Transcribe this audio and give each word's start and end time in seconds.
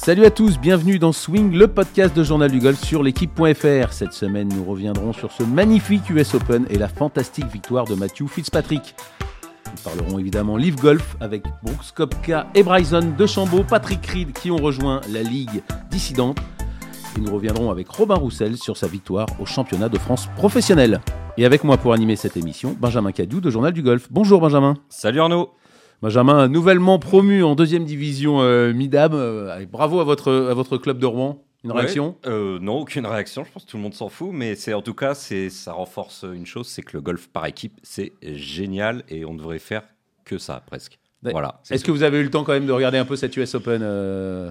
Salut 0.00 0.24
à 0.24 0.30
tous, 0.30 0.60
bienvenue 0.60 1.00
dans 1.00 1.10
Swing, 1.10 1.52
le 1.52 1.66
podcast 1.66 2.16
de 2.16 2.22
Journal 2.22 2.52
du 2.52 2.60
Golf 2.60 2.82
sur 2.82 3.02
l'équipe.fr. 3.02 3.92
Cette 3.92 4.12
semaine, 4.12 4.48
nous 4.48 4.64
reviendrons 4.64 5.12
sur 5.12 5.32
ce 5.32 5.42
magnifique 5.42 6.08
US 6.08 6.34
Open 6.34 6.66
et 6.70 6.78
la 6.78 6.86
fantastique 6.86 7.46
victoire 7.46 7.84
de 7.84 7.96
Matthew 7.96 8.28
Fitzpatrick. 8.28 8.94
Nous 9.66 9.82
parlerons 9.82 10.20
évidemment 10.20 10.56
Live 10.56 10.76
Golf 10.76 11.16
avec 11.20 11.42
Brooks 11.64 11.92
Kopka 11.96 12.46
et 12.54 12.62
Bryson 12.62 13.12
DeChambeau, 13.18 13.64
Patrick 13.64 14.06
Reed 14.06 14.32
qui 14.32 14.52
ont 14.52 14.56
rejoint 14.56 15.00
la 15.10 15.24
Ligue 15.24 15.62
dissidente. 15.90 16.38
Et 17.16 17.20
nous 17.20 17.34
reviendrons 17.34 17.72
avec 17.72 17.88
Robin 17.88 18.14
Roussel 18.14 18.56
sur 18.56 18.76
sa 18.76 18.86
victoire 18.86 19.26
au 19.40 19.46
championnat 19.46 19.88
de 19.88 19.98
France 19.98 20.28
professionnel. 20.36 21.00
Et 21.36 21.44
avec 21.44 21.64
moi 21.64 21.76
pour 21.76 21.92
animer 21.92 22.14
cette 22.14 22.36
émission, 22.36 22.74
Benjamin 22.78 23.10
Cadieu 23.10 23.40
de 23.40 23.50
Journal 23.50 23.72
du 23.72 23.82
Golf. 23.82 24.06
Bonjour 24.12 24.40
Benjamin. 24.40 24.74
Salut 24.88 25.20
Arnaud. 25.20 25.50
Benjamin, 26.00 26.46
nouvellement 26.46 27.00
promu 27.00 27.42
en 27.42 27.56
deuxième 27.56 27.84
division 27.84 28.40
euh, 28.40 28.72
Midam. 28.72 29.12
Euh, 29.14 29.66
bravo 29.66 29.98
à 29.98 30.04
votre, 30.04 30.32
à 30.32 30.54
votre 30.54 30.78
club 30.78 30.98
de 30.98 31.06
Rouen. 31.06 31.44
Une 31.64 31.72
réaction? 31.72 32.16
euh, 32.26 32.60
Non, 32.60 32.76
aucune 32.78 33.04
réaction. 33.04 33.42
Je 33.44 33.50
pense 33.50 33.64
que 33.64 33.70
tout 33.70 33.76
le 33.78 33.82
monde 33.82 33.94
s'en 33.94 34.08
fout. 34.08 34.30
Mais 34.32 34.54
c'est 34.54 34.74
en 34.74 34.82
tout 34.82 34.94
cas, 34.94 35.14
c'est, 35.14 35.50
ça 35.50 35.72
renforce 35.72 36.24
une 36.32 36.46
chose 36.46 36.68
c'est 36.68 36.82
que 36.82 36.96
le 36.96 37.00
golf 37.00 37.28
par 37.28 37.46
équipe, 37.46 37.80
c'est 37.82 38.12
génial 38.22 39.02
et 39.08 39.24
on 39.24 39.34
devrait 39.34 39.58
faire 39.58 39.82
que 40.24 40.38
ça 40.38 40.62
presque. 40.64 41.00
Voilà. 41.20 41.60
Est-ce 41.68 41.84
que 41.84 41.90
vous 41.90 42.04
avez 42.04 42.20
eu 42.20 42.22
le 42.22 42.30
temps 42.30 42.44
quand 42.44 42.52
même 42.52 42.66
de 42.66 42.70
regarder 42.70 42.96
un 42.96 43.04
peu 43.04 43.16
cette 43.16 43.36
US 43.36 43.52
Open 43.56 43.80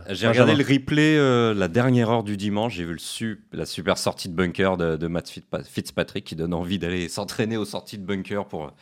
J'ai 0.09 0.27
regardé 0.27 0.53
le 0.53 0.65
replay 0.65 1.53
la 1.53 1.69
dernière 1.69 2.09
heure 2.09 2.23
du 2.23 2.35
dimanche. 2.35 2.75
J'ai 2.75 2.83
vu 2.83 2.93
le 2.93 3.37
la 3.53 3.65
super 3.65 3.97
sortie 3.97 4.27
de 4.27 4.33
bunker 4.33 4.75
de, 4.75 4.97
de 4.97 5.07
Matt 5.07 5.33
Fitzpatrick 5.63 6.25
qui 6.25 6.35
donne 6.35 6.53
envie 6.53 6.77
d'aller 6.77 7.07
s'entraîner 7.07 7.55
aux 7.55 7.63
sorties 7.63 7.97
de 7.97 8.05
bunker 8.05 8.45
pour 8.49 8.73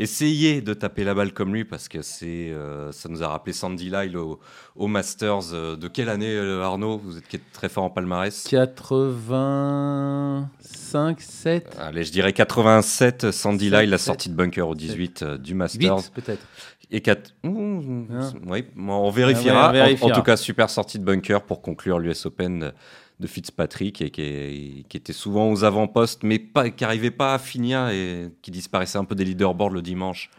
Essayez 0.00 0.60
de 0.60 0.74
taper 0.74 1.02
la 1.02 1.12
balle 1.12 1.32
comme 1.32 1.52
lui 1.52 1.64
parce 1.64 1.88
que 1.88 2.02
c'est, 2.02 2.50
euh, 2.50 2.92
ça 2.92 3.08
nous 3.08 3.24
a 3.24 3.28
rappelé 3.28 3.52
Sandy 3.52 3.90
Lyle 3.90 4.16
au, 4.16 4.38
Masters. 4.86 5.52
Euh, 5.52 5.74
de 5.74 5.88
quelle 5.88 6.08
année, 6.08 6.32
euh, 6.32 6.62
Arnaud? 6.62 6.98
Vous 6.98 7.18
êtes 7.18 7.24
très 7.52 7.68
fort 7.68 7.82
en 7.82 7.90
palmarès? 7.90 8.46
85, 8.48 11.20
7 11.20 11.76
Allez, 11.80 12.04
je 12.04 12.12
dirais 12.12 12.32
87. 12.32 13.32
Sandy 13.32 13.70
Lyle, 13.70 13.90
la 13.90 13.98
sortie 13.98 14.28
de 14.28 14.36
bunker 14.36 14.68
au 14.68 14.76
18 14.76 15.24
du 15.24 15.54
Masters. 15.54 15.98
8 15.98 16.12
peut-être. 16.14 16.46
Et 16.92 17.00
4. 17.00 17.34
oui, 17.44 18.66
on 18.78 19.10
vérifiera. 19.10 19.72
Ah 19.74 19.88
en, 20.00 20.10
tout 20.10 20.22
cas, 20.22 20.36
super 20.36 20.70
sortie 20.70 21.00
de 21.00 21.04
bunker 21.04 21.42
pour 21.42 21.60
conclure 21.60 21.98
l'US 21.98 22.24
Open 22.24 22.72
de 23.20 23.26
Fitzpatrick 23.26 24.00
et 24.00 24.10
qui, 24.10 24.84
était 24.94 25.12
souvent 25.12 25.50
aux 25.50 25.64
avant-postes, 25.64 26.22
mais 26.22 26.38
pas, 26.38 26.70
qui 26.70 26.84
n'arrivait 26.84 27.10
pas 27.10 27.34
à 27.34 27.38
finir 27.38 27.88
et 27.88 28.30
qui 28.42 28.50
disparaissait 28.50 28.98
un 28.98 29.04
peu 29.04 29.14
des 29.14 29.24
leaderboards 29.24 29.70
le 29.70 29.82
dimanche, 29.82 30.30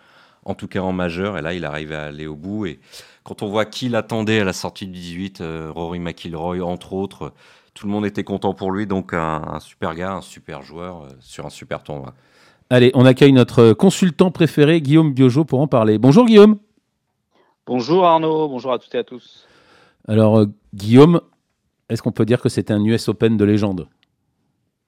en 0.45 0.55
tout 0.55 0.67
cas 0.67 0.79
en 0.79 0.93
majeur. 0.93 1.37
Et 1.37 1.41
là, 1.41 1.53
il 1.53 1.65
arrivait 1.65 1.95
à 1.95 2.05
aller 2.05 2.27
au 2.27 2.35
bout. 2.35 2.65
Et 2.65 2.79
quand 3.23 3.41
on 3.43 3.47
voit 3.47 3.65
qui 3.65 3.89
l'attendait 3.89 4.39
à 4.39 4.45
la 4.45 4.53
sortie 4.53 4.87
du 4.87 4.93
18, 4.93 5.41
euh, 5.41 5.71
Rory 5.73 5.99
McIlroy, 5.99 6.61
entre 6.61 6.93
autres, 6.93 7.33
tout 7.73 7.85
le 7.85 7.91
monde 7.91 8.05
était 8.05 8.23
content 8.23 8.53
pour 8.53 8.71
lui. 8.71 8.87
Donc, 8.87 9.13
un, 9.13 9.59
super 9.59 9.93
gars, 9.95 10.13
un 10.13 10.21
super 10.21 10.61
joueur 10.61 11.03
euh, 11.03 11.09
sur 11.19 11.45
un 11.45 11.49
super 11.49 11.83
tournoi. 11.83 12.13
Allez, 12.69 12.91
on 12.93 13.05
accueille 13.05 13.33
notre 13.33 13.73
consultant 13.73 14.31
préféré, 14.31 14.79
Guillaume 14.79 15.13
Biojo, 15.13 15.43
pour 15.43 15.59
en 15.59 15.67
parler. 15.67 15.97
Bonjour 15.97 16.25
Guillaume. 16.25 16.59
Bonjour 17.65 18.05
Arnaud, 18.05 18.47
bonjour 18.47 18.73
à 18.73 18.79
toutes 18.79 18.93
et 18.95 18.99
à 18.99 19.03
tous. 19.03 19.47
Alors, 20.07 20.39
euh, 20.39 20.45
Guillaume, 20.73 21.21
est-ce 21.89 22.01
qu'on 22.01 22.11
peut 22.11 22.25
dire 22.25 22.41
que 22.41 22.49
c'était 22.49 22.73
un 22.73 22.83
US 22.83 23.09
Open 23.09 23.35
de 23.35 23.45
légende? 23.45 23.87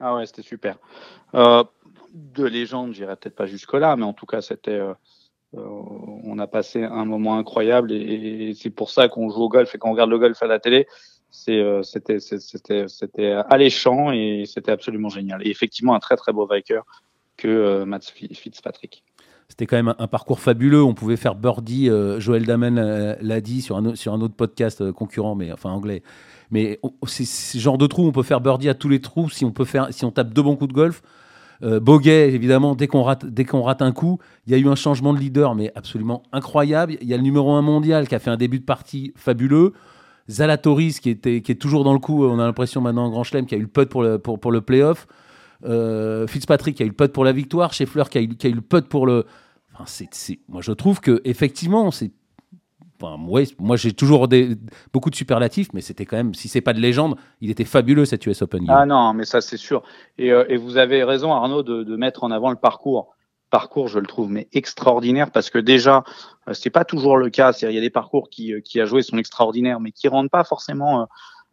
Ah 0.00 0.14
ouais, 0.14 0.26
c'était 0.26 0.42
super. 0.42 0.78
Euh, 1.34 1.64
de 2.12 2.44
légende, 2.44 2.92
j'irai 2.92 3.16
peut-être 3.16 3.36
pas 3.36 3.46
jusque-là, 3.46 3.96
mais 3.96 4.04
en 4.04 4.12
tout 4.12 4.26
cas, 4.26 4.40
c'était. 4.40 4.72
Euh, 4.72 4.94
euh, 5.54 5.66
on 6.24 6.38
a 6.38 6.46
passé 6.46 6.82
un 6.82 7.04
moment 7.04 7.36
incroyable 7.36 7.92
et, 7.92 8.54
c'est 8.54 8.70
pour 8.70 8.88
ça 8.90 9.08
qu'on 9.08 9.28
joue 9.28 9.42
au 9.42 9.48
golf 9.50 9.74
et 9.74 9.78
qu'on 9.78 9.92
regarde 9.92 10.08
le 10.08 10.18
golf 10.18 10.42
à 10.42 10.46
la 10.46 10.58
télé. 10.58 10.86
C'était 11.30 12.16
alléchant 13.50 14.12
et 14.12 14.44
c'était 14.46 14.72
absolument 14.72 15.10
génial. 15.10 15.46
Et 15.46 15.50
effectivement, 15.50 15.94
un 15.94 15.98
très 15.98 16.16
très 16.16 16.32
beau 16.32 16.46
vainqueur 16.46 16.86
que 17.36 17.84
Matt 17.84 18.04
Fitzpatrick. 18.04 19.04
C'était 19.52 19.66
quand 19.66 19.76
même 19.76 19.94
un, 19.98 20.06
parcours 20.06 20.40
fabuleux. 20.40 20.82
On 20.82 20.94
pouvait 20.94 21.18
faire 21.18 21.34
birdie. 21.34 21.90
Joël 22.16 22.46
Damen 22.46 23.18
l'a 23.20 23.40
dit 23.42 23.60
sur 23.60 23.76
un, 23.76 23.94
sur 23.94 24.14
un 24.14 24.20
autre 24.22 24.32
podcast 24.34 24.90
concurrent, 24.92 25.34
mais 25.34 25.52
enfin 25.52 25.68
anglais. 25.68 26.02
Mais 26.50 26.80
c'est 27.04 27.26
ce 27.26 27.58
genre 27.58 27.76
de 27.76 27.86
trou, 27.86 28.06
on 28.06 28.12
peut 28.12 28.22
faire 28.22 28.40
birdie 28.40 28.70
à 28.70 28.74
tous 28.74 28.88
les 28.88 29.02
trous 29.02 29.28
si 29.28 29.44
on, 29.44 29.52
peut 29.52 29.66
faire, 29.66 29.88
si 29.90 30.06
on 30.06 30.10
tape 30.10 30.32
deux 30.32 30.42
bons 30.42 30.56
coups 30.56 30.68
de 30.68 30.74
golf. 30.74 31.02
Euh, 31.62 31.80
Boguet, 31.80 32.32
évidemment, 32.32 32.74
dès 32.74 32.86
qu'on 32.86 33.02
rate, 33.02 33.24
rate 33.52 33.82
un 33.82 33.92
coup, 33.92 34.18
il 34.46 34.52
y 34.52 34.54
a 34.54 34.58
eu 34.58 34.68
un 34.68 34.74
changement 34.74 35.12
de 35.12 35.18
leader, 35.18 35.54
mais 35.54 35.70
absolument 35.74 36.22
incroyable. 36.32 36.96
Il 37.02 37.08
y 37.08 37.14
a 37.14 37.16
le 37.18 37.22
numéro 37.22 37.52
un 37.52 37.62
mondial 37.62 38.08
qui 38.08 38.14
a 38.14 38.18
fait 38.18 38.30
un 38.30 38.36
début 38.36 38.58
de 38.58 38.64
partie 38.64 39.12
fabuleux. 39.16 39.74
Zalatoris 40.28 41.00
qui, 41.00 41.10
était, 41.10 41.42
qui 41.42 41.52
est 41.52 41.56
toujours 41.56 41.84
dans 41.84 41.92
le 41.92 41.98
coup, 41.98 42.24
on 42.24 42.38
a 42.38 42.44
l'impression 42.44 42.80
maintenant 42.80 43.04
en 43.04 43.10
Grand 43.10 43.24
Chelem, 43.24 43.46
qui 43.46 43.54
a 43.54 43.58
eu 43.58 43.62
le 43.62 43.66
putt 43.66 43.88
pour 43.88 44.02
le, 44.02 44.18
pour, 44.18 44.38
pour 44.40 44.50
le 44.50 44.60
playoff. 44.60 45.06
Euh, 45.06 45.12
Fitzpatrick 46.26 46.76
qui 46.76 46.82
a 46.82 46.86
eu 46.86 46.90
le 46.90 46.94
putt 46.94 47.12
pour 47.12 47.24
la 47.24 47.32
victoire. 47.32 47.72
Scheffler 47.72 48.04
qui 48.10 48.18
a 48.18 48.22
eu, 48.22 48.28
qui 48.28 48.46
a 48.46 48.50
eu 48.50 48.54
le 48.54 48.60
putt 48.60 48.88
pour 48.88 49.06
le. 49.06 49.26
Enfin, 49.74 50.04
moi, 50.48 50.60
je 50.60 50.72
trouve 50.72 51.00
que 51.00 51.20
effectivement, 51.24 51.90
c'est 51.90 52.12
moi 53.18 53.76
j'ai 53.76 53.92
toujours 53.92 54.28
beaucoup 54.92 55.10
de 55.10 55.14
superlatifs, 55.14 55.68
mais 55.72 55.80
c'était 55.80 56.06
quand 56.06 56.16
même, 56.16 56.34
si 56.34 56.48
c'est 56.48 56.60
pas 56.60 56.72
de 56.72 56.80
légende, 56.80 57.16
il 57.40 57.50
était 57.50 57.64
fabuleux 57.64 58.04
cet 58.04 58.26
US 58.26 58.42
Open. 58.42 58.64
Ah 58.68 58.86
non, 58.86 59.12
mais 59.14 59.24
ça 59.24 59.40
c'est 59.40 59.56
sûr. 59.56 59.82
Et, 60.18 60.32
euh, 60.32 60.56
vous 60.58 60.76
avez 60.76 61.04
raison, 61.04 61.32
Arnaud, 61.32 61.62
de, 61.62 61.96
mettre 61.96 62.24
en 62.24 62.30
avant 62.30 62.50
le 62.50 62.56
parcours. 62.56 63.14
Parcours, 63.50 63.88
je 63.88 63.98
le 63.98 64.06
trouve 64.06 64.30
mais 64.30 64.48
extraordinaire 64.52 65.30
parce 65.30 65.50
que 65.50 65.58
déjà, 65.58 66.04
euh, 66.48 66.54
c'est 66.54 66.70
pas 66.70 66.84
toujours 66.84 67.18
le 67.18 67.28
cas. 67.28 67.52
Il 67.60 67.72
y 67.72 67.78
a 67.78 67.80
des 67.80 67.90
parcours 67.90 68.30
qui, 68.30 68.54
euh, 68.54 68.60
qui 68.60 68.80
a 68.80 68.86
joué 68.86 69.02
sont 69.02 69.18
extraordinaires, 69.18 69.78
mais 69.78 69.92
qui 69.92 70.08
rendent 70.08 70.30
pas 70.30 70.44
forcément 70.44 71.02
euh, 71.02 71.04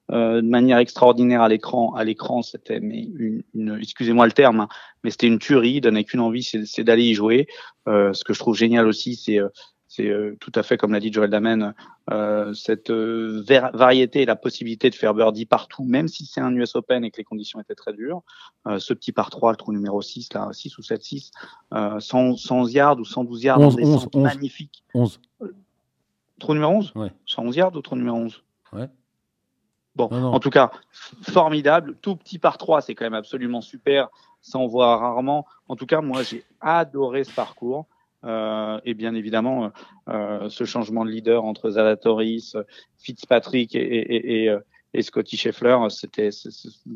de 0.09 0.42
manière 0.42 0.78
extraordinaire 0.80 1.42
à 1.42 1.50
l'écran. 1.50 1.94
À 1.96 2.03
l'écran, 2.03 2.42
c'était 2.42 2.80
mais 2.80 3.09
une, 3.16 3.44
une 3.53 3.78
excusez-moi 3.81 4.25
le 4.25 4.31
terme, 4.31 4.62
hein, 4.62 4.68
mais 5.03 5.12
c'était 5.12 5.28
une 5.28 5.40
tuerie. 5.40 5.75
Il 5.75 5.81
donnait 5.81 6.03
qu'une 6.03 6.20
envie, 6.20 6.44
c'est 6.44 6.84
d'aller 6.84 7.06
y 7.06 7.14
jouer. 7.14 7.47
Euh, 7.88 8.14
ce 8.14 8.24
que 8.24 8.34
je 8.34 8.40
trouve 8.40 8.56
génial 8.56 8.88
aussi, 8.88 9.16
c'est 9.16 9.40
c'est 9.90 10.08
euh, 10.08 10.38
tout 10.40 10.52
à 10.53 10.62
fait, 10.62 10.78
comme 10.78 10.94
l'a 10.94 11.00
dit 11.00 11.12
Joel 11.12 11.31
Damen, 11.31 11.74
euh, 12.12 12.53
cette 12.53 12.92
euh, 12.92 13.44
variété 13.74 14.22
et 14.22 14.25
la 14.25 14.36
possibilité 14.36 14.92
de 14.92 14.96
faire 14.96 15.16
birdie 15.16 15.48
partout, 15.48 15.84
même 15.84 16.08
si 16.08 16.28
c'est 16.28 16.40
un 16.40 16.53
US 16.53 16.75
Open 16.75 17.03
et 17.03 17.09
que 17.09 17.18
les 17.18 17.24
conditions 17.24 17.59
étaient 17.59 17.74
très 17.74 17.94
dures. 17.94 18.22
ce 18.78 18.94
petit 18.94 19.12
par 19.12 19.31
3, 19.31 19.52
le 19.52 19.58
trou 19.58 19.74
numéro 19.74 20.00
6, 20.00 20.34
là, 20.34 20.50
6 20.53 20.78
ou 20.78 20.84
7, 20.84 21.03
6, 21.03 21.31
100, 22.00 22.38
100 22.38 22.68
yards 22.68 23.00
ou 23.00 23.06
112 23.06 23.44
yards 23.44 23.59
11, 23.59 23.78
11, 23.81 24.08
11, 24.14 24.24
magnifique. 24.24 24.84
11. 24.94 25.19
Trou 26.40 26.53
numéro 26.53 26.72
11 26.72 26.92
ouais. 26.96 27.12
111 27.25 27.56
yards 27.56 27.75
ou 27.75 27.81
trou 27.81 27.96
numéro 27.96 28.18
11 28.18 28.44
Ouais. 28.72 28.88
Bon, 30.08 30.24
en 30.24 30.40
tout 30.40 30.50
cas, 30.50 30.72
formidable. 31.24 31.98
Tout 32.02 32.16
petit 32.16 32.40
par 32.40 32.58
3, 32.58 32.82
c'est 32.82 32.96
quand 32.96 33.06
même 33.06 33.14
absolument 33.14 33.60
super. 33.60 34.08
Ça, 34.42 34.58
on 34.58 34.68
voit 34.68 34.96
rarement. 34.96 35.46
En 35.68 35.76
tout 35.76 35.86
cas, 35.86 36.00
moi, 36.00 36.24
j'ai 36.24 36.46
adoré 36.62 37.26
ce 37.26 37.34
parcours. 37.34 37.86
Euh, 38.26 38.82
et 38.84 38.96
bien 38.96 39.16
évidemment 39.16 39.64
euh, 39.64 39.70
euh, 40.10 40.50
ce 40.50 40.66
changement 40.66 41.06
de 41.06 41.10
leader 41.10 41.46
entre 41.46 41.70
Zalatoris, 41.70 42.58
Fitzpatrick 42.98 43.76
et, 43.76 43.80
et, 43.80 44.44
et, 44.44 44.58
et 44.94 45.02
Scotty 45.02 45.38
Scheffler, 45.38 45.78
c'était 45.88 46.30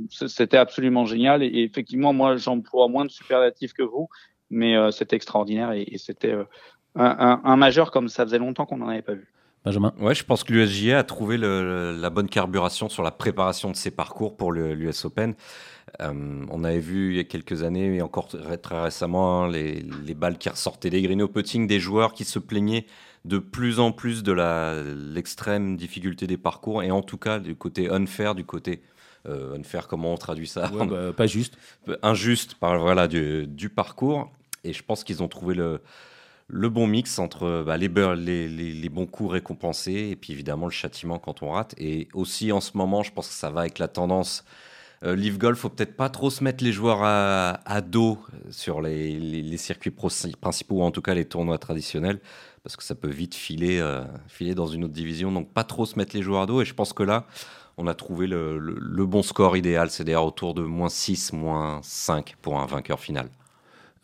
c'était 0.10 0.58
absolument 0.58 1.06
génial. 1.06 1.44
Et, 1.44 1.64
effectivement, 1.64 2.12
moi, 2.12 2.36
j'emploie 2.36 2.90
moins 2.90 3.06
de 3.06 3.10
superlatifs 3.10 3.74
que 3.74 3.84
vous, 3.84 4.10
mais 4.50 4.76
c'était 4.92 5.16
extraordinaire 5.16 5.72
et, 5.72 5.98
c'était 5.98 6.34
un, 6.34 6.46
un, 6.96 7.42
un, 7.44 7.56
majeur 7.56 7.92
comme 7.92 8.10
ça 8.10 8.26
faisait 8.26 8.40
longtemps 8.40 8.66
qu'on 8.66 8.78
n'en 8.78 8.90
avait 8.90 9.02
pas 9.02 9.14
vu. 9.14 9.34
Benjamin 9.66 9.94
Ouais, 10.00 10.14
je 10.14 10.24
pense 10.24 10.44
que 10.44 10.54
l'USGA 10.54 11.00
a 11.00 11.04
trouvé 11.04 11.38
le, 11.38 11.98
la 11.98 12.10
bonne 12.10 12.28
carburation 12.28 12.90
sur 12.90 13.04
la 13.04 13.12
préparation 13.12 13.72
de 13.72 13.76
ses 13.76 13.92
parcours 13.92 14.36
pour 14.36 14.52
l'US 14.52 15.06
Open. 15.06 15.36
Euh, 16.02 16.46
on 16.50 16.64
avait 16.64 16.80
vu 16.80 17.12
il 17.12 17.18
y 17.18 17.20
a 17.20 17.24
quelques 17.24 17.64
années, 17.64 17.96
et 17.96 18.02
encore 18.02 18.28
très 18.28 18.82
récemment, 18.82 19.44
hein, 19.44 19.52
les, 19.52 19.84
balles 20.16 20.38
qui 20.38 20.50
ressortaient 20.50 20.90
des 20.90 21.02
greens 21.02 21.22
au 21.22 21.28
putting, 21.28 21.68
des 21.68 21.80
joueurs 21.80 22.14
qui 22.14 22.26
se 22.26 22.40
plaignaient 22.40 22.86
de 23.26 23.38
plus 23.38 23.80
en 23.80 23.92
plus 23.92 24.22
de 24.24 24.34
l'extrême 25.14 25.78
difficulté 25.78 26.28
des 26.28 26.38
parcours, 26.38 26.84
et 26.84 26.92
en 26.92 27.02
tout 27.02 27.18
cas 27.18 27.40
du 27.40 27.56
côté 27.56 27.90
unfair, 27.90 28.36
du 28.36 28.44
côté 28.44 28.82
euh, 29.28 29.56
unfair, 29.56 29.88
comment 29.88 30.14
on 30.14 30.18
traduit 30.18 30.48
ça 30.48 30.70
bah, 30.70 31.14
Pas 31.16 31.28
juste. 31.28 31.58
Injuste 32.02 32.56
par, 32.56 32.80
voilà, 32.80 33.08
du, 33.08 33.48
du 33.48 33.70
parcours. 33.70 34.30
Et 34.66 34.74
je 34.74 34.84
pense 34.84 35.04
qu'ils 35.04 35.24
ont 35.24 35.28
trouvé 35.28 35.56
le, 35.56 35.82
le 36.54 36.70
bon 36.70 36.86
mix 36.86 37.18
entre 37.18 37.64
bah, 37.66 37.78
les, 37.78 37.88
les, 37.88 38.90
bons 38.90 39.08
coups 39.08 39.32
récompensés 39.32 40.10
et 40.12 40.16
puis 40.16 40.34
évidemment 40.34 40.68
le 40.68 40.72
châtiment 40.72 41.18
quand 41.18 41.42
on 41.42 41.52
rate. 41.52 41.74
Et 41.78 42.08
aussi 42.14 42.52
en 42.52 42.62
ce 42.62 42.78
moment, 42.78 43.02
je 43.02 43.12
pense 43.12 43.28
que 43.28 43.34
ça 43.34 43.50
va 43.50 43.62
avec 43.62 43.80
la 43.80 43.88
tendance 43.88 44.46
euh, 45.04 45.16
Live 45.16 45.38
Golf, 45.38 45.60
faut 45.60 45.70
peut-être 45.70 45.98
pas 45.98 46.10
trop 46.10 46.30
se 46.30 46.44
mettre 46.44 46.64
les 46.64 46.72
joueurs 46.72 47.02
à, 47.04 47.82
dos 47.82 48.20
sur 48.52 48.82
les, 48.82 49.58
circuits 49.58 49.92
principaux, 49.92 50.76
ou 50.76 50.84
en 50.84 50.92
tout 50.92 51.02
cas 51.02 51.14
les 51.14 51.26
tournois 51.26 51.58
traditionnels, 51.58 52.22
parce 52.64 52.78
que 52.78 52.84
ça 52.84 52.96
peut 52.96 53.10
vite 53.10 53.36
filer, 53.36 53.80
euh, 53.80 54.04
filer 54.28 54.56
dans 54.56 54.68
une 54.68 54.86
autre 54.86 54.94
division. 54.94 55.32
Donc 55.32 55.52
pas 55.52 55.66
trop 55.66 55.86
se 55.86 55.98
mettre 55.98 56.16
les 56.16 56.22
joueurs 56.22 56.44
à 56.44 56.46
dos. 56.46 56.62
Et 56.62 56.66
je 56.66 56.74
pense 56.74 56.94
que 56.94 57.04
là, 57.04 57.26
on 57.78 57.88
a 57.88 57.96
trouvé 57.96 58.28
le, 58.28 59.06
bon 59.06 59.24
score 59.24 59.58
idéal, 59.58 59.90
c'est 59.90 60.04
d'ailleurs 60.04 60.26
autour 60.26 60.54
de 60.54 60.62
moins 60.62 60.90
6, 60.90 61.34
moins 61.34 61.82
5 61.84 62.36
pour 62.42 62.60
un 62.60 62.66
vainqueur 62.66 63.00
final. 63.00 63.30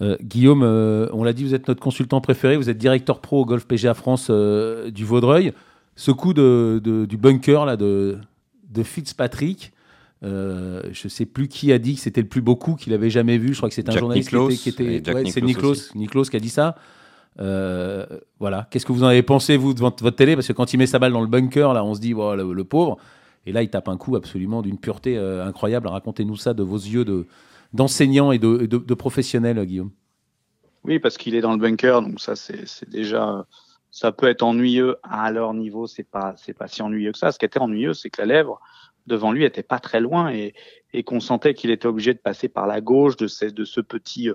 Euh, 0.01 0.17
Guillaume, 0.21 0.63
on 0.63 1.23
l'a 1.23 1.33
dit, 1.33 1.43
vous 1.43 1.53
êtes 1.53 1.67
notre 1.67 1.81
consultant 1.81 2.21
préféré, 2.21 2.57
vous 2.57 2.69
êtes 2.69 2.77
directeur 2.77 3.19
pro 3.19 3.41
au 3.41 3.45
Golf 3.45 3.65
PGA 3.65 3.93
France 3.93 4.29
du 4.29 5.05
Vaudreuil. 5.05 5.53
ce 5.95 6.11
coup 6.11 6.33
de, 6.33 6.81
du 7.07 7.17
bunker 7.17 7.65
là, 7.65 7.77
de, 7.77 8.17
de 8.69 8.83
Fitzpatrick. 8.83 9.73
Euh, 10.21 10.81
je 10.91 11.07
sais 11.07 11.25
plus 11.25 11.47
qui 11.47 11.71
a 11.71 11.79
dit 11.79 11.95
que 11.95 12.01
c'était 12.01 12.21
le 12.21 12.27
plus 12.27 12.41
beau 12.41 12.55
coup 12.55 12.75
qu'il 12.75 12.93
avait 12.93 13.09
jamais 13.09 13.37
vu. 13.37 13.53
Je 13.53 13.57
crois 13.57 13.69
que 13.69 13.75
c'était 13.75 13.91
un 13.91 13.97
journaliste 13.97 14.29
qui 14.29 14.69
était. 14.69 15.01
c'est 15.31 15.41
Niklos, 15.41 16.23
qui 16.29 16.35
a 16.35 16.39
dit 16.39 16.49
ça. 16.49 16.75
Euh, 17.39 18.05
voilà. 18.39 18.67
Qu'est-ce 18.69 18.85
que 18.85 18.91
vous 18.91 19.03
en 19.03 19.07
avez 19.07 19.23
pensé, 19.23 19.55
vous, 19.55 19.73
devant 19.73 19.93
votre 20.01 20.09
télé? 20.17 20.35
Parce 20.35 20.47
que 20.47 20.53
quand 20.53 20.73
il 20.73 20.77
met 20.77 20.87
sa 20.87 20.99
balle 20.99 21.13
dans 21.13 21.21
le 21.21 21.27
bunker, 21.27 21.73
là, 21.73 21.85
on 21.85 21.93
se 21.93 22.01
dit, 22.01 22.13
voilà 22.13 22.43
le, 22.43 22.63
pauvre. 22.63 22.97
Et 23.45 23.53
là, 23.53 23.63
il 23.63 23.69
tape 23.69 23.87
un 23.87 23.95
coup 23.95 24.15
absolument 24.17 24.61
d'une 24.61 24.77
pureté 24.77 25.17
euh, 25.17 25.45
incroyable. 25.45 25.87
Racontez-nous 25.87 26.35
ça 26.35 26.53
de 26.53 26.63
vos 26.63 26.77
yeux 26.77 27.05
d'enseignants 27.73 28.31
et 28.31 28.39
de, 28.39 28.93
professionnels, 28.93 29.63
Guillaume. 29.65 29.91
Oui, 30.83 30.99
parce 30.99 31.17
qu'il 31.17 31.35
est 31.35 31.41
dans 31.41 31.51
le 31.51 31.57
bunker, 31.57 32.01
donc 32.01 32.19
ça, 32.19 32.35
c'est 32.35 32.89
déjà. 32.89 33.45
Ça 33.91 34.11
peut 34.11 34.27
être 34.27 34.43
ennuyeux 34.43 34.97
à 35.01 35.31
leur 35.31 35.55
niveau, 35.55 35.87
c'est 35.87 36.03
pas, 36.03 36.35
pas 36.57 36.67
si 36.67 36.83
ennuyeux 36.83 37.11
que 37.11 37.17
ça. 37.17 37.31
Ce 37.31 37.39
qui 37.39 37.45
était 37.45 37.59
ennuyeux, 37.59 37.95
c'est 37.95 38.11
que 38.11 38.21
la 38.21 38.27
lèvre 38.27 38.61
devant 39.07 39.31
lui 39.31 39.43
était 39.43 39.63
pas 39.63 39.79
très 39.79 39.99
loin 39.99 40.29
et, 40.31 40.53
et 40.93 41.01
qu'on 41.01 41.19
sentait 41.19 41.55
qu'il 41.55 41.71
était 41.71 41.87
obligé 41.87 42.13
de 42.13 42.19
passer 42.19 42.49
par 42.49 42.67
la 42.67 42.81
gauche 42.81 43.17
de, 43.17 43.25
ce, 43.25 43.45
de 43.45 43.65
ce 43.65 43.81
petit 43.81 44.29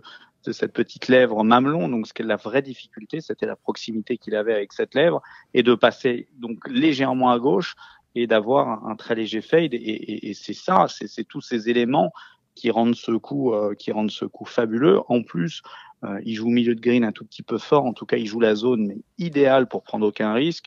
de 0.45 0.53
cette 0.53 0.73
petite 0.73 1.09
lèvre 1.09 1.43
mamelon. 1.43 1.89
Donc, 1.89 2.07
ce 2.07 2.13
qui 2.13 2.23
est 2.23 2.27
la 2.27 2.37
vraie 2.37 2.63
difficulté, 2.63 3.21
c'était 3.21 3.47
la 3.47 3.57
proximité 3.57 4.19
qu'il 4.19 4.35
avait 4.35 4.55
avec 4.55 4.73
cette 4.73 4.95
lèvre 4.95 5.23
et 5.55 5.63
de 5.63 5.75
passer 5.75 6.29
donc 6.35 6.69
légèrement 6.69 7.31
à 7.31 7.39
gauche 7.39 7.75
et 8.15 8.27
d'avoir 8.27 8.87
un, 8.87 8.95
très 8.97 9.15
léger 9.15 9.41
fade. 9.41 9.73
Et 9.73 10.33
c'est 10.35 10.55
ça, 10.55 10.87
c'est 10.89 11.25
tous 11.25 11.41
ces 11.41 11.69
éléments 11.69 12.13
qui 12.55 12.71
rendent 12.71 12.95
ce 12.95 13.13
coup, 13.13 13.53
euh, 13.53 13.75
qui 13.75 13.93
rendent 13.93 14.11
ce 14.11 14.25
coup 14.25 14.45
fabuleux. 14.45 15.01
En 15.09 15.23
plus, 15.23 15.63
euh, 16.05 16.21
il 16.25 16.35
joue 16.35 16.47
au 16.47 16.51
milieu 16.51 16.75
de 16.75 16.81
green 16.81 17.05
un 17.05 17.13
tout 17.13 17.25
petit 17.25 17.43
peu 17.43 17.59
fort. 17.59 17.85
En 17.85 17.93
tout 17.93 18.07
cas, 18.07 18.17
il 18.17 18.27
joue 18.27 18.41
la 18.41 18.55
zone 18.55 18.87
mais 18.87 18.99
idéale 19.19 19.69
pour 19.69 19.83
prendre 19.83 20.07
aucun 20.07 20.33
risque. 20.33 20.67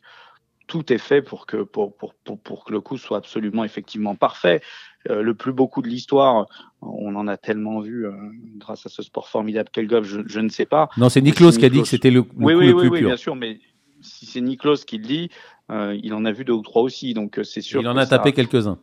Tout 0.67 0.91
est 0.91 0.97
fait 0.97 1.21
pour 1.21 1.45
que 1.45 1.63
pour, 1.63 1.95
pour, 1.95 2.13
pour, 2.13 2.39
pour 2.39 2.65
que 2.65 2.73
le 2.73 2.81
coup 2.81 2.97
soit 2.97 3.17
absolument 3.17 3.63
effectivement 3.63 4.15
parfait. 4.15 4.61
Euh, 5.09 5.21
le 5.21 5.33
plus 5.33 5.53
beau 5.53 5.67
coup 5.67 5.81
de 5.81 5.87
l'histoire, 5.87 6.47
on 6.81 7.15
en 7.15 7.27
a 7.27 7.37
tellement 7.37 7.79
vu 7.79 8.05
euh, 8.05 8.11
grâce 8.57 8.85
à 8.85 8.89
ce 8.89 9.01
sport 9.01 9.29
formidable 9.29 9.69
qu'elle 9.69 9.87
golf, 9.87 10.05
je, 10.05 10.21
je, 10.25 10.39
ne 10.39 10.49
sais 10.49 10.65
pas. 10.65 10.89
Non, 10.97 11.07
c'est 11.09 11.21
Niklos 11.21 11.51
qui 11.51 11.65
a 11.65 11.69
dit 11.69 11.81
que 11.81 11.87
c'était 11.87 12.11
le, 12.11 12.25
le, 12.37 12.45
oui, 12.45 12.53
coup 12.53 12.59
oui, 12.59 12.67
le 12.67 12.75
plus 12.75 12.89
oui, 12.89 12.99
pur. 12.99 13.07
bien 13.07 13.17
sûr, 13.17 13.35
mais 13.35 13.59
si 14.01 14.25
c'est 14.25 14.41
Niklos 14.41 14.77
qui 14.85 14.97
le 14.97 15.05
dit, 15.05 15.29
euh, 15.71 15.97
il 16.03 16.13
en 16.13 16.25
a 16.25 16.31
vu 16.31 16.43
deux 16.43 16.53
ou 16.53 16.61
trois 16.61 16.81
aussi, 16.81 17.13
donc 17.13 17.39
c'est 17.43 17.61
sûr. 17.61 17.81
Il 17.81 17.87
en 17.87 17.95
a 17.95 18.05
tapé 18.05 18.33
quelques-uns. 18.33 18.79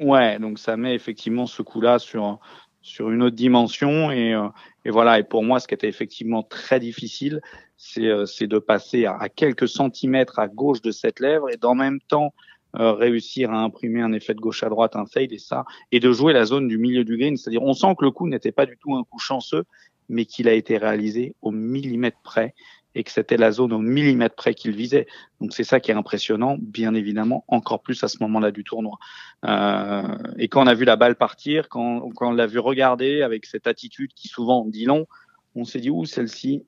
Ouais, 0.00 0.38
donc 0.38 0.58
ça 0.58 0.76
met 0.76 0.94
effectivement 0.94 1.46
ce 1.46 1.62
coup-là 1.62 1.98
sur 1.98 2.40
sur 2.82 3.10
une 3.10 3.22
autre 3.22 3.36
dimension 3.36 4.10
et, 4.10 4.34
euh, 4.34 4.48
et, 4.84 4.90
voilà. 4.90 5.18
Et 5.18 5.22
pour 5.22 5.44
moi, 5.44 5.60
ce 5.60 5.68
qui 5.68 5.74
était 5.74 5.88
effectivement 5.88 6.42
très 6.42 6.80
difficile, 6.80 7.40
c'est 7.76 8.06
euh, 8.06 8.26
de 8.40 8.58
passer 8.58 9.06
à, 9.06 9.28
quelques 9.28 9.68
centimètres 9.68 10.38
à 10.38 10.48
gauche 10.48 10.82
de 10.82 10.90
cette 10.90 11.20
lèvre 11.20 11.48
et 11.48 11.56
d'en 11.56 11.74
même 11.74 12.00
temps 12.00 12.34
euh, 12.78 12.92
réussir 12.92 13.52
à 13.52 13.62
imprimer 13.62 14.02
un 14.02 14.12
effet 14.12 14.34
de 14.34 14.40
gauche 14.40 14.62
à 14.62 14.68
droite, 14.68 14.96
un 14.96 15.06
fade 15.06 15.32
et 15.32 15.38
ça, 15.38 15.64
et 15.92 16.00
de 16.00 16.12
jouer 16.12 16.32
la 16.32 16.44
zone 16.44 16.68
du 16.68 16.78
milieu 16.78 17.04
du 17.04 17.16
green. 17.16 17.36
C'est-à-dire, 17.36 17.62
on 17.62 17.72
sent 17.72 17.94
que 17.98 18.04
le 18.04 18.10
coup 18.10 18.26
n'était 18.28 18.52
pas 18.52 18.66
du 18.66 18.76
tout 18.78 18.94
un 18.94 19.04
coup 19.04 19.18
chanceux, 19.18 19.64
mais 20.08 20.24
qu'il 20.24 20.48
a 20.48 20.52
été 20.52 20.76
réalisé 20.76 21.34
au 21.40 21.52
millimètre 21.52 22.18
près 22.22 22.54
et 22.94 23.04
que 23.04 23.10
c'était 23.10 23.36
la 23.36 23.50
zone 23.50 23.72
au 23.72 23.78
millimètre 23.78 24.34
près 24.34 24.54
qu'il 24.54 24.72
visait. 24.72 25.06
Donc 25.40 25.52
c'est 25.52 25.64
ça 25.64 25.80
qui 25.80 25.90
est 25.90 25.94
impressionnant, 25.94 26.56
bien 26.60 26.94
évidemment, 26.94 27.44
encore 27.48 27.82
plus 27.82 28.02
à 28.04 28.08
ce 28.08 28.18
moment-là 28.20 28.50
du 28.50 28.64
tournoi. 28.64 28.98
Euh, 29.44 30.02
et 30.38 30.48
quand 30.48 30.62
on 30.62 30.66
a 30.66 30.74
vu 30.74 30.84
la 30.84 30.96
balle 30.96 31.16
partir, 31.16 31.68
quand, 31.68 32.10
quand 32.14 32.28
on 32.28 32.32
l'a 32.32 32.46
vu 32.46 32.58
regarder 32.58 33.22
avec 33.22 33.46
cette 33.46 33.66
attitude 33.66 34.12
qui 34.14 34.28
souvent 34.28 34.64
dit 34.66 34.84
long, 34.84 35.06
on 35.54 35.64
s'est 35.64 35.80
dit, 35.80 35.90
ouh, 35.90 36.04
celle-ci, 36.04 36.64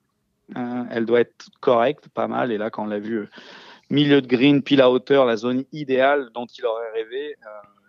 euh, 0.56 0.84
elle 0.90 1.06
doit 1.06 1.20
être 1.20 1.48
correcte, 1.60 2.08
pas 2.08 2.28
mal. 2.28 2.52
Et 2.52 2.58
là, 2.58 2.70
quand 2.70 2.84
on 2.84 2.88
l'a 2.88 2.98
vu 2.98 3.20
euh, 3.20 3.28
milieu 3.90 4.20
de 4.20 4.26
green, 4.26 4.62
pile 4.62 4.80
à 4.80 4.90
hauteur, 4.90 5.24
la 5.24 5.36
zone 5.36 5.64
idéale 5.72 6.30
dont 6.34 6.46
il 6.46 6.64
aurait 6.66 6.90
rêvé, 6.92 7.36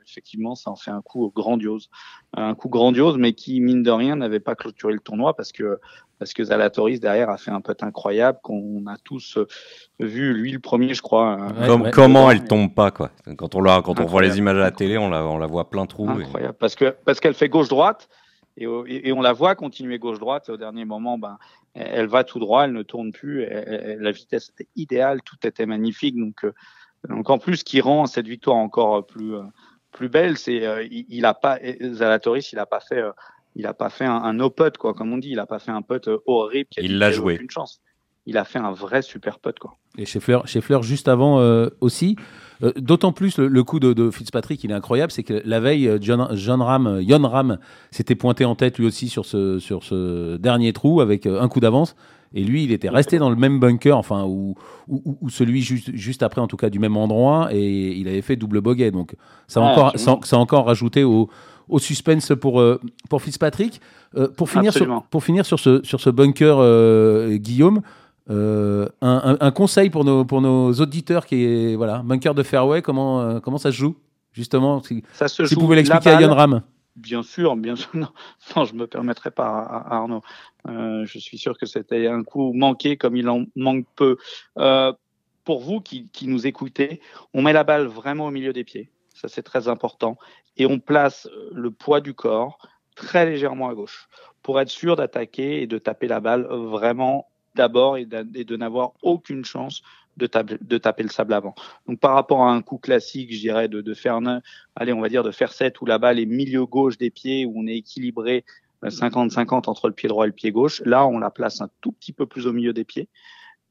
effectivement, 0.07 0.55
ça 0.55 0.71
en 0.71 0.75
fait 0.75 0.91
un 0.91 1.01
coup 1.01 1.31
grandiose. 1.35 1.89
Un 2.33 2.55
coup 2.55 2.69
grandiose, 2.69 3.17
mais 3.17 3.33
qui, 3.33 3.59
mine 3.59 3.83
de 3.83 3.91
rien, 3.91 4.15
n'avait 4.15 4.39
pas 4.39 4.55
clôturé 4.55 4.93
le 4.93 4.99
tournoi 4.99 5.35
parce 5.35 5.51
que, 5.51 5.79
parce 6.19 6.33
que 6.33 6.43
Zalatoris, 6.43 6.99
derrière, 6.99 7.29
a 7.29 7.37
fait 7.37 7.51
un 7.51 7.61
putt 7.61 7.81
incroyable 7.83 8.39
qu'on 8.41 8.85
a 8.87 8.97
tous 9.03 9.37
euh, 9.37 9.47
vu, 9.99 10.33
lui 10.33 10.51
le 10.51 10.59
premier, 10.59 10.93
je 10.93 11.01
crois. 11.01 11.35
Ouais, 11.35 11.67
Comme, 11.67 11.81
ouais, 11.83 11.91
comment 11.91 12.31
elle 12.31 12.45
tombe 12.45 12.73
pas, 12.73 12.91
quoi. 12.91 13.11
Quand 13.37 13.55
on, 13.55 13.61
la, 13.61 13.81
quand 13.81 13.99
on 13.99 14.05
voit 14.05 14.21
les 14.21 14.37
images 14.37 14.57
à 14.57 14.61
la 14.61 14.71
télé, 14.71 14.97
on 14.97 15.09
la, 15.09 15.23
on 15.25 15.37
la 15.37 15.47
voit 15.47 15.69
plein 15.69 15.85
trou. 15.85 16.09
Incroyable. 16.09 16.53
Et... 16.53 16.57
Parce 16.57 16.75
que, 16.75 16.95
parce 17.05 17.19
qu'elle 17.19 17.33
fait 17.33 17.49
gauche-droite. 17.49 18.09
Et, 18.57 18.63
et, 18.87 19.11
on 19.11 19.21
la 19.21 19.33
voit 19.33 19.55
continuer 19.55 19.99
gauche-droite. 19.99 20.49
Au 20.49 20.55
dernier 20.55 20.85
moment, 20.85 21.17
ben, 21.17 21.37
elle 21.73 22.07
va 22.07 22.23
tout 22.23 22.39
droit, 22.39 22.63
elle 22.63 22.71
ne 22.71 22.83
tourne 22.83 23.11
plus. 23.11 23.43
Elle, 23.43 23.81
elle, 23.85 23.99
la 23.99 24.11
vitesse 24.11 24.49
était 24.49 24.69
idéale, 24.77 25.21
tout 25.23 25.35
était 25.45 25.65
magnifique. 25.65 26.15
Donc, 26.17 26.45
euh, 26.45 26.53
donc 27.09 27.29
en 27.29 27.37
plus, 27.37 27.57
ce 27.57 27.63
qui 27.65 27.81
rend 27.81 28.05
cette 28.05 28.27
victoire 28.27 28.55
encore 28.55 29.05
plus, 29.05 29.35
euh, 29.35 29.43
plus 29.91 30.09
belle, 30.09 30.37
c'est 30.37 30.65
euh, 30.65 30.83
il, 30.83 31.05
il, 31.09 31.25
a 31.25 31.33
pas 31.33 31.59
Zalatoris, 31.81 32.51
il 32.51 32.59
a 32.59 32.65
pas 32.65 32.79
fait, 32.79 32.99
euh, 32.99 33.11
il 33.55 33.65
a 33.65 33.73
pas 33.73 33.89
fait 33.89 34.05
un, 34.05 34.15
un 34.15 34.33
no 34.33 34.49
putt 34.49 34.77
quoi, 34.77 34.93
comme 34.93 35.13
on 35.13 35.17
dit, 35.17 35.29
il 35.31 35.39
a 35.39 35.45
pas 35.45 35.59
fait 35.59 35.71
un 35.71 35.81
putt 35.81 36.09
horrible. 36.25 36.69
Qui 36.69 36.81
a 36.81 36.83
il 36.83 36.97
l'a 36.97 37.11
joué. 37.11 37.35
Aucune 37.35 37.49
chance. 37.49 37.81
Il 38.27 38.37
a 38.37 38.43
fait 38.43 38.59
un 38.59 38.71
vrai 38.71 39.01
super 39.01 39.39
putt 39.39 39.57
quoi. 39.59 39.75
Et 39.97 40.05
chez 40.05 40.19
Fleur, 40.19 40.47
chez 40.47 40.61
Fleur 40.61 40.83
juste 40.83 41.07
avant 41.07 41.39
euh, 41.39 41.69
aussi. 41.81 42.15
Euh, 42.63 42.71
D'autant 42.77 43.11
plus 43.11 43.37
le, 43.37 43.47
le, 43.47 43.63
coup 43.63 43.79
de, 43.79 43.93
de, 43.93 44.09
Fitzpatrick, 44.09 44.63
il 44.63 44.71
est 44.71 44.75
incroyable, 44.75 45.11
c'est 45.11 45.23
que 45.23 45.41
la 45.43 45.59
veille, 45.59 45.97
John, 45.99 46.29
John 46.33 46.61
Ram, 46.61 46.99
Yon 47.01 47.27
Ram 47.27 47.57
s'était 47.91 48.15
pointé 48.15 48.45
en 48.45 48.55
tête 48.55 48.79
lui 48.79 48.85
aussi 48.85 49.09
sur 49.09 49.25
ce, 49.25 49.59
sur 49.59 49.83
ce 49.83 50.37
dernier 50.37 50.71
trou 50.71 51.01
avec 51.01 51.25
un 51.25 51.47
coup 51.49 51.59
d'avance. 51.59 51.95
Et 52.33 52.43
lui, 52.43 52.65
il 52.65 52.71
était 52.73 52.89
resté 52.89 53.17
dans 53.17 53.29
le 53.29 53.37
même 53.37 53.61
bunker, 53.61 53.97
enfin, 53.97 54.25
ou, 54.25 54.55
ou, 54.89 55.17
ou, 55.21 55.29
celui 55.29 55.61
juste, 55.61 55.95
juste 55.95 56.21
après, 56.21 56.41
en 56.41 56.47
tout 56.47 56.57
cas, 56.57 56.69
du 56.69 56.79
même 56.79 56.97
endroit, 56.97 57.47
et 57.53 57.93
il 57.93 58.09
avait 58.09 58.21
fait 58.21 58.35
double 58.35 58.59
bogey. 58.59 58.91
Donc, 58.91 59.15
ça 59.47 59.61
a, 59.61 59.63
ah, 59.63 59.71
encore, 59.71 59.91
ça, 59.95 60.19
ça, 60.21 60.35
a 60.35 60.39
encore 60.39 60.65
rajouté 60.65 61.05
au, 61.05 61.29
au 61.69 61.79
suspense 61.79 62.31
pour, 62.39 62.59
euh, 62.59 62.79
pour 63.09 63.21
Fitzpatrick. 63.21 63.81
Euh, 64.15 64.29
pour, 64.29 64.49
finir 64.49 64.71
sur, 64.71 65.03
pour 65.09 65.23
finir 65.23 65.45
sur 65.45 65.59
ce, 65.59 65.83
sur 65.83 65.99
ce 65.99 66.09
bunker, 66.09 66.57
euh, 66.59 67.35
Guillaume, 67.35 67.81
un, 68.29 68.87
un, 69.01 69.37
un, 69.39 69.51
conseil 69.51 69.89
pour 69.89 70.05
nos, 70.05 70.23
pour 70.23 70.41
nos 70.41 70.71
auditeurs 70.73 71.25
qui 71.25 71.43
est 71.43 71.75
voilà, 71.75 72.01
bunker 72.03 72.33
de 72.33 72.43
fairway, 72.43 72.81
comment, 72.81 73.39
comment 73.41 73.57
ça 73.57 73.71
se 73.71 73.77
joue 73.77 73.95
Justement, 74.31 74.81
si, 74.83 75.03
ça 75.13 75.27
se 75.27 75.45
si 75.45 75.53
joue 75.53 75.59
vous 75.59 75.65
pouvez 75.65 75.75
l'expliquer 75.75 76.09
à 76.09 76.21
Yann 76.21 76.31
Ram. 76.31 76.61
Bien 76.95 77.23
sûr, 77.23 77.55
bien 77.55 77.75
sûr. 77.75 77.89
Non, 77.93 78.07
non 78.55 78.65
je 78.65 78.73
me 78.73 78.87
permettrai 78.87 79.31
pas, 79.31 79.85
Arnaud. 79.89 80.21
Euh, 80.67 81.05
je 81.05 81.19
suis 81.19 81.37
sûr 81.37 81.57
que 81.57 81.65
c'était 81.65 82.07
un 82.07 82.23
coup 82.23 82.53
manqué, 82.53 82.97
comme 82.97 83.15
il 83.15 83.27
en 83.29 83.45
manque 83.55 83.85
peu. 83.95 84.17
Euh, 84.57 84.93
pour 85.43 85.61
vous 85.61 85.79
qui, 85.79 86.09
qui, 86.11 86.27
nous 86.27 86.47
écoutez, 86.47 87.01
on 87.33 87.41
met 87.41 87.53
la 87.53 87.63
balle 87.63 87.85
vraiment 87.85 88.25
au 88.25 88.31
milieu 88.31 88.53
des 88.53 88.63
pieds. 88.63 88.89
C'est 89.27 89.43
très 89.43 89.67
important. 89.67 90.17
Et 90.57 90.65
on 90.65 90.79
place 90.79 91.27
le 91.51 91.71
poids 91.71 92.01
du 92.01 92.13
corps 92.13 92.57
très 92.95 93.25
légèrement 93.25 93.69
à 93.69 93.73
gauche 93.73 94.07
pour 94.41 94.59
être 94.59 94.69
sûr 94.69 94.95
d'attaquer 94.95 95.61
et 95.61 95.67
de 95.67 95.77
taper 95.77 96.07
la 96.07 96.19
balle 96.19 96.47
vraiment 96.49 97.27
d'abord 97.55 97.97
et 97.97 98.05
de, 98.05 98.55
n'avoir 98.55 98.93
aucune 99.01 99.43
chance 99.45 99.81
de, 100.17 100.27
taper, 100.27 101.03
le 101.03 101.09
sable 101.09 101.33
avant. 101.33 101.55
Donc 101.87 101.99
par 101.99 102.13
rapport 102.13 102.43
à 102.43 102.51
un 102.51 102.61
coup 102.61 102.77
classique, 102.77 103.33
je 103.33 103.39
dirais 103.39 103.67
de, 103.67 103.93
faire 103.93 104.15
un, 104.15 104.41
allez, 104.75 104.93
on 104.93 105.01
va 105.01 105.09
dire 105.09 105.23
de 105.23 105.31
faire 105.31 105.51
7 105.51 105.81
où 105.81 105.85
la 105.85 105.97
balle 105.97 106.19
est 106.19 106.25
milieu 106.25 106.65
gauche 106.65 106.97
des 106.97 107.09
pieds 107.09 107.45
où 107.45 107.53
on 107.55 107.67
est 107.67 107.77
équilibré 107.77 108.45
50-50 108.83 109.69
entre 109.69 109.87
le 109.87 109.93
pied 109.93 110.07
droit 110.07 110.25
et 110.25 110.27
le 110.27 110.33
pied 110.33 110.51
gauche. 110.51 110.81
Là, 110.85 111.07
on 111.07 111.17
la 111.17 111.31
place 111.31 111.61
un 111.61 111.69
tout 111.81 111.91
petit 111.91 112.13
peu 112.13 112.25
plus 112.25 112.45
au 112.47 112.53
milieu 112.53 112.71
des 112.71 112.83
pieds 112.83 113.09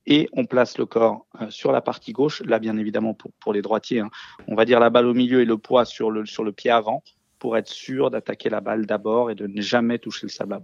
et 0.06 0.28
on 0.32 0.44
place 0.44 0.78
le 0.78 0.86
corps 0.86 1.26
euh, 1.40 1.50
sur 1.50 1.72
la 1.72 1.80
partie 1.80 2.12
gauche. 2.12 2.42
Là, 2.42 2.58
bien 2.58 2.76
évidemment, 2.76 3.14
pour, 3.14 3.32
pour 3.40 3.52
les 3.52 3.62
droitiers, 3.62 4.00
hein, 4.00 4.10
on 4.48 4.54
va 4.54 4.64
dire 4.64 4.80
la 4.80 4.90
balle 4.90 5.06
au 5.06 5.14
milieu 5.14 5.40
et 5.40 5.44
le 5.44 5.58
poids 5.58 5.84
sur 5.84 6.10
le, 6.10 6.26
sur 6.26 6.44
le 6.44 6.52
pied 6.52 6.70
avant 6.70 7.02
pour 7.38 7.56
être 7.56 7.68
sûr 7.68 8.10
d'attaquer 8.10 8.48
la 8.48 8.60
balle 8.60 8.86
d'abord 8.86 9.30
et 9.30 9.34
de 9.34 9.46
ne 9.46 9.60
jamais 9.60 9.98
toucher 9.98 10.26
le 10.26 10.30
sable. 10.30 10.60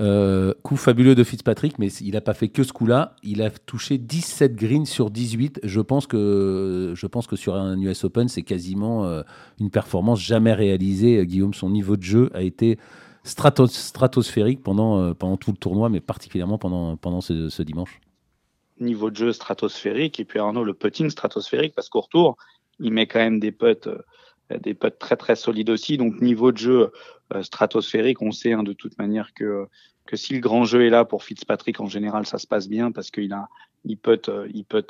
Euh, 0.00 0.54
coup 0.62 0.76
fabuleux 0.76 1.14
de 1.14 1.22
Fitzpatrick, 1.22 1.78
mais 1.78 1.92
il 1.92 2.14
n'a 2.14 2.20
pas 2.20 2.34
fait 2.34 2.48
que 2.48 2.64
ce 2.64 2.72
coup-là. 2.72 3.14
Il 3.22 3.42
a 3.42 3.50
touché 3.50 3.98
17 3.98 4.56
greens 4.56 4.86
sur 4.86 5.10
18. 5.10 5.60
Je 5.62 5.80
pense 5.80 6.06
que, 6.06 6.92
je 6.96 7.06
pense 7.06 7.26
que 7.26 7.36
sur 7.36 7.54
un 7.54 7.78
US 7.80 8.02
Open, 8.04 8.28
c'est 8.28 8.42
quasiment 8.42 9.04
euh, 9.04 9.22
une 9.60 9.70
performance 9.70 10.20
jamais 10.20 10.54
réalisée. 10.54 11.24
Guillaume, 11.26 11.54
son 11.54 11.70
niveau 11.70 11.96
de 11.96 12.02
jeu 12.02 12.30
a 12.34 12.42
été 12.42 12.78
stratos 13.22 13.70
stratosphérique 13.70 14.62
pendant, 14.62 15.14
pendant 15.14 15.36
tout 15.36 15.52
le 15.52 15.56
tournoi, 15.56 15.88
mais 15.88 16.00
particulièrement 16.00 16.58
pendant, 16.58 16.96
pendant 16.96 17.20
ce, 17.20 17.62
dimanche. 17.62 18.00
Niveau 18.80 19.10
de 19.10 19.16
jeu 19.16 19.32
stratosphérique, 19.32 20.18
et 20.20 20.24
puis 20.24 20.38
Arnaud, 20.38 20.64
le 20.64 20.74
putting 20.74 21.10
stratosphérique, 21.10 21.74
parce 21.74 21.88
qu'au 21.88 22.00
retour, 22.00 22.36
il 22.78 22.92
met 22.92 23.06
quand 23.06 23.20
même 23.20 23.38
des 23.38 23.52
putts, 23.52 23.86
euh, 23.86 24.02
des 24.58 24.74
putts 24.74 24.98
très 24.98 25.16
très 25.16 25.36
solides 25.36 25.70
aussi. 25.70 25.96
Donc 25.96 26.20
niveau 26.20 26.52
de 26.52 26.58
jeu 26.58 26.92
euh, 27.34 27.42
stratosphérique, 27.42 28.22
on 28.22 28.32
sait 28.32 28.52
hein, 28.52 28.62
de 28.62 28.72
toute 28.72 28.98
manière 28.98 29.34
que, 29.34 29.66
que 30.06 30.16
si 30.16 30.34
le 30.34 30.40
grand 30.40 30.64
jeu 30.64 30.84
est 30.86 30.90
là 30.90 31.04
pour 31.04 31.22
Fitzpatrick, 31.22 31.80
en 31.80 31.86
général, 31.86 32.26
ça 32.26 32.38
se 32.38 32.46
passe 32.46 32.68
bien 32.68 32.90
parce 32.90 33.10
qu'il 33.10 33.32
a, 33.32 33.48
il 33.84 33.96
peut, 33.96 34.20
il 34.52 34.64
peut 34.64 34.84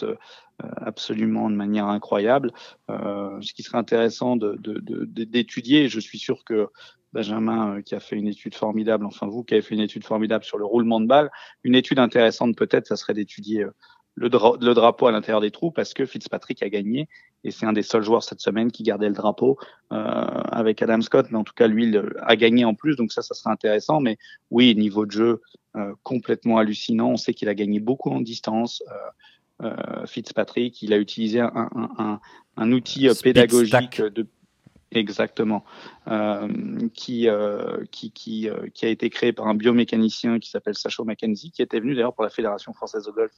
absolument 0.58 1.50
de 1.50 1.56
manière 1.56 1.86
incroyable. 1.86 2.52
Euh, 2.90 3.40
ce 3.40 3.52
qui 3.52 3.62
serait 3.62 3.78
intéressant 3.78 4.36
d'étudier, 4.36 5.88
je 5.88 6.00
suis 6.00 6.18
sûr 6.18 6.44
que 6.44 6.68
Benjamin 7.12 7.76
euh, 7.76 7.82
qui 7.82 7.94
a 7.94 8.00
fait 8.00 8.16
une 8.16 8.28
étude 8.28 8.54
formidable, 8.54 9.06
enfin 9.06 9.26
vous 9.26 9.44
qui 9.44 9.54
avez 9.54 9.62
fait 9.62 9.74
une 9.74 9.80
étude 9.80 10.04
formidable 10.04 10.44
sur 10.44 10.58
le 10.58 10.64
roulement 10.64 11.00
de 11.00 11.06
balle, 11.06 11.30
une 11.64 11.74
étude 11.74 11.98
intéressante 11.98 12.56
peut-être, 12.56 12.86
ça 12.86 12.96
serait 12.96 13.14
d'étudier 13.14 13.66
le, 14.14 14.28
le 14.28 14.74
drapeau 14.74 15.06
à 15.06 15.12
l'intérieur 15.12 15.40
des 15.40 15.50
trous 15.50 15.70
parce 15.70 15.94
que 15.94 16.04
Fitzpatrick 16.04 16.62
a 16.62 16.68
gagné 16.68 17.08
et 17.44 17.50
c'est 17.50 17.66
un 17.66 17.72
des 17.72 17.82
seuls 17.82 18.02
joueurs 18.02 18.22
cette 18.22 18.40
semaine 18.40 18.70
qui 18.70 18.82
gardait 18.82 19.08
le 19.08 19.14
drapeau 19.14 19.58
euh, 19.92 19.96
avec 19.96 20.82
Adam 20.82 21.00
Scott. 21.00 21.26
Mais 21.30 21.38
en 21.38 21.44
tout 21.44 21.54
cas, 21.54 21.66
lui 21.66 21.86
il 21.86 22.02
a 22.20 22.36
gagné 22.36 22.64
en 22.64 22.74
plus, 22.74 22.96
donc 22.96 23.12
ça, 23.12 23.22
ça 23.22 23.34
sera 23.34 23.50
intéressant. 23.50 24.00
Mais 24.00 24.18
oui, 24.50 24.74
niveau 24.74 25.06
de 25.06 25.10
jeu 25.10 25.40
euh, 25.76 25.94
complètement 26.02 26.58
hallucinant. 26.58 27.10
On 27.10 27.16
sait 27.16 27.34
qu'il 27.34 27.48
a 27.48 27.54
gagné 27.54 27.80
beaucoup 27.80 28.10
en 28.10 28.20
distance. 28.20 28.82
Euh, 29.62 29.66
euh 29.66 30.06
Fitzpatrick, 30.06 30.82
il 30.82 30.92
a 30.92 30.98
utilisé 30.98 31.40
un, 31.40 31.52
un, 31.54 31.88
un, 31.98 32.20
un 32.56 32.72
outil 32.72 33.08
pédagogique 33.22 34.00
de 34.00 34.26
Exactement. 34.94 35.64
Euh, 36.08 36.48
qui, 36.94 37.28
euh, 37.28 37.84
qui, 37.90 38.10
qui, 38.10 38.48
euh, 38.48 38.68
qui, 38.74 38.86
a 38.86 38.88
été 38.88 39.10
créé 39.10 39.32
par 39.32 39.46
un 39.46 39.54
biomécanicien 39.54 40.38
qui 40.38 40.50
s'appelle 40.50 40.76
Sacho 40.76 41.04
Mackenzie, 41.04 41.50
qui 41.50 41.62
était 41.62 41.80
venu 41.80 41.94
d'ailleurs 41.94 42.14
pour 42.14 42.24
la 42.24 42.30
Fédération 42.30 42.72
française 42.72 43.04
de 43.04 43.10
golf 43.10 43.32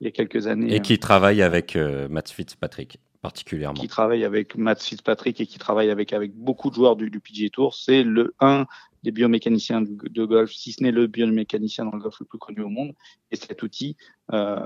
il 0.00 0.04
y 0.04 0.08
a 0.08 0.10
quelques 0.10 0.46
années. 0.46 0.74
Et 0.74 0.80
qui 0.80 0.98
travaille 0.98 1.42
avec 1.42 1.76
Matt 1.76 2.30
Fitzpatrick 2.30 2.98
particulièrement. 3.22 3.80
Qui 3.80 3.88
travaille 3.88 4.24
avec 4.24 4.56
Matt 4.56 4.82
Fitzpatrick 4.82 5.40
et 5.40 5.46
qui 5.46 5.58
travaille 5.58 5.90
avec, 5.90 6.12
avec 6.12 6.32
beaucoup 6.34 6.70
de 6.70 6.76
joueurs 6.76 6.96
du, 6.96 7.10
du 7.10 7.18
PGA 7.18 7.48
Tour. 7.48 7.74
C'est 7.74 8.02
le 8.02 8.34
un 8.40 8.66
des 9.02 9.10
biomécaniciens 9.10 9.82
de, 9.82 10.24
golf, 10.24 10.50
si 10.52 10.72
ce 10.72 10.82
n'est 10.82 10.90
le 10.90 11.06
biomécanicien 11.06 11.84
dans 11.84 11.92
le 11.92 12.00
golf 12.00 12.16
le 12.20 12.26
plus 12.26 12.38
connu 12.38 12.62
au 12.62 12.68
monde. 12.68 12.92
Et 13.30 13.36
cet 13.36 13.62
outil. 13.62 13.96
Euh, 14.32 14.58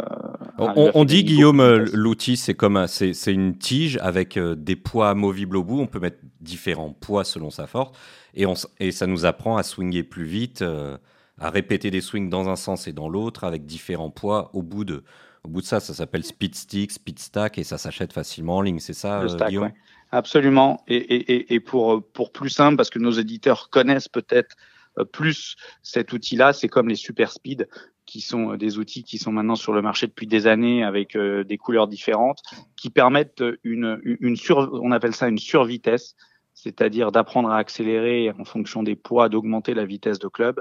on, 0.58 0.90
on 0.94 1.04
dit, 1.04 1.24
Guillaume, 1.24 1.62
l'outil, 1.92 2.36
c'est 2.36 2.54
comme 2.54 2.86
c'est, 2.86 3.14
une 3.26 3.56
tige 3.56 3.98
avec 4.00 4.38
des 4.38 4.76
poids 4.76 5.10
amovibles 5.10 5.56
au 5.56 5.64
bout. 5.64 5.80
On 5.80 5.86
peut 5.86 6.00
mettre 6.00 6.18
différents 6.40 6.92
poids 6.92 7.24
selon 7.24 7.50
sa 7.50 7.66
force. 7.66 7.96
Et, 8.34 8.46
on, 8.46 8.54
et 8.78 8.92
ça 8.92 9.06
nous 9.06 9.24
apprend 9.24 9.56
à 9.56 9.62
swinger 9.62 10.02
plus 10.02 10.24
vite, 10.24 10.62
euh, 10.62 10.96
à 11.38 11.50
répéter 11.50 11.90
des 11.90 12.00
swings 12.00 12.30
dans 12.30 12.48
un 12.48 12.56
sens 12.56 12.86
et 12.86 12.92
dans 12.92 13.08
l'autre 13.08 13.44
avec 13.44 13.66
différents 13.66 14.10
poids 14.10 14.50
au 14.54 14.62
bout 14.62 14.84
de. 14.84 15.04
Au 15.42 15.48
bout 15.48 15.62
de 15.62 15.66
ça, 15.66 15.80
ça 15.80 15.94
s'appelle 15.94 16.22
speed 16.22 16.54
stick, 16.54 16.92
speed 16.92 17.18
stack 17.18 17.56
et 17.56 17.64
ça 17.64 17.78
s'achète 17.78 18.12
facilement 18.12 18.58
en 18.58 18.60
ligne. 18.60 18.78
C'est 18.78 18.92
ça, 18.92 19.24
Guillaume? 19.48 19.72
Absolument. 20.12 20.82
Et, 20.86 20.96
et, 20.96 21.54
et 21.54 21.60
pour, 21.60 22.02
pour 22.12 22.30
plus 22.30 22.50
simple, 22.50 22.76
parce 22.76 22.90
que 22.90 22.98
nos 22.98 23.12
éditeurs 23.12 23.70
connaissent 23.70 24.08
peut-être 24.08 24.56
euh, 24.98 25.04
plus 25.04 25.56
cet 25.82 26.12
outil-là, 26.12 26.52
c'est 26.52 26.68
comme 26.68 26.88
les 26.90 26.94
super 26.94 27.32
speed, 27.32 27.68
qui 28.04 28.20
sont 28.20 28.52
euh, 28.52 28.56
des 28.58 28.76
outils 28.76 29.02
qui 29.02 29.16
sont 29.16 29.32
maintenant 29.32 29.54
sur 29.54 29.72
le 29.72 29.80
marché 29.80 30.06
depuis 30.06 30.26
des 30.26 30.46
années 30.46 30.84
avec 30.84 31.16
des 31.16 31.56
couleurs 31.56 31.88
différentes, 31.88 32.42
qui 32.76 32.90
permettent 32.90 33.42
une, 33.64 33.98
une 34.02 34.36
sur, 34.36 34.68
on 34.82 34.90
appelle 34.90 35.14
ça 35.14 35.26
une 35.28 35.38
survitesse, 35.38 36.16
c'est-à-dire 36.62 37.10
d'apprendre 37.10 37.50
à 37.50 37.56
accélérer 37.56 38.32
en 38.38 38.44
fonction 38.44 38.82
des 38.82 38.96
poids, 38.96 39.28
d'augmenter 39.28 39.72
la 39.72 39.84
vitesse 39.84 40.18
de 40.18 40.28
club, 40.28 40.60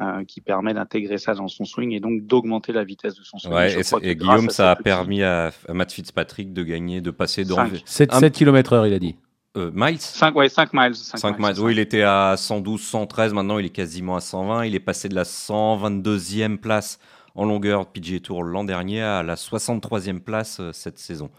euh, 0.00 0.24
qui 0.24 0.40
permet 0.40 0.74
d'intégrer 0.74 1.18
ça 1.18 1.34
dans 1.34 1.48
son 1.48 1.64
swing 1.64 1.92
et 1.92 2.00
donc 2.00 2.26
d'augmenter 2.26 2.72
la 2.72 2.84
vitesse 2.84 3.14
de 3.14 3.22
son 3.22 3.38
swing. 3.38 3.54
Ouais, 3.54 3.76
et, 4.02 4.16
Guillaume, 4.16 4.50
ça 4.50 4.72
a 4.72 4.76
permis 4.76 5.22
à, 5.22 5.52
Matt 5.68 5.92
Fitzpatrick 5.92 6.52
de 6.52 6.64
gagner, 6.64 7.00
de 7.00 7.10
passer 7.10 7.44
de 7.44 7.54
7, 7.84 8.12
7 8.12 8.34
km 8.34 8.72
heure, 8.72 8.86
il 8.86 8.94
a 8.94 8.98
dit. 8.98 9.16
Euh, 9.56 9.70
miles 9.72 10.00
5, 10.00 10.34
ouais, 10.34 10.48
5 10.48 10.72
miles. 10.74 10.94
5, 10.94 11.38
miles. 11.38 11.60
Oui, 11.60 11.72
il 11.72 11.78
était 11.78 12.02
à 12.02 12.34
112, 12.36 12.80
113, 12.82 13.32
maintenant 13.32 13.58
il 13.58 13.66
est 13.66 13.70
quasiment 13.70 14.16
à 14.16 14.20
120. 14.20 14.66
Il 14.66 14.74
est 14.74 14.80
passé 14.80 15.08
de 15.08 15.14
la 15.14 15.22
122e 15.22 16.58
place 16.58 16.98
en 17.36 17.44
longueur 17.44 17.86
PGA 17.86 18.18
Tour 18.18 18.42
l'an 18.42 18.64
dernier 18.64 19.02
à 19.02 19.22
la 19.22 19.36
63e 19.36 20.20
place 20.20 20.58
euh, 20.60 20.72
cette 20.72 20.98
saison. 20.98 21.30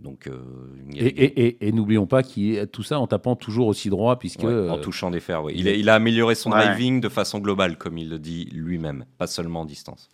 Donc, 0.00 0.26
euh, 0.26 0.40
et, 0.96 1.72
n'oublions 1.72 2.06
pas 2.06 2.22
qu'il 2.22 2.66
tout 2.68 2.82
ça 2.82 2.98
en 2.98 3.06
tapant 3.06 3.36
toujours 3.36 3.68
aussi 3.68 3.90
droit, 3.90 4.18
puisque 4.18 4.42
en 4.42 4.48
euh, 4.48 4.76
touchant 4.78 5.10
des 5.10 5.20
fers. 5.20 5.44
Oui. 5.44 5.54
Il, 5.56 5.88
a, 5.88 5.94
amélioré 5.94 6.34
son 6.34 6.50
driving 6.50 7.00
de 7.00 7.08
façon 7.08 7.38
globale, 7.38 7.78
comme 7.78 7.96
il 7.96 8.10
le 8.10 8.18
dit 8.18 8.46
lui-même, 8.52 9.04
pas 9.18 9.28
seulement 9.28 9.60
en 9.60 9.64
distance. 9.64 10.10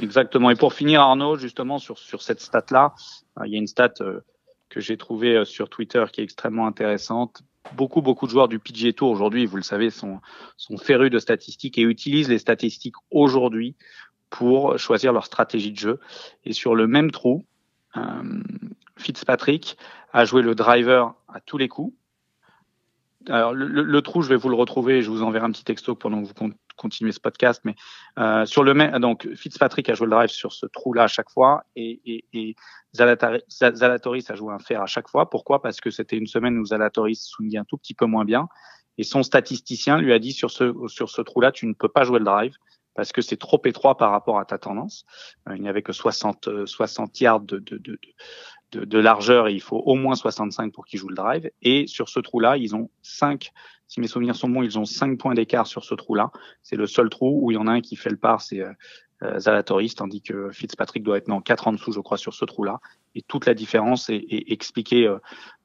Exactement. 0.00 0.50
Et 0.50 0.54
pour 0.54 0.72
finir, 0.72 1.00
Arnaud, 1.00 1.36
justement 1.36 1.78
sur 1.78 1.98
sur 1.98 2.22
cette 2.22 2.40
stat 2.40 2.66
là, 2.70 2.94
euh, 3.38 3.46
il 3.46 3.52
y 3.52 3.56
a 3.56 3.58
une 3.58 3.66
stat 3.66 3.94
que 4.68 4.80
j'ai 4.80 4.96
trouvée 4.96 5.44
sur 5.44 5.68
Twitter 5.68 6.04
qui 6.12 6.20
est 6.20 6.24
extrêmement 6.24 6.66
intéressante. 6.66 7.42
Beaucoup 7.76 8.02
beaucoup 8.02 8.26
de 8.26 8.30
joueurs 8.30 8.48
du 8.48 8.58
PGA 8.60 8.92
Tour 8.92 9.10
aujourd'hui, 9.10 9.46
vous 9.46 9.56
le 9.56 9.62
savez, 9.62 9.90
sont 9.90 10.20
sont 10.56 10.76
férus 10.76 11.10
de 11.10 11.18
statistiques 11.18 11.76
et 11.76 11.82
utilisent 11.82 12.28
les 12.28 12.38
statistiques 12.38 12.96
aujourd'hui 13.10 13.74
pour 14.30 14.78
choisir 14.78 15.12
leur 15.12 15.26
stratégie 15.26 15.72
de 15.72 15.78
jeu. 15.78 16.00
Et 16.44 16.52
sur 16.52 16.74
le 16.74 16.86
même 16.86 17.10
trou, 17.10 17.44
Fitzpatrick 18.96 19.76
a 20.12 20.24
joué 20.24 20.42
le 20.42 20.54
driver 20.54 21.14
à 21.28 21.40
tous 21.40 21.58
les 21.58 21.68
coups. 21.68 21.94
Alors 23.28 23.54
le, 23.54 24.02
trou, 24.02 24.20
je 24.20 24.28
vais 24.28 24.36
vous 24.36 24.50
le 24.50 24.54
retrouver, 24.54 25.00
je 25.00 25.10
vous 25.10 25.22
enverrai 25.22 25.46
un 25.46 25.50
petit 25.50 25.64
texto 25.64 25.94
pendant 25.94 26.22
que 26.22 26.26
vous 26.26 26.52
continuez 26.76 27.12
ce 27.12 27.20
podcast. 27.20 27.62
Mais 27.64 27.74
euh, 28.18 28.44
sur 28.44 28.62
le 28.62 28.98
donc 28.98 29.26
Fitzpatrick 29.34 29.88
a 29.88 29.94
joué 29.94 30.06
le 30.06 30.10
drive 30.10 30.28
sur 30.28 30.52
ce 30.52 30.66
trou-là 30.66 31.04
à 31.04 31.06
chaque 31.06 31.30
fois, 31.30 31.64
et, 31.74 32.00
et, 32.04 32.24
et 32.34 32.56
Zalatoris 32.94 34.30
a 34.30 34.34
joué 34.34 34.52
un 34.52 34.58
fer 34.58 34.82
à 34.82 34.86
chaque 34.86 35.08
fois. 35.08 35.30
Pourquoi? 35.30 35.62
Parce 35.62 35.80
que 35.80 35.90
c'était 35.90 36.18
une 36.18 36.26
semaine 36.26 36.58
où 36.58 36.66
Zalatoris 36.66 37.22
swingait 37.22 37.58
un 37.58 37.64
tout 37.64 37.78
petit 37.78 37.94
peu 37.94 38.04
moins 38.04 38.26
bien, 38.26 38.48
et 38.98 39.04
son 39.04 39.22
statisticien 39.22 39.96
lui 39.98 40.12
a 40.12 40.18
dit 40.18 40.32
sur 40.32 40.50
ce 40.50 40.74
sur 40.88 41.08
ce 41.08 41.22
trou-là, 41.22 41.50
tu 41.50 41.66
ne 41.66 41.72
peux 41.72 41.88
pas 41.88 42.04
jouer 42.04 42.18
le 42.18 42.26
drive 42.26 42.54
parce 42.94 43.10
que 43.10 43.22
c'est 43.22 43.36
trop 43.36 43.60
étroit 43.64 43.96
par 43.96 44.12
rapport 44.12 44.38
à 44.38 44.44
ta 44.44 44.56
tendance. 44.56 45.04
Euh, 45.48 45.56
il 45.56 45.62
n'y 45.62 45.68
avait 45.68 45.82
que 45.82 45.92
60 45.92 46.66
60 46.66 47.20
yards 47.20 47.40
de, 47.40 47.58
de, 47.58 47.78
de, 47.78 47.98
de, 48.76 48.98
largeur 48.98 49.48
il 49.48 49.60
faut 49.60 49.78
au 49.78 49.94
moins 49.94 50.14
65 50.14 50.72
pour 50.72 50.86
qu'ils 50.86 51.00
jouent 51.00 51.08
le 51.08 51.14
drive. 51.14 51.50
Et 51.62 51.86
sur 51.86 52.08
ce 52.08 52.20
trou-là, 52.20 52.56
ils 52.56 52.74
ont 52.74 52.90
5, 53.02 53.50
si 53.86 54.00
mes 54.00 54.06
souvenirs 54.06 54.36
sont 54.36 54.48
bons, 54.48 54.62
ils 54.62 54.78
ont 54.78 54.84
5 54.84 55.18
points 55.18 55.34
d'écart 55.34 55.66
sur 55.66 55.84
ce 55.84 55.94
trou-là. 55.94 56.30
C'est 56.62 56.76
le 56.76 56.86
seul 56.86 57.08
trou 57.08 57.40
où 57.42 57.50
il 57.50 57.54
y 57.54 57.58
en 57.58 57.66
a 57.66 57.72
un 57.72 57.80
qui 57.80 57.96
fait 57.96 58.10
le 58.10 58.16
par, 58.16 58.40
c'est 58.40 58.60
euh, 58.60 58.72
euh, 59.24 59.38
Zalatoris, 59.38 59.94
tandis 59.94 60.20
que 60.20 60.50
Fitzpatrick 60.50 61.02
doit 61.02 61.16
être 61.16 61.28
non 61.28 61.40
4 61.40 61.68
en 61.68 61.72
dessous, 61.72 61.92
je 61.92 62.00
crois, 62.00 62.18
sur 62.18 62.34
ce 62.34 62.44
trou-là. 62.44 62.80
Et 63.14 63.22
toute 63.22 63.46
la 63.46 63.54
différence 63.54 64.10
est, 64.10 64.24
est 64.28 64.52
expliquée 64.52 65.06
euh, 65.06 65.18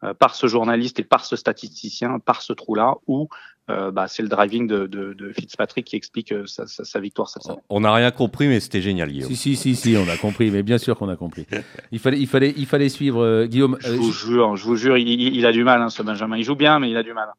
euh, 0.04 0.14
par 0.14 0.36
ce 0.36 0.48
journaliste 0.48 1.00
et 1.00 1.04
par 1.04 1.26
ce 1.26 1.36
statisticien, 1.36 2.20
par 2.20 2.42
ce 2.42 2.54
trou-là, 2.54 2.96
où 3.08 3.28
bah, 3.70 4.08
c'est 4.08 4.24
le 4.24 4.30
driving 4.30 4.68
de, 4.68 4.88
de, 4.88 5.14
de, 5.14 5.32
Fitzpatrick 5.32 5.86
qui 5.86 5.96
explique 5.96 6.34
sa, 6.46 6.68
sa, 6.68 6.84
sa 6.84 7.00
victoire 7.00 7.30
cette 7.30 7.44
semaine. 7.44 7.60
On 7.70 7.82
n'a 7.82 7.94
rien 7.94 8.12
compris, 8.12 8.48
mais 8.48 8.60
c'était 8.60 8.82
génial, 8.82 9.12
Guillaume. 9.12 9.30
Si, 9.30 9.36
si, 9.36 9.56
si, 9.56 9.76
si, 9.76 9.96
on 9.96 10.10
a 10.10 10.18
compris, 10.18 10.52
mais 10.52 10.64
bien 10.64 10.78
sûr 10.78 10.98
qu'on 10.98 11.10
a 11.10 11.16
compris. 11.16 11.46
Il 11.92 12.00
fallait, 12.00 12.20
il 12.20 12.28
fallait, 12.28 12.54
il 12.56 12.66
fallait 12.66 12.90
suivre 12.90 13.46
Guillaume. 13.46 13.78
Je 13.80 13.94
vous 13.94 14.12
jure, 14.12 14.56
je 14.56 14.64
vous 14.66 14.76
jure, 14.76 14.98
il, 14.98 15.08
il, 15.08 15.46
a 15.46 15.52
du 15.52 15.64
mal, 15.64 15.82
hein, 15.82 15.90
ce 15.90 16.04
Benjamin. 16.04 16.38
Il 16.38 16.44
joue 16.44 16.56
bien, 16.56 16.80
mais 16.80 16.90
il 16.90 16.98
a 16.98 17.04
du 17.04 17.14
mal. 17.14 17.30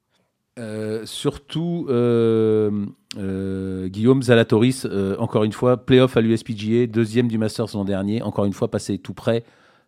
Euh, 0.59 1.07
surtout, 1.07 1.87
euh, 1.89 2.87
euh, 3.17 3.89
Guillaume 3.89 4.23
Zalatoris, 4.23 4.87
encore 5.19 5.45
une 5.45 5.53
fois, 5.53 5.79
playoff 5.79 6.17
à 6.17 6.21
l'USPGA, 6.21 6.87
deuxième 6.87 7.29
du 7.29 7.39
Masters 7.39 7.69
l'an 7.75 7.85
dernier, 7.85 8.23
encore 8.23 8.45
une 8.45 8.53
fois 8.53 8.69
passé 8.69 8.99
tout 8.99 9.15
près, 9.15 9.45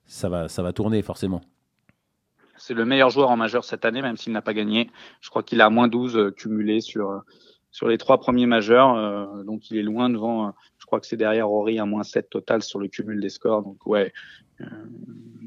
ça 0.07 0.29
va, 0.29 0.49
ça 0.49 0.63
va 0.63 0.73
tourner 0.73 1.03
forcément. 1.03 1.43
C'est 2.63 2.75
le 2.75 2.85
meilleur 2.85 3.11
joueur 3.11 3.31
en 3.31 3.37
majeur 3.37 3.65
cette 3.65 3.85
année, 3.85 4.03
même 4.03 4.17
s'il 4.17 4.33
n'a 4.33 4.43
pas 4.43 4.55
gagné. 4.55 4.91
Je 5.21 5.31
crois 5.31 5.43
qu'il 5.43 5.61
a 5.61 5.69
moins 5.69 5.89
12 5.89 6.33
cumulé 6.37 6.81
sur, 6.81 7.23
sur 7.73 7.89
les 7.89 7.99
trois 7.99 8.21
premiers 8.21 8.47
majeurs, 8.47 9.45
donc 9.45 9.71
il 9.71 9.79
est 9.79 9.83
loin 9.83 10.09
devant. 10.09 10.55
je 10.79 10.87
crois 10.87 11.01
que 11.01 11.07
c'est 11.07 11.17
derrière 11.17 11.49
Rory 11.49 11.81
à 11.81 11.87
moins 11.87 12.05
7 12.05 12.31
total 12.31 12.63
sur 12.63 12.79
le 12.79 12.87
cumul 12.87 13.21
des 13.21 13.31
scores. 13.31 13.63
Donc 13.63 13.85
ouais, 13.87 14.13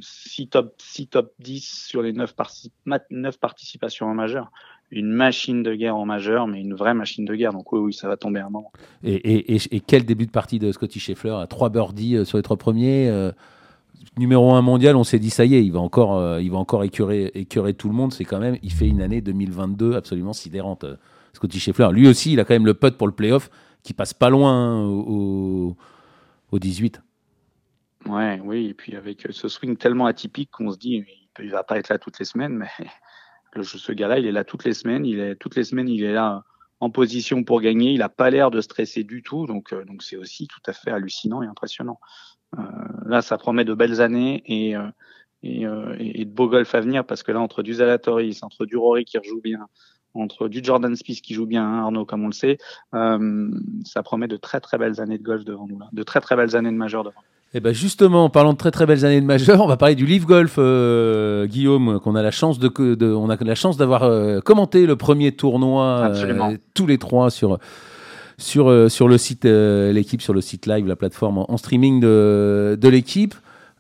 6 0.01 0.50
top, 0.50 0.75
6 0.77 1.07
top 1.07 1.34
10 1.39 1.88
sur 1.88 2.01
les 2.01 2.12
9, 2.12 2.34
9 3.12 3.39
participations 3.39 4.07
en 4.07 4.13
majeur 4.13 4.51
une 4.91 5.12
machine 5.12 5.63
de 5.63 5.74
guerre 5.74 5.95
en 5.95 6.05
majeur, 6.05 6.48
mais 6.48 6.62
une 6.62 6.74
vraie 6.74 6.93
machine 6.93 7.25
de 7.25 7.36
guerre. 7.36 7.53
Donc 7.53 7.72
oui, 7.72 7.79
oui 7.79 7.93
ça 7.93 8.07
va 8.07 8.17
tomber 8.17 8.39
un 8.39 8.50
moment. 8.50 8.72
Et, 9.03 9.60
quel 9.86 10.05
début 10.05 10.25
de 10.25 10.31
partie 10.31 10.60
de 10.60 10.72
Scotty 10.72 11.00
Scheffler 11.00 11.36
à 11.38 11.48
trois 11.48 11.69
birdies 11.69 12.15
euh, 12.15 12.25
sur 12.25 12.38
les 12.38 12.43
trois 12.43 12.57
premiers. 12.57 13.10
Euh, 13.10 13.31
numéro 14.17 14.53
un 14.53 14.62
mondial, 14.62 14.95
on 14.95 15.03
s'est 15.03 15.19
dit 15.19 15.29
ça 15.29 15.45
y 15.45 15.55
est, 15.55 15.65
il 15.65 15.71
va 15.71 15.79
encore, 15.79 16.17
euh, 16.17 16.41
il 16.41 16.51
va 16.51 16.57
encore 16.57 16.83
écœurer, 16.83 17.31
écœurer 17.33 17.74
tout 17.74 17.88
le 17.88 17.95
monde. 17.95 18.13
C'est 18.13 18.25
quand 18.25 18.39
même, 18.39 18.57
il 18.63 18.71
fait 18.71 18.88
une 18.88 19.01
année 19.01 19.21
2022 19.21 19.95
absolument 19.95 20.33
sidérante. 20.33 20.85
Scotty 21.33 21.59
Scheffler, 21.59 21.89
lui 21.91 22.07
aussi, 22.07 22.33
il 22.33 22.39
a 22.39 22.45
quand 22.45 22.53
même 22.53 22.65
le 22.65 22.74
putt 22.74 22.97
pour 22.97 23.07
le 23.07 23.13
playoff 23.13 23.50
qui 23.83 23.93
passe 23.93 24.13
pas 24.13 24.29
loin 24.29 24.53
hein, 24.53 24.85
au, 24.85 25.75
au, 26.51 26.59
18. 26.59 27.01
Ouais, 28.07 28.39
oui, 28.43 28.67
et 28.67 28.74
puis 28.74 28.95
avec 28.95 29.27
ce 29.29 29.47
swing 29.47 29.77
tellement 29.77 30.05
atypique 30.05 30.50
qu'on 30.51 30.71
se 30.71 30.77
dit, 30.77 31.05
il, 31.39 31.45
ne 31.45 31.51
va 31.51 31.63
pas 31.63 31.77
être 31.77 31.89
là 31.89 32.00
toutes 32.00 32.17
les 32.19 32.25
semaines, 32.25 32.53
mais 32.53 32.69
ce 33.63 33.91
gars-là, 33.91 34.19
il 34.19 34.25
est 34.25 34.31
là 34.31 34.43
toutes 34.43 34.63
les 34.63 34.74
semaines. 34.74 35.05
Il 35.05 35.19
est 35.19 35.35
toutes 35.35 35.55
les 35.55 35.63
semaines, 35.63 35.88
il 35.89 36.03
est 36.03 36.13
là 36.13 36.43
en 36.79 36.89
position 36.89 37.43
pour 37.43 37.62
gagner. 37.62 37.91
Il 37.91 38.01
a 38.01 38.09
pas 38.09 38.29
l'air 38.29 38.51
de 38.51 38.62
stresser 38.62 39.03
du 39.03 39.21
tout. 39.21 39.45
Donc, 39.45 39.74
euh, 39.74 39.85
donc 39.85 40.03
c'est 40.03 40.17
aussi 40.17 40.47
tout 40.47 40.62
à 40.65 40.74
fait 40.74 40.91
hallucinant 40.91 41.41
et 41.41 41.47
impressionnant. 41.47 42.00
Euh, 42.57 42.61
là, 43.05 43.21
ça 43.21 43.37
promet 43.37 43.65
de 43.65 43.73
belles 43.73 44.01
années 44.01 44.43
et, 44.45 44.75
euh, 44.75 44.87
et, 45.43 46.21
et, 46.21 46.25
de 46.25 46.31
beaux 46.31 46.49
golf 46.49 46.73
à 46.73 46.81
venir 46.81 47.05
parce 47.05 47.23
que 47.23 47.31
là, 47.31 47.39
entre 47.39 47.63
du 47.63 47.73
Zalatoris, 47.73 48.43
entre 48.43 48.65
du 48.65 48.77
Rory 48.77 49.05
qui 49.05 49.17
rejoue 49.17 49.41
bien, 49.41 49.67
entre 50.13 50.47
du 50.47 50.63
Jordan 50.63 50.95
Spieth 50.95 51.21
qui 51.21 51.33
joue 51.33 51.45
bien, 51.45 51.63
hein, 51.63 51.83
Arnaud, 51.83 52.05
comme 52.05 52.23
on 52.23 52.27
le 52.27 52.33
sait, 52.33 52.57
ça 52.91 54.03
promet 54.03 54.27
de 54.27 54.37
très 54.37 54.61
très 54.61 54.77
belles 54.77 55.01
années 55.01 55.17
de 55.17 55.23
golf 55.23 55.43
devant 55.43 55.67
nous 55.67 55.77
là, 55.77 55.87
de 55.91 56.03
très 56.03 56.21
très 56.21 56.35
belles 56.35 56.55
années 56.55 56.71
de 56.71 56.77
majeur 56.77 57.03
devant. 57.03 57.21
Et 57.55 57.59
eh 57.59 57.61
ben 57.61 57.73
justement, 57.73 58.25
en 58.25 58.29
parlant 58.29 58.51
de 58.51 58.57
très 58.57 58.71
très 58.71 58.85
belles 58.85 59.05
années 59.05 59.21
de 59.21 59.25
majeur, 59.25 59.61
on 59.61 59.67
va 59.67 59.77
parler 59.77 59.95
du 59.95 60.05
Leaf 60.05 60.25
Golf, 60.25 60.55
euh, 60.57 61.45
Guillaume, 61.45 62.01
qu'on 62.01 62.15
a 62.15 62.21
la 62.21 62.31
chance 62.31 62.59
de, 62.59 62.67
de, 62.95 63.05
on 63.05 63.29
a 63.29 63.37
la 63.41 63.55
chance 63.55 63.77
d'avoir 63.77 64.03
euh, 64.03 64.41
commenté 64.41 64.85
le 64.85 64.97
premier 64.97 65.31
tournoi 65.31 66.11
euh, 66.13 66.57
tous 66.73 66.85
les 66.85 66.97
trois 66.97 67.29
sur 67.29 67.57
sur 68.38 68.92
sur 68.92 69.08
le 69.08 69.18
site 69.18 69.46
l'équipe 69.46 70.22
sur 70.22 70.34
le 70.34 70.42
site 70.42 70.65
live, 70.65 70.88
la 70.88 70.96
plateforme 70.96 71.39
en, 71.48 71.58
streaming 71.58 72.00
de, 72.00 72.77
de 72.80 72.89
l'équipe. 72.89 73.36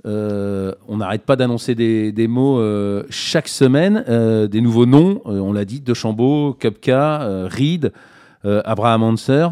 on 0.05 0.97
n'arrête 0.97 1.23
pas 1.23 1.35
d'annoncer 1.35 1.75
des, 1.75 2.27
mots 2.27 2.61
chaque 3.09 3.47
semaine, 3.47 4.03
des 4.49 4.61
nouveaux 4.61 4.85
noms. 4.85 5.21
on 5.25 5.53
l'a 5.53 5.65
dit, 5.65 5.81
De 5.81 5.93
Chambaud, 5.93 6.53
Kupka, 6.53 7.47
Reed, 7.47 7.91
Abraham 8.43 9.03
Hanser. 9.03 9.47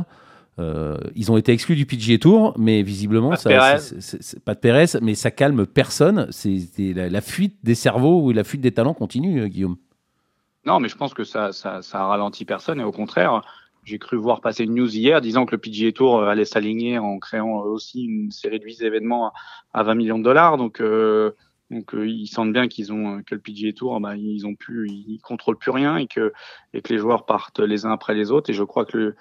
ils 0.58 1.32
ont 1.32 1.38
été 1.38 1.52
exclus 1.52 1.76
du 1.76 1.86
PGA 1.86 2.18
Tour, 2.18 2.54
mais 2.58 2.82
visiblement, 2.82 3.32
pas 3.32 3.78
de, 3.78 4.40
pas 4.40 4.54
de 4.54 4.60
Pérez, 4.60 5.00
mais 5.02 5.16
ça 5.16 5.32
calme 5.32 5.66
personne. 5.66 6.28
C'est 6.32 6.62
la, 6.78 7.10
la, 7.10 7.22
fuite 7.22 7.58
des 7.64 7.76
cerveaux 7.76 8.22
ou 8.22 8.32
la 8.32 8.44
fuite 8.44 8.62
des 8.62 8.72
talents 8.72 8.94
continue, 8.94 9.50
Guillaume. 9.50 9.76
Non, 10.66 10.80
mais 10.80 10.88
je 10.88 10.96
pense 10.96 11.14
que 11.14 11.24
ça, 11.24 11.52
ça, 11.52 11.82
ça 11.82 12.06
ralentit 12.06 12.46
personne 12.46 12.80
et 12.80 12.84
au 12.84 12.92
contraire, 12.92 13.42
j'ai 13.84 14.00
cru 14.00 14.18
voir 14.18 14.42
passer 14.42 14.63
une 14.63 14.75
news 14.75 14.96
hier 14.96 15.22
disant 15.22 15.46
que 15.46 15.56
le 15.56 15.62
PGA 15.62 15.92
Tour 15.92 16.20
euh, 16.20 16.28
allait 16.28 16.46
s'aligner 16.46 16.98
en 16.98 17.20
créant 17.20 17.62
euh, 17.62 17.70
aussi 17.70 18.04
une 18.04 18.32
série 18.32 18.60
de 18.60 18.66
8 18.66 18.82
événements 18.82 19.34
à 19.74 19.84
20 19.84 19.96
millions 19.96 20.20
de 20.20 20.24
dollars. 20.24 20.58
Donc, 20.58 20.80
euh, 20.82 21.32
donc 21.70 21.92
ils 21.94 22.28
sentent 22.28 22.54
bien 22.54 22.68
qu'ils 22.68 22.94
ont 22.94 23.22
que 23.24 23.36
le 23.36 23.42
PGA 23.42 23.74
Tour, 23.74 24.00
bah, 24.00 24.16
ils 24.16 24.46
ont 24.46 24.56
plus, 24.56 24.90
ils 24.90 25.20
contrôlent 25.22 25.58
plus 25.58 25.72
rien 25.72 25.98
et 25.98 26.08
que 26.08 26.32
et 26.74 26.82
que 26.82 26.94
les 26.94 27.00
joueurs 27.00 27.25
partent 27.25 27.60
les 27.60 27.86
uns 27.86 27.92
après 27.92 28.13
les 28.13 28.32
autres. 28.32 28.50
Et 28.50 28.54
je 28.54 28.63
crois 28.63 28.86
que 28.86 28.98
le 28.98 29.16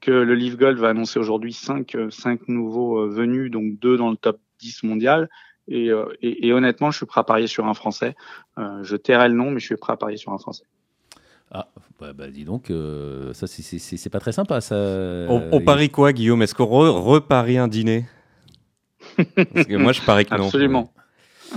que 0.00 0.10
le 0.10 0.34
Live 0.34 0.56
Gold 0.56 0.78
va 0.78 0.88
annoncer 0.90 1.18
aujourd'hui 1.18 1.52
cinq 1.52 1.96
cinq 2.10 2.48
nouveaux 2.48 3.08
venus, 3.08 3.50
donc 3.50 3.78
deux 3.80 3.96
dans 3.96 4.10
le 4.10 4.16
top 4.16 4.40
10 4.60 4.84
mondial. 4.84 5.28
Et, 5.68 5.90
et, 6.22 6.46
et, 6.46 6.52
honnêtement, 6.52 6.92
je 6.92 6.98
suis 6.98 7.06
prêt 7.06 7.20
à 7.22 7.24
parier 7.24 7.48
sur 7.48 7.66
un 7.66 7.74
Français. 7.74 8.14
je 8.56 8.94
tairai 8.94 9.28
le 9.28 9.34
nom, 9.34 9.50
mais 9.50 9.58
je 9.58 9.66
suis 9.66 9.76
prêt 9.76 9.94
à 9.94 9.96
parier 9.96 10.16
sur 10.16 10.32
un 10.32 10.38
Français. 10.38 10.64
Ah, 11.50 11.68
bah, 12.00 12.12
bah, 12.12 12.28
dis 12.28 12.44
donc, 12.44 12.70
euh, 12.70 13.32
ça 13.32 13.46
c'est 13.46 14.10
pas 14.10 14.18
très 14.18 14.32
sympa 14.32 14.60
ça. 14.60 14.76
On, 15.28 15.60
parie 15.60 15.90
quoi, 15.90 16.12
Guillaume? 16.12 16.42
Est-ce 16.42 16.54
qu'on 16.54 16.66
reparie 16.66 17.58
un 17.58 17.68
dîner? 17.68 18.04
Parce 19.16 19.66
que 19.66 19.76
moi 19.76 19.92
je 19.92 20.02
parie 20.02 20.26
que 20.26 20.34
non. 20.34 20.46
Absolument. 20.46 20.92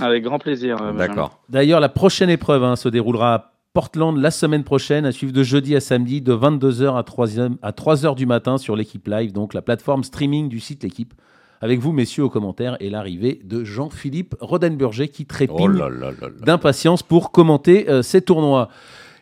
Avec 0.00 0.22
grand 0.22 0.38
plaisir. 0.38 0.80
Euh, 0.80 0.92
D'accord. 0.92 1.40
D'ailleurs, 1.48 1.80
la 1.80 1.88
prochaine 1.88 2.30
épreuve 2.30 2.62
hein, 2.62 2.76
se 2.76 2.88
déroulera 2.88 3.34
à 3.34 3.52
Portland 3.72 4.16
la 4.16 4.30
semaine 4.30 4.64
prochaine, 4.64 5.04
à 5.04 5.12
suivre 5.12 5.32
de 5.32 5.42
jeudi 5.42 5.76
à 5.76 5.80
samedi, 5.80 6.20
de 6.20 6.32
22h 6.32 6.96
à 6.96 7.02
3h, 7.02 7.56
à 7.62 7.72
3h 7.72 8.14
du 8.14 8.26
matin 8.26 8.58
sur 8.58 8.76
l'équipe 8.76 9.06
live, 9.06 9.32
donc 9.32 9.54
la 9.54 9.62
plateforme 9.62 10.04
streaming 10.04 10.48
du 10.48 10.60
site 10.60 10.82
L'équipe. 10.82 11.14
Avec 11.62 11.78
vous, 11.78 11.92
messieurs, 11.92 12.24
aux 12.24 12.30
commentaires, 12.30 12.78
et 12.80 12.88
l'arrivée 12.88 13.40
de 13.44 13.64
Jean-Philippe 13.64 14.34
Rodenburger 14.40 15.08
qui 15.08 15.26
trépigne 15.26 15.78
oh 15.82 16.26
d'impatience 16.42 17.02
pour 17.02 17.32
commenter 17.32 17.90
euh, 17.90 18.00
ces 18.02 18.22
tournois. 18.22 18.70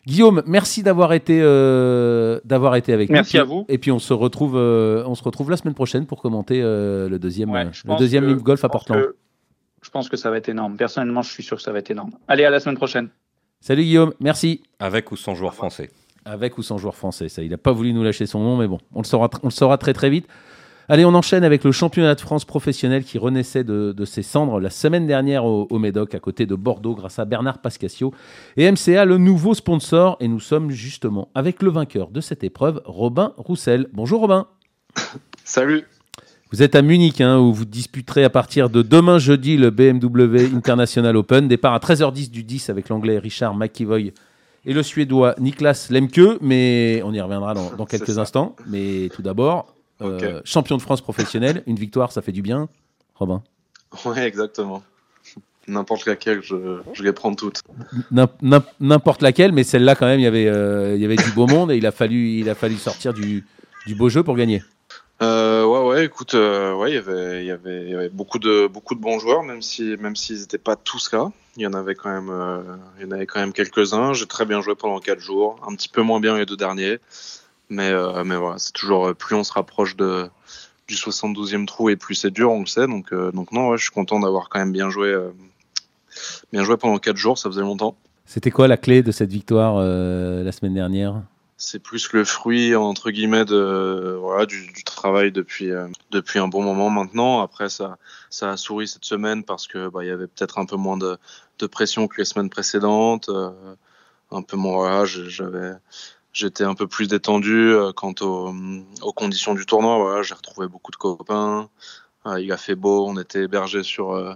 Guillaume, 0.08 0.42
merci 0.46 0.82
d'avoir 0.82 1.12
été, 1.12 1.38
euh, 1.42 2.40
d'avoir 2.42 2.76
été 2.76 2.94
avec 2.94 3.10
nous. 3.10 3.12
Merci 3.12 3.36
à 3.36 3.44
vous. 3.44 3.66
Et 3.68 3.76
puis 3.76 3.92
on 3.92 3.98
se 3.98 4.14
retrouve, 4.14 4.56
euh, 4.56 5.04
on 5.04 5.14
se 5.14 5.22
retrouve 5.22 5.50
la 5.50 5.58
semaine 5.58 5.74
prochaine 5.74 6.06
pour 6.06 6.22
commenter 6.22 6.62
euh, 6.62 7.10
le 7.10 7.18
deuxième, 7.18 7.52
le 7.52 7.98
deuxième 7.98 8.34
Golf 8.36 8.64
à 8.64 8.70
Portland. 8.70 9.02
je 9.82 9.90
pense 9.90 10.08
que 10.08 10.16
ça 10.16 10.30
va 10.30 10.38
être 10.38 10.48
énorme. 10.48 10.78
Personnellement, 10.78 11.20
je 11.20 11.30
suis 11.30 11.42
sûr 11.42 11.58
que 11.58 11.62
ça 11.62 11.72
va 11.72 11.80
être 11.80 11.90
énorme. 11.90 12.12
Allez, 12.26 12.46
à 12.46 12.50
la 12.50 12.58
semaine 12.58 12.78
prochaine. 12.78 13.10
Salut 13.60 13.82
Guillaume, 13.82 14.14
merci. 14.18 14.62
Avec 14.78 15.12
ou 15.12 15.16
sans 15.16 15.34
joueur 15.34 15.52
français. 15.52 15.90
Avec 16.24 16.56
ou 16.56 16.62
sans 16.62 16.78
joueur 16.78 16.94
français. 16.94 17.28
Ça, 17.28 17.42
il 17.42 17.50
n'a 17.50 17.58
pas 17.58 17.72
voulu 17.72 17.92
nous 17.92 18.02
lâcher 18.02 18.24
son 18.24 18.40
nom, 18.40 18.56
mais 18.56 18.66
bon, 18.66 18.78
on 18.94 19.00
le 19.00 19.06
saura, 19.06 19.28
on 19.42 19.48
le 19.48 19.52
saura 19.52 19.76
très 19.76 19.92
très 19.92 20.08
vite. 20.08 20.26
Allez, 20.90 21.04
on 21.04 21.12
enchaîne 21.12 21.44
avec 21.44 21.64
le 21.64 21.72
championnat 21.72 22.14
de 22.14 22.20
France 22.22 22.46
professionnel 22.46 23.04
qui 23.04 23.18
renaissait 23.18 23.62
de, 23.62 24.04
ses 24.06 24.22
cendres 24.22 24.58
la 24.58 24.70
semaine 24.70 25.06
dernière 25.06 25.44
au, 25.44 25.78
Médoc, 25.78 26.14
à 26.14 26.18
côté 26.18 26.46
de 26.46 26.54
Bordeaux, 26.54 26.94
grâce 26.94 27.18
à 27.18 27.26
Bernard 27.26 27.58
Pascasio 27.58 28.14
et 28.56 28.70
MCA, 28.72 29.04
le 29.04 29.18
nouveau 29.18 29.52
sponsor. 29.52 30.16
Et 30.20 30.28
nous 30.28 30.40
sommes 30.40 30.70
justement 30.70 31.28
avec 31.34 31.60
le 31.62 31.68
vainqueur 31.68 32.08
de 32.08 32.22
cette 32.22 32.42
épreuve, 32.42 32.80
Robin 32.86 33.34
Roussel. 33.36 33.88
Bonjour 33.92 34.22
Robin. 34.22 34.46
Salut. 35.44 35.84
Vous 36.52 36.62
êtes 36.62 36.74
à 36.74 36.80
Munich, 36.80 37.20
hein, 37.20 37.38
où 37.38 37.52
vous 37.52 37.66
disputerez 37.66 38.24
à 38.24 38.30
partir 38.30 38.70
de 38.70 38.80
demain 38.80 39.18
jeudi 39.18 39.58
le 39.58 39.68
BMW 39.68 40.54
International 40.56 41.14
Open. 41.18 41.48
Départ 41.48 41.74
à 41.74 41.80
13h10 41.80 42.30
du 42.30 42.44
10 42.44 42.70
avec 42.70 42.88
l'anglais 42.88 43.18
Richard 43.18 43.54
McIvoy 43.54 44.14
et 44.64 44.72
le 44.72 44.82
suédois 44.82 45.34
Niklas 45.38 45.88
Lemke. 45.90 46.38
Mais 46.40 47.02
on 47.04 47.12
y 47.12 47.20
reviendra 47.20 47.52
dans 47.52 47.84
quelques 47.84 48.18
instants. 48.18 48.56
Mais 48.66 49.10
tout 49.14 49.20
d'abord, 49.20 49.74
euh, 50.00 50.40
champion 50.44 50.76
de 50.76 50.82
France 50.82 51.00
professionnel, 51.00 51.62
une 51.66 51.76
victoire, 51.76 52.12
ça 52.12 52.22
fait 52.22 52.32
du 52.32 52.42
bien, 52.42 52.68
Robin 53.14 53.42
Ouais, 54.04 54.26
exactement. 54.26 54.82
N'importe 55.66 56.06
laquelle, 56.06 56.40
je, 56.42 56.80
je, 56.94 57.02
les 57.02 57.12
prends 57.12 57.34
toutes. 57.34 57.62
N'importe 58.80 59.22
laquelle, 59.22 59.52
mais 59.52 59.64
celle-là, 59.64 59.96
quand 59.96 60.06
même, 60.06 60.20
il 60.20 60.22
y, 60.22 60.26
avait, 60.26 60.46
euh, 60.46 60.94
il 60.94 61.02
y 61.02 61.04
avait 61.04 61.16
du 61.16 61.30
beau 61.32 61.46
monde 61.46 61.70
et 61.70 61.76
il 61.76 61.86
a 61.86 61.92
fallu, 61.92 62.38
il 62.38 62.48
a 62.48 62.54
fallu 62.54 62.76
sortir 62.76 63.12
du, 63.12 63.44
du 63.86 63.94
beau 63.94 64.08
jeu 64.08 64.22
pour 64.22 64.36
gagner. 64.36 64.62
Euh, 65.20 65.64
ouais, 65.64 65.88
ouais, 65.88 66.04
écoute, 66.06 66.34
ouais, 66.34 66.90
il 66.90 66.94
y 66.94 66.98
avait, 66.98 67.42
il 67.42 67.46
y 67.46 67.50
avait, 67.50 67.82
il 67.82 67.90
y 67.90 67.94
avait 67.94 68.08
beaucoup 68.08 68.38
de, 68.38 68.66
beaucoup 68.66 68.94
de 68.94 69.00
bons 69.00 69.18
joueurs, 69.18 69.42
même 69.42 69.60
si, 69.60 69.96
même 69.98 70.16
s'ils 70.16 70.40
n'étaient 70.40 70.58
pas 70.58 70.76
tous 70.76 71.12
là. 71.12 71.30
Il 71.56 71.62
y 71.62 71.66
en 71.66 71.74
avait 71.74 71.96
quand 71.96 72.10
même, 72.10 72.32
il 72.98 73.04
y 73.04 73.08
en 73.08 73.10
avait 73.10 73.26
quand 73.26 73.40
même 73.40 73.52
quelques-uns. 73.52 74.14
J'ai 74.14 74.26
très 74.26 74.46
bien 74.46 74.62
joué 74.62 74.74
pendant 74.74 75.00
quatre 75.00 75.20
jours, 75.20 75.60
un 75.68 75.74
petit 75.74 75.88
peu 75.88 76.02
moins 76.02 76.20
bien 76.20 76.38
les 76.38 76.46
deux 76.46 76.56
derniers. 76.56 76.98
Mais, 77.70 77.90
euh, 77.90 78.24
mais 78.24 78.36
voilà, 78.36 78.58
c'est 78.58 78.72
toujours 78.72 79.08
euh, 79.08 79.14
plus 79.14 79.36
on 79.36 79.44
se 79.44 79.52
rapproche 79.52 79.96
de, 79.96 80.28
du 80.86 80.94
72e 80.94 81.66
trou 81.66 81.90
et 81.90 81.96
plus 81.96 82.14
c'est 82.14 82.30
dur, 82.30 82.50
on 82.50 82.60
le 82.60 82.66
sait. 82.66 82.86
Donc, 82.86 83.12
euh, 83.12 83.30
donc 83.32 83.52
non, 83.52 83.76
je 83.76 83.82
suis 83.82 83.92
content 83.92 84.20
d'avoir 84.20 84.48
quand 84.48 84.58
même 84.58 84.72
bien 84.72 84.90
joué, 84.90 85.14
bien 86.52 86.64
joué 86.64 86.76
pendant 86.76 86.98
4 86.98 87.16
jours, 87.16 87.38
ça 87.38 87.50
faisait 87.50 87.60
longtemps. 87.60 87.96
C'était 88.24 88.50
quoi 88.50 88.68
la 88.68 88.76
clé 88.76 89.02
de 89.02 89.10
cette 89.10 89.30
victoire 89.30 89.76
la 89.76 90.52
semaine 90.52 90.74
dernière? 90.74 91.22
C'est 91.60 91.80
plus 91.80 92.12
le 92.12 92.24
fruit 92.24 92.76
entre 92.76 93.10
guillemets 93.10 93.44
de 93.44 94.16
voilà 94.20 94.46
du, 94.46 94.70
du 94.70 94.84
travail 94.84 95.32
depuis 95.32 95.72
depuis 96.12 96.38
un 96.38 96.46
bon 96.46 96.62
moment 96.62 96.88
maintenant. 96.88 97.40
Après 97.40 97.68
ça 97.68 97.98
ça 98.30 98.52
a 98.52 98.56
souri 98.56 98.86
cette 98.86 99.04
semaine 99.04 99.42
parce 99.42 99.66
que 99.66 99.88
bah 99.88 100.04
il 100.04 100.08
y 100.08 100.12
avait 100.12 100.28
peut-être 100.28 100.58
un 100.58 100.66
peu 100.66 100.76
moins 100.76 100.96
de, 100.96 101.18
de 101.58 101.66
pression 101.66 102.06
que 102.06 102.18
les 102.18 102.24
semaines 102.24 102.50
précédentes, 102.50 103.28
un 104.30 104.42
peu 104.42 104.56
moins 104.56 104.76
voilà, 104.76 105.04
j'avais 105.04 105.72
j'étais 106.32 106.64
un 106.64 106.74
peu 106.74 106.86
plus 106.86 107.08
détendu 107.08 107.72
euh, 107.72 107.92
quant 107.92 108.14
aux, 108.20 109.12
conditions 109.12 109.54
du 109.54 109.66
tournoi. 109.66 109.98
Voilà, 109.98 110.22
j'ai 110.22 110.34
retrouvé 110.34 110.68
beaucoup 110.68 110.90
de 110.90 110.96
copains. 110.96 111.68
Euh, 112.26 112.40
il 112.40 112.50
a 112.52 112.56
fait 112.56 112.74
beau, 112.74 113.06
on 113.06 113.18
était 113.18 113.44
hébergés 113.44 113.82
sur 113.82 114.12
euh, 114.12 114.34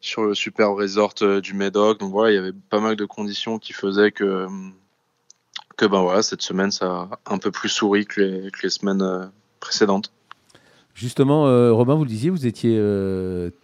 sur 0.00 0.22
le 0.22 0.34
super 0.34 0.72
resort 0.72 1.14
du 1.42 1.54
Médoc. 1.54 2.00
Donc 2.00 2.12
voilà, 2.12 2.32
il 2.32 2.34
y 2.34 2.38
avait 2.38 2.52
pas 2.52 2.80
mal 2.80 2.96
de 2.96 3.04
conditions 3.04 3.58
qui 3.58 3.72
faisaient 3.72 4.12
que 4.12 4.46
que 5.76 5.86
ben 5.86 6.02
voilà, 6.02 6.22
cette 6.22 6.42
semaine 6.42 6.70
ça 6.70 7.08
a 7.24 7.34
un 7.34 7.38
peu 7.38 7.50
plus 7.50 7.68
souri 7.68 8.04
que 8.04 8.20
les, 8.20 8.50
que 8.50 8.60
les 8.62 8.70
semaines 8.70 9.30
précédentes. 9.60 10.12
Justement, 10.94 11.44
Robin, 11.72 11.94
vous 11.94 12.02
le 12.02 12.08
disiez, 12.08 12.28
vous 12.28 12.46
étiez 12.46 12.76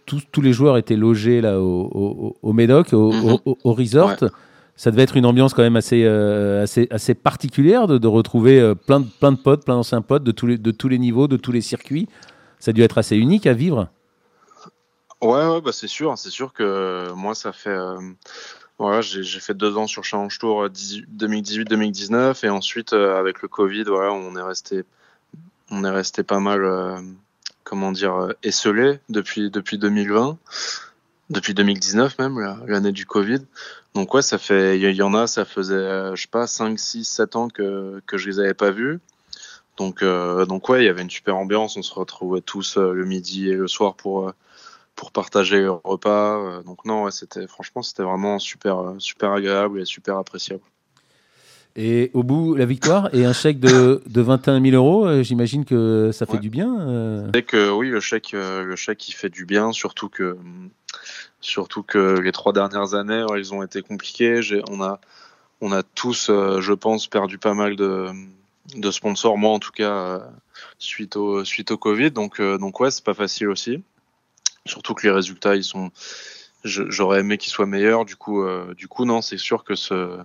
tous, 0.05 0.23
tous 0.31 0.41
les 0.41 0.53
joueurs 0.53 0.77
étaient 0.77 0.95
logés 0.95 1.41
là 1.41 1.59
au, 1.59 2.37
au, 2.41 2.53
Médoc, 2.53 2.93
au, 2.93 3.11
mhm. 3.11 3.39
au 3.45 3.73
resort 3.73 4.15
ça 4.75 4.91
devait 4.91 5.03
être 5.03 5.15
une 5.15 5.25
ambiance 5.25 5.53
quand 5.53 5.61
même 5.61 5.77
assez, 5.77 6.03
euh, 6.03 6.63
assez, 6.63 6.87
assez 6.91 7.13
particulière 7.13 7.87
de, 7.87 7.97
de 7.97 8.07
retrouver 8.07 8.59
euh, 8.59 8.75
plein, 8.75 8.99
de, 8.99 9.05
plein 9.05 9.31
de 9.31 9.37
potes, 9.37 9.63
plein 9.63 9.75
d'anciens 9.75 10.01
potes 10.01 10.23
de 10.23 10.31
tous, 10.31 10.47
les, 10.47 10.57
de 10.57 10.71
tous 10.71 10.89
les 10.89 10.99
niveaux, 10.99 11.27
de 11.27 11.37
tous 11.37 11.51
les 11.51 11.61
circuits. 11.61 12.09
Ça 12.59 12.71
a 12.71 12.73
dû 12.73 12.81
être 12.81 12.97
assez 12.97 13.15
unique 13.15 13.47
à 13.47 13.53
vivre. 13.53 13.89
Ouais, 15.21 15.47
ouais 15.47 15.61
bah 15.61 15.71
c'est 15.71 15.87
sûr. 15.87 16.17
C'est 16.17 16.29
sûr 16.29 16.51
que 16.51 17.11
moi, 17.13 17.35
ça 17.35 17.53
fait. 17.53 17.69
Euh, 17.69 17.99
voilà, 18.77 18.99
j'ai 18.99 19.39
fait 19.39 19.53
deux 19.53 19.77
ans 19.77 19.87
sur 19.87 20.03
Challenge 20.03 20.37
Tour 20.37 20.67
2018-2019 20.67 22.45
et 22.45 22.49
ensuite 22.49 22.91
avec 22.91 23.41
le 23.41 23.47
Covid, 23.47 23.83
voilà, 23.83 24.11
on 24.11 24.35
est 24.35 24.41
resté, 24.41 24.83
on 25.71 25.85
est 25.85 25.89
resté 25.89 26.23
pas 26.23 26.41
mal, 26.41 27.01
comment 27.63 27.93
dire, 27.93 28.33
esselé 28.43 28.99
depuis 29.07 29.49
depuis 29.49 29.77
2020 29.77 30.37
depuis 31.29 31.53
2019 31.53 32.19
même, 32.19 32.39
l'année 32.67 32.91
du 32.91 33.05
Covid. 33.05 33.39
Donc 33.93 34.13
ouais, 34.13 34.21
ça 34.21 34.37
fait, 34.37 34.77
il 34.77 34.95
y, 34.95 35.01
en 35.01 35.13
a, 35.13 35.25
ça 35.25 35.45
faisait, 35.45 35.73
euh, 35.73 36.15
je 36.15 36.23
sais 36.23 36.27
pas, 36.27 36.47
5, 36.47 36.77
6, 36.77 37.05
7 37.05 37.35
ans 37.35 37.47
que, 37.47 38.01
que 38.05 38.17
je 38.17 38.29
les 38.29 38.39
avais 38.39 38.53
pas 38.53 38.71
vus. 38.71 38.99
Donc, 39.77 40.03
euh, 40.03 40.45
donc 40.45 40.69
ouais, 40.69 40.83
il 40.83 40.85
y 40.85 40.89
avait 40.89 41.01
une 41.01 41.09
super 41.09 41.37
ambiance. 41.37 41.77
On 41.77 41.81
se 41.81 41.93
retrouvait 41.93 42.41
tous 42.41 42.77
euh, 42.77 42.93
le 42.93 43.05
midi 43.05 43.49
et 43.49 43.55
le 43.55 43.67
soir 43.67 43.95
pour 43.95 44.31
pour 44.95 45.11
partager 45.11 45.59
le 45.59 45.71
repas. 45.71 46.61
donc 46.63 46.85
non, 46.85 47.03
ouais, 47.03 47.11
c'était 47.11 47.47
franchement, 47.47 47.81
c'était 47.81 48.03
vraiment 48.03 48.39
super 48.39 48.95
super 48.97 49.31
agréable 49.31 49.81
et 49.81 49.85
super 49.85 50.17
appréciable. 50.17 50.61
Et 51.75 52.11
au 52.13 52.23
bout, 52.23 52.55
la 52.55 52.65
victoire 52.65 53.13
et 53.13 53.25
un 53.25 53.33
chèque 53.33 53.59
de, 53.59 54.01
de 54.05 54.21
21 54.21 54.61
000 54.61 54.73
euros, 54.75 55.21
j'imagine 55.21 55.65
que 55.65 56.11
ça 56.13 56.25
fait 56.25 56.37
du 56.37 56.49
bien. 56.49 57.29
C'est 57.33 57.43
que 57.43 57.69
oui, 57.71 57.89
le 57.89 57.99
chèque, 57.99 58.31
le 58.31 58.75
chèque, 58.77 59.09
il 59.09 59.11
fait 59.11 59.27
du 59.27 59.45
bien, 59.45 59.73
surtout 59.73 60.07
que 60.07 60.37
Surtout 61.45 61.83
que 61.83 62.19
les 62.19 62.31
trois 62.31 62.53
dernières 62.53 62.95
années, 62.95 63.23
ils 63.37 63.53
ont 63.53 63.61
été 63.61 63.83
compliquées. 63.83 64.41
On 64.67 64.81
a, 64.81 64.99
on 65.61 65.71
a 65.71 65.83
tous, 65.83 66.31
euh, 66.31 66.59
je 66.59 66.73
pense, 66.73 67.05
perdu 67.05 67.37
pas 67.37 67.53
mal 67.53 67.75
de, 67.75 68.07
de 68.75 68.89
sponsors, 68.89 69.37
moi 69.37 69.51
en 69.51 69.59
tout 69.59 69.71
cas, 69.71 69.91
euh, 69.91 70.19
suite, 70.79 71.15
au, 71.15 71.45
suite 71.45 71.69
au 71.69 71.77
Covid. 71.77 72.09
Donc, 72.09 72.39
euh, 72.39 72.57
donc 72.57 72.79
ouais, 72.79 72.89
c'est 72.89 73.03
pas 73.03 73.13
facile 73.13 73.49
aussi. 73.49 73.83
Surtout 74.65 74.95
que 74.95 75.05
les 75.05 75.13
résultats, 75.13 75.55
ils 75.55 75.63
sont. 75.63 75.91
J'aurais 76.63 77.19
aimé 77.19 77.37
qu'ils 77.37 77.51
soient 77.51 77.67
meilleurs. 77.67 78.05
Du 78.05 78.15
coup, 78.15 78.43
du 78.75 78.87
coup 78.87 79.05
non, 79.05 79.21
c'est 79.21 79.37
sûr 79.37 79.63
que 79.63 79.75
ce, 79.75 80.17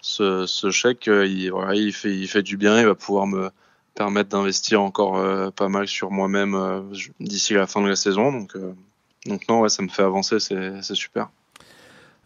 ce, 0.00 0.44
ce 0.46 0.70
chèque, 0.72 1.06
il, 1.06 1.50
voilà, 1.50 1.76
il, 1.76 1.92
fait, 1.92 2.12
il 2.12 2.26
fait 2.26 2.42
du 2.42 2.56
bien. 2.56 2.80
Il 2.80 2.86
va 2.86 2.96
pouvoir 2.96 3.28
me 3.28 3.48
permettre 3.94 4.30
d'investir 4.30 4.82
encore 4.82 5.52
pas 5.52 5.68
mal 5.68 5.86
sur 5.86 6.10
moi-même 6.10 6.90
d'ici 7.20 7.54
la 7.54 7.68
fin 7.68 7.80
de 7.80 7.86
la 7.86 7.94
saison. 7.94 8.32
Donc, 8.32 8.56
donc 9.26 9.48
non, 9.48 9.60
ouais, 9.60 9.68
ça 9.68 9.82
me 9.82 9.88
fait 9.88 10.02
avancer, 10.02 10.38
c'est 10.40 10.94
super. 10.94 11.28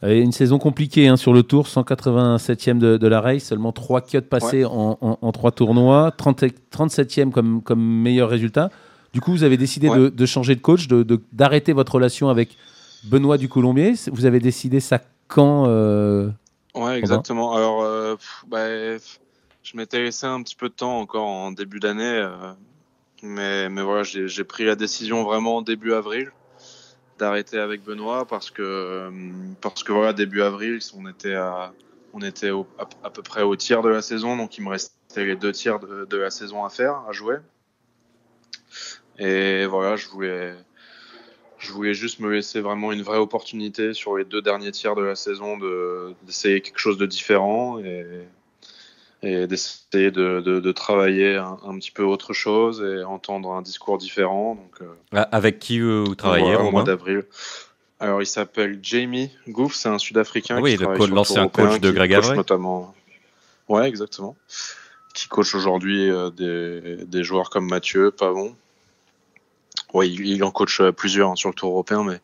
une 0.03 0.33
saison 0.33 0.59
compliquée 0.59 1.09
hein, 1.09 1.17
sur 1.17 1.33
le 1.33 1.43
tour, 1.43 1.67
187e 1.67 2.79
de, 2.79 3.07
la 3.07 3.21
race, 3.21 3.45
seulement 3.45 3.73
3 3.73 4.01
cuts 4.03 4.21
passés 4.23 4.65
en, 4.65 4.99
en, 5.01 5.33
3 5.33 5.53
tournois, 5.53 6.13
30, 6.17 6.45
37e 6.73 7.31
comme, 7.31 7.63
comme 7.63 7.81
meilleur 7.81 8.29
résultat. 8.29 8.71
Du 9.13 9.21
coup, 9.21 9.31
vous 9.31 9.45
avez 9.45 9.57
décidé 9.57 9.89
de, 9.89 10.27
changer 10.27 10.55
de 10.55 10.61
coach, 10.61 10.89
d'arrêter 11.33 11.73
votre 11.73 11.95
relation 11.95 12.29
avec 12.29 12.57
Benoît 13.05 13.39
du 13.39 13.49
Colombier. 13.49 13.95
Vous 14.13 14.27
avez 14.27 14.41
décidé 14.41 14.81
ça 14.81 15.01
quand 15.29 15.67
euh, 15.69 16.31
Ouais, 16.75 16.99
exactement. 16.99 17.55
Alors, 17.55 17.83
euh, 17.83 18.17
bah, 18.49 18.67
je 19.63 19.77
m'étais 19.77 20.03
laissé 20.03 20.27
un 20.27 20.43
petit 20.43 20.55
peu 20.55 20.69
de 20.69 20.75
temps 20.75 20.99
encore 20.99 21.25
en 21.25 21.51
début 21.51 21.81
d'année, 21.81 22.05
euh, 22.05 22.53
mais, 23.23 23.69
mais 23.69 23.83
voilà, 23.83 24.03
j'ai 24.03 24.45
pris 24.45 24.65
la 24.65 24.77
décision 24.77 25.25
vraiment 25.25 25.63
début 25.63 25.93
avril 25.93 26.31
d'arrêter 27.19 27.59
avec 27.59 27.83
Benoît 27.83 28.27
parce 28.27 28.51
que 28.51 28.63
euh, 28.63 29.11
parce 29.61 29.83
que 29.83 29.93
voilà 29.93 30.13
début 30.13 30.43
avril 30.43 30.79
on 30.97 31.09
était 31.09 31.35
à 31.35 31.73
on 32.13 32.21
était 32.21 32.51
à, 33.03 33.11
peu 33.11 33.23
près 33.23 33.43
au 33.43 33.57
tiers 33.57 33.83
de 33.83 33.89
la 33.89 34.03
saison 34.03 34.37
donc 34.37 34.59
il 34.59 34.65
me 34.65 34.71
restait 34.71 35.25
les 35.25 35.37
deux 35.37 35.53
tiers 35.53 35.79
de, 35.79 36.05
de 36.05 36.17
la 36.17 36.31
saison 36.31 36.65
à 36.65 36.71
faire 36.71 37.03
à 37.09 37.13
jouer. 37.13 37.37
Et 39.19 39.67
voilà 39.67 39.97
je 39.97 40.09
voulais 40.09 40.55
je 41.59 41.73
voulais 41.73 41.95
juste 41.95 42.21
me 42.21 42.31
laisser 42.31 42.61
vraiment 42.61 42.93
une 42.93 43.03
vraie 43.03 43.19
opportunité 43.19 43.95
sur 43.95 44.17
les 44.17 44.25
deux 44.25 44.43
derniers 44.43 44.73
tiers 44.73 44.95
de 44.95 45.03
la 45.03 45.17
saison 45.17 45.59
d'essayer 46.23 46.61
quelque 46.61 46.79
chose 46.79 46.99
de 46.99 47.07
différent 47.07 47.79
et, 47.79 48.29
et 49.23 49.47
d'essayer 49.47 50.11
de, 50.11 50.41
de, 50.41 50.73
travailler 50.73 51.37
un, 51.37 51.79
petit 51.79 51.91
peu 51.91 52.05
autre 52.05 52.33
chose 52.33 52.83
et 52.83 53.03
entendre 53.03 53.53
un 53.53 53.63
discours 53.63 53.99
différent. 53.99 54.55
Donc, 54.55 54.83
euh, 54.83 54.95
ah, 55.13 55.29
Avec 55.33 55.59
qui 55.59 55.81
vous 55.81 56.15
travaillez 56.15 56.55
au 56.57 56.71
mois 56.71 56.85
d'avril 56.85 57.25
Alors, 57.99 58.23
il 58.23 58.27
s'appelle 58.27 58.79
Jamie 58.83 59.31
Goof, 59.49 59.75
c'est 59.75 59.89
un 59.89 59.99
Sud-Africain. 59.99 60.57
Ah 60.59 60.61
oui, 60.61 60.77
l'ancien 60.77 61.49
coach 61.49 61.81
de 61.81 61.91
Greg 61.91 62.15
Avray. 62.15 62.37
Notamment. 62.37 62.95
Ouais, 63.69 63.89
exactement. 63.89 64.37
Qui 65.15 65.29
coach 65.29 65.55
aujourd'hui 65.55 66.11
euh, 66.11 66.31
des, 66.31 67.05
des, 67.07 67.25
joueurs 67.25 67.49
comme 67.49 67.67
Mathieu, 67.67 68.11
Pavon. 68.11 68.55
Ouais, 69.95 70.09
il, 70.09 70.45
en 70.45 70.51
coach 70.51 70.81
euh, 70.81 70.93
plusieurs 70.93 71.31
hein, 71.31 71.37
sur 71.37 71.49
le 71.49 71.55
tour 71.55 71.71
européen, 71.71 72.05
mais, 72.05 72.21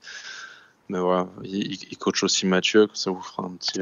mais 0.91 0.99
voilà, 0.99 1.27
il, 1.43 1.73
il, 1.91 1.97
coach 1.97 2.23
aussi 2.23 2.45
Mathieu, 2.45 2.87
ça 2.93 3.11
vous 3.11 3.23
fera 3.23 3.45
un 3.45 3.53
petit 3.53 3.81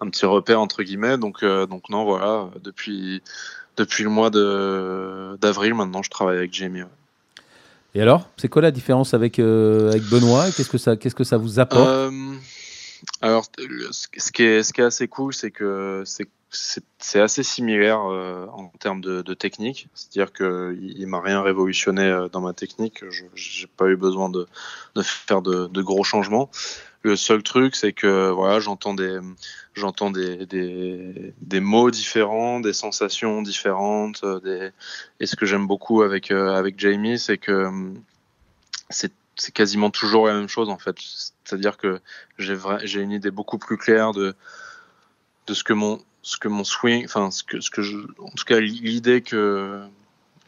un 0.00 0.08
petit 0.10 0.26
repère 0.26 0.60
entre 0.60 0.82
guillemets. 0.82 1.18
Donc, 1.18 1.42
euh, 1.42 1.66
donc 1.66 1.88
non, 1.90 2.04
voilà, 2.04 2.48
depuis, 2.62 3.22
depuis 3.76 4.04
le 4.04 4.10
mois 4.10 4.30
d'avril, 4.30 5.74
maintenant, 5.74 6.02
je 6.02 6.10
travaille 6.10 6.38
avec 6.38 6.52
Jamie. 6.52 6.82
Et 7.94 8.02
alors, 8.02 8.28
c'est 8.36 8.48
quoi 8.48 8.62
la 8.62 8.70
différence 8.70 9.14
avec, 9.14 9.38
euh, 9.38 9.90
avec 9.90 10.02
Benoît 10.04 10.50
Qu'est-ce 10.50 10.68
que 10.68 10.78
ça, 10.78 10.96
qu'est-ce 10.96 11.14
que 11.14 11.24
ça 11.24 11.38
vous 11.38 11.58
apporte? 11.58 11.88
Euh, 11.88 12.34
Alors, 13.22 13.46
ce 13.90 14.32
qui 14.32 14.42
est, 14.42 14.62
ce 14.62 14.72
qui 14.72 14.80
est 14.80 14.84
assez 14.84 15.08
cool, 15.08 15.32
c'est 15.32 15.50
que 15.50 16.02
c'est 16.04 16.28
c'est 16.98 17.20
assez 17.20 17.42
similaire 17.42 17.98
en 17.98 18.72
termes 18.78 19.00
de, 19.00 19.34
technique. 19.34 19.88
C'est-à-dire 19.94 20.32
qu'il 20.32 20.94
il, 20.96 21.06
m'a 21.06 21.20
rien 21.20 21.42
révolutionné 21.42 22.28
dans 22.32 22.40
ma 22.40 22.54
technique. 22.54 23.04
Je 23.10 23.24
n'ai 23.24 23.66
pas 23.76 23.88
eu 23.88 23.96
besoin 23.96 24.30
de, 24.30 24.46
de 24.94 25.02
faire 25.02 25.42
de, 25.42 25.66
de, 25.66 25.82
gros 25.82 26.04
changements. 26.04 26.48
Le 27.06 27.14
seul 27.14 27.44
truc, 27.44 27.76
c'est 27.76 27.92
que 27.92 28.30
voilà, 28.30 28.58
j'entends 28.58 28.92
des, 28.92 29.20
j'entends 29.74 30.10
des, 30.10 30.44
des, 30.44 31.32
des, 31.40 31.60
mots 31.60 31.92
différents, 31.92 32.58
des 32.58 32.72
sensations 32.72 33.42
différentes. 33.42 34.24
Euh. 34.24 34.72
Et 35.20 35.26
ce 35.26 35.36
que 35.36 35.46
j'aime 35.46 35.68
beaucoup 35.68 36.02
avec, 36.02 36.32
euh, 36.32 36.52
avec 36.56 36.80
Jamie, 36.80 37.20
c'est 37.20 37.38
que 37.38 37.52
euh, 37.52 37.94
c'est 38.90 39.12
c'est 39.36 39.52
quasiment 39.52 39.90
toujours 39.90 40.26
la 40.26 40.34
même 40.34 40.48
chose 40.48 40.68
en 40.68 40.78
fait. 40.78 40.96
C'est-à-dire 41.44 41.76
que 41.76 42.00
j'ai 42.38 42.56
j'ai 42.82 43.02
une 43.02 43.12
idée 43.12 43.30
beaucoup 43.30 43.58
plus 43.58 43.76
claire 43.76 44.10
de 44.10 44.34
de 45.46 45.54
ce 45.54 45.62
que 45.62 45.74
mon 45.74 46.02
ce 46.22 46.38
que 46.38 46.48
mon 46.48 46.64
swing, 46.64 47.04
enfin 47.04 47.30
ce 47.30 47.44
que 47.44 47.60
ce 47.60 47.70
que 47.70 47.82
je, 47.82 47.98
en 48.18 48.30
tout 48.30 48.44
cas 48.44 48.58
l'idée 48.58 49.22
que 49.22 49.80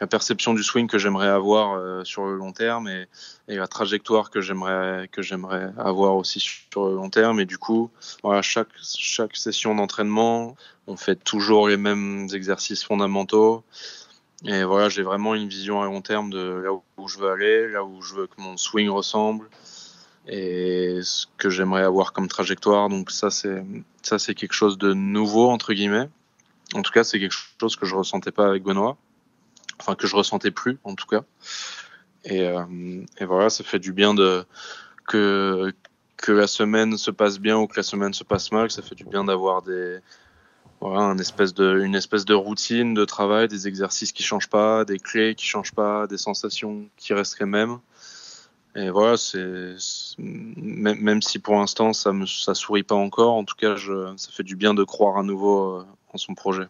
la 0.01 0.07
perception 0.07 0.55
du 0.55 0.63
swing 0.63 0.87
que 0.87 0.99
j'aimerais 0.99 1.29
avoir 1.29 1.75
euh, 1.75 2.05
sur 2.05 2.27
le 2.27 2.37
long 2.37 2.53
terme 2.53 2.89
et, 2.89 3.07
et 3.49 3.57
la 3.57 3.67
trajectoire 3.67 4.31
que 4.31 4.41
j'aimerais 4.41 5.09
que 5.11 5.23
j'aimerais 5.23 5.73
avoir 5.77 6.17
aussi 6.17 6.41
sur 6.41 6.89
le 6.89 6.95
long 6.95 7.11
terme. 7.11 7.41
Et 7.41 7.47
du 7.47 7.59
coup 7.59 7.91
voilà 8.23 8.43
chaque 8.43 8.69
chaque 8.83 9.37
session 9.37 9.75
d'entraînement 9.75 10.57
on 10.87 10.97
fait 10.97 11.17
toujours 11.17 11.69
les 11.69 11.77
mêmes 11.77 12.29
exercices 12.33 12.85
fondamentaux. 12.85 13.65
Et 14.45 14.63
voilà 14.63 14.89
j'ai 14.89 15.03
vraiment 15.03 15.35
une 15.35 15.49
vision 15.49 15.83
à 15.83 15.87
long 15.87 16.01
terme 16.01 16.31
de 16.31 16.63
là 16.65 16.71
où 16.73 17.09
je 17.09 17.19
veux 17.19 17.31
aller 17.31 17.69
là 17.69 17.85
où 17.85 18.01
je 18.03 18.15
veux 18.15 18.27
que 18.27 18.41
mon 18.41 18.57
swing 18.57 18.89
ressemble 18.89 19.49
et 20.29 21.01
ce 21.03 21.27
que 21.39 21.49
j'aimerais 21.51 21.83
avoir 21.83 22.13
comme 22.13 22.29
trajectoire. 22.29 22.89
Donc 22.89 23.11
ça 23.11 23.31
c'est 23.31 23.65
ça 24.03 24.19
c'est 24.19 24.35
quelque 24.35 24.53
chose 24.53 24.79
de 24.79 24.93
nouveau 24.93 25.51
entre 25.51 25.73
guillemets. 25.73 26.09
En 26.75 26.83
tout 26.83 26.93
cas 26.93 27.03
c'est 27.03 27.19
quelque 27.19 27.35
chose 27.61 27.75
que 27.75 27.87
je 27.87 27.97
ressentais 27.97 28.31
pas 28.31 28.47
avec 28.47 28.63
Benoît 28.63 28.97
enfin 29.81 29.95
que 29.95 30.07
je 30.07 30.17
ressentais 30.17 30.51
plus 30.51 30.79
en 30.85 30.95
tout 30.95 31.07
cas. 31.07 31.23
Et, 32.25 32.43
euh, 32.47 32.65
et, 33.19 33.25
voilà, 33.25 33.49
ça 33.51 33.65
fait 33.65 33.79
du 33.79 33.93
bien 33.93 34.15
de 34.15 34.45
que 35.07 35.73
que 36.17 36.33
la 36.33 36.49
semaine 36.49 36.99
se 36.99 37.11
passe 37.11 37.39
bien 37.39 37.57
ou 37.59 37.67
que 37.69 37.77
la 37.77 37.85
semaine 37.85 38.13
se 38.13 38.25
passe 38.25 38.51
mal, 38.51 38.71
ça 38.71 38.83
fait 38.83 38.97
du 38.97 39.05
bien 39.05 39.25
d'avoir 39.25 39.63
des 39.63 40.01
voilà, 40.81 41.01
un 41.03 41.19
espèce 41.19 41.55
de, 41.55 41.81
une 41.81 41.95
espèce 41.95 42.25
de 42.25 42.35
routine 42.35 42.95
de 42.95 43.05
travail, 43.05 43.49
des 43.49 43.67
exercices 43.67 44.13
qui 44.13 44.23
changent 44.23 44.49
pas, 44.49 44.85
des 44.85 44.99
clés 44.99 45.35
qui 45.35 45.47
changent 45.47 45.75
pas, 45.75 46.07
des 46.07 46.19
sensations 46.19 46.89
qui 46.97 47.15
resteraient 47.15 47.47
mêmes. 47.47 47.79
Et 48.77 48.91
voilà, 48.91 49.17
c'est 49.17 49.75
même, 50.19 51.01
même, 51.01 51.23
si 51.23 51.39
pour 51.39 51.57
l'instant 51.57 51.93
ça 51.93 52.13
me 52.13 52.27
ça 52.27 52.55
sourit 52.55 52.85
pas 52.85 52.95
encore, 52.95 53.35
en 53.35 53.45
tout 53.45 53.57
cas, 53.57 53.75
je, 53.75 54.13
ça 54.17 54.31
fait 54.31 54.45
du 54.45 54.57
bien 54.57 54.75
de 54.75 54.85
croire 54.85 55.19
à 55.19 55.23
nouveau 55.23 55.79
euh, 55.79 55.87
en 56.13 56.19
son 56.19 56.35
projet. 56.35 56.67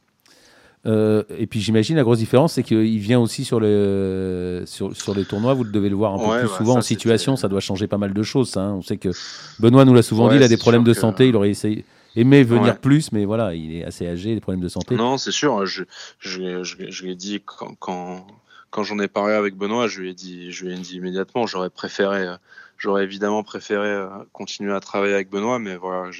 Euh, 0.86 1.24
et 1.36 1.46
puis 1.46 1.60
j'imagine 1.60 1.96
la 1.96 2.02
grosse 2.02 2.18
différence, 2.18 2.54
c'est 2.54 2.62
qu'il 2.62 2.98
vient 2.98 3.18
aussi 3.18 3.44
sur, 3.44 3.60
le, 3.60 4.62
sur, 4.66 4.94
sur, 4.96 5.14
les 5.14 5.24
tournois. 5.24 5.54
Vous 5.54 5.64
devez 5.64 5.88
le 5.88 5.96
voir 5.96 6.14
un 6.14 6.18
peu 6.18 6.46
plus 6.46 6.56
souvent 6.56 6.78
en 6.78 6.82
situation. 6.82 7.36
Ça 7.36 7.48
doit 7.48 7.60
changer 7.60 7.86
pas 7.86 7.98
mal 7.98 8.12
de 8.12 8.22
choses. 8.22 8.56
Hein. 8.56 8.74
On 8.78 8.82
sait 8.82 8.96
que 8.96 9.10
Benoît 9.58 9.84
nous 9.84 9.94
l'a 9.94 10.02
souvent 10.02 10.28
dit, 10.28 10.36
il 10.36 10.42
a 10.42 10.48
des 10.48 10.56
problèmes 10.56 10.84
de 10.84 10.92
santé. 10.94 11.28
Il 11.28 11.36
aurait 11.36 11.50
essayé, 11.50 11.84
aimé 12.16 12.42
venir 12.42 12.78
plus, 12.78 13.12
mais 13.12 13.24
voilà, 13.24 13.54
il 13.54 13.76
est 13.76 13.84
assez 13.84 14.06
âgé, 14.06 14.34
des 14.34 14.40
problèmes 14.40 14.62
de 14.62 14.68
santé. 14.68 14.96
Non, 14.96 15.18
c'est 15.18 15.32
sûr. 15.32 15.66
Je, 15.66 15.84
je, 16.18 16.62
je, 16.62 17.02
lui 17.04 17.12
ai 17.12 17.16
dit 17.16 17.42
quand, 17.44 17.74
quand, 17.78 18.26
quand 18.70 18.82
j'en 18.82 18.98
ai 18.98 19.08
parlé 19.08 19.34
avec 19.34 19.56
Benoît, 19.56 19.88
je 19.88 20.00
lui 20.00 20.10
ai 20.10 20.14
dit, 20.14 20.52
je 20.52 20.64
lui 20.64 20.74
ai 20.74 20.78
dit 20.78 20.96
immédiatement, 20.96 21.46
j'aurais 21.46 21.70
préféré, 21.70 22.34
j'aurais 22.76 23.04
évidemment 23.04 23.42
préféré 23.42 23.88
euh, 23.88 24.08
continuer 24.32 24.74
à 24.74 24.80
travailler 24.80 25.14
avec 25.14 25.30
Benoît, 25.30 25.58
mais 25.58 25.76
voilà, 25.76 26.10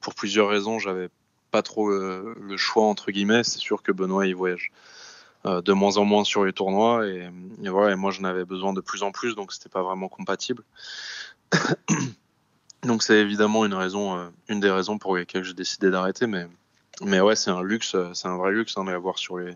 pour 0.00 0.14
plusieurs 0.14 0.48
raisons, 0.48 0.78
j'avais 0.78 1.08
pas 1.54 1.62
trop 1.62 1.88
le, 1.88 2.56
choix 2.56 2.86
entre 2.86 3.12
guillemets. 3.12 3.44
C'est 3.44 3.60
sûr 3.60 3.80
que 3.84 3.92
Benoît 3.92 4.26
il 4.26 4.34
voyage 4.34 4.72
euh, 5.46 5.62
de 5.62 5.72
moins 5.72 5.98
en 5.98 6.04
moins 6.04 6.24
sur 6.24 6.44
les 6.44 6.52
tournois 6.52 7.06
et, 7.06 7.30
voilà. 7.62 7.92
Et 7.92 7.96
moi 7.96 8.10
j'en 8.10 8.24
avais 8.24 8.44
besoin 8.44 8.72
de 8.72 8.80
plus 8.80 9.04
en 9.04 9.12
plus, 9.12 9.36
donc 9.36 9.52
c'était 9.52 9.68
pas 9.68 9.84
vraiment 9.84 10.08
compatible. 10.08 10.64
donc 12.82 13.04
c'est 13.04 13.18
évidemment 13.18 13.64
une 13.64 13.74
raison, 13.74 14.18
euh, 14.18 14.28
une 14.48 14.58
des 14.58 14.70
raisons 14.70 14.98
pour 14.98 15.14
lesquelles 15.14 15.44
j'ai 15.44 15.54
décidé 15.54 15.92
d'arrêter. 15.92 16.26
Mais 16.26 16.48
mais 17.02 17.20
ouais, 17.20 17.36
c'est 17.36 17.52
un 17.52 17.62
luxe, 17.62 17.94
c'est 18.14 18.26
un 18.26 18.36
vrai 18.36 18.50
luxe 18.50 18.76
hein, 18.76 18.84
d'avoir 18.86 19.16
sur 19.16 19.38
les 19.38 19.54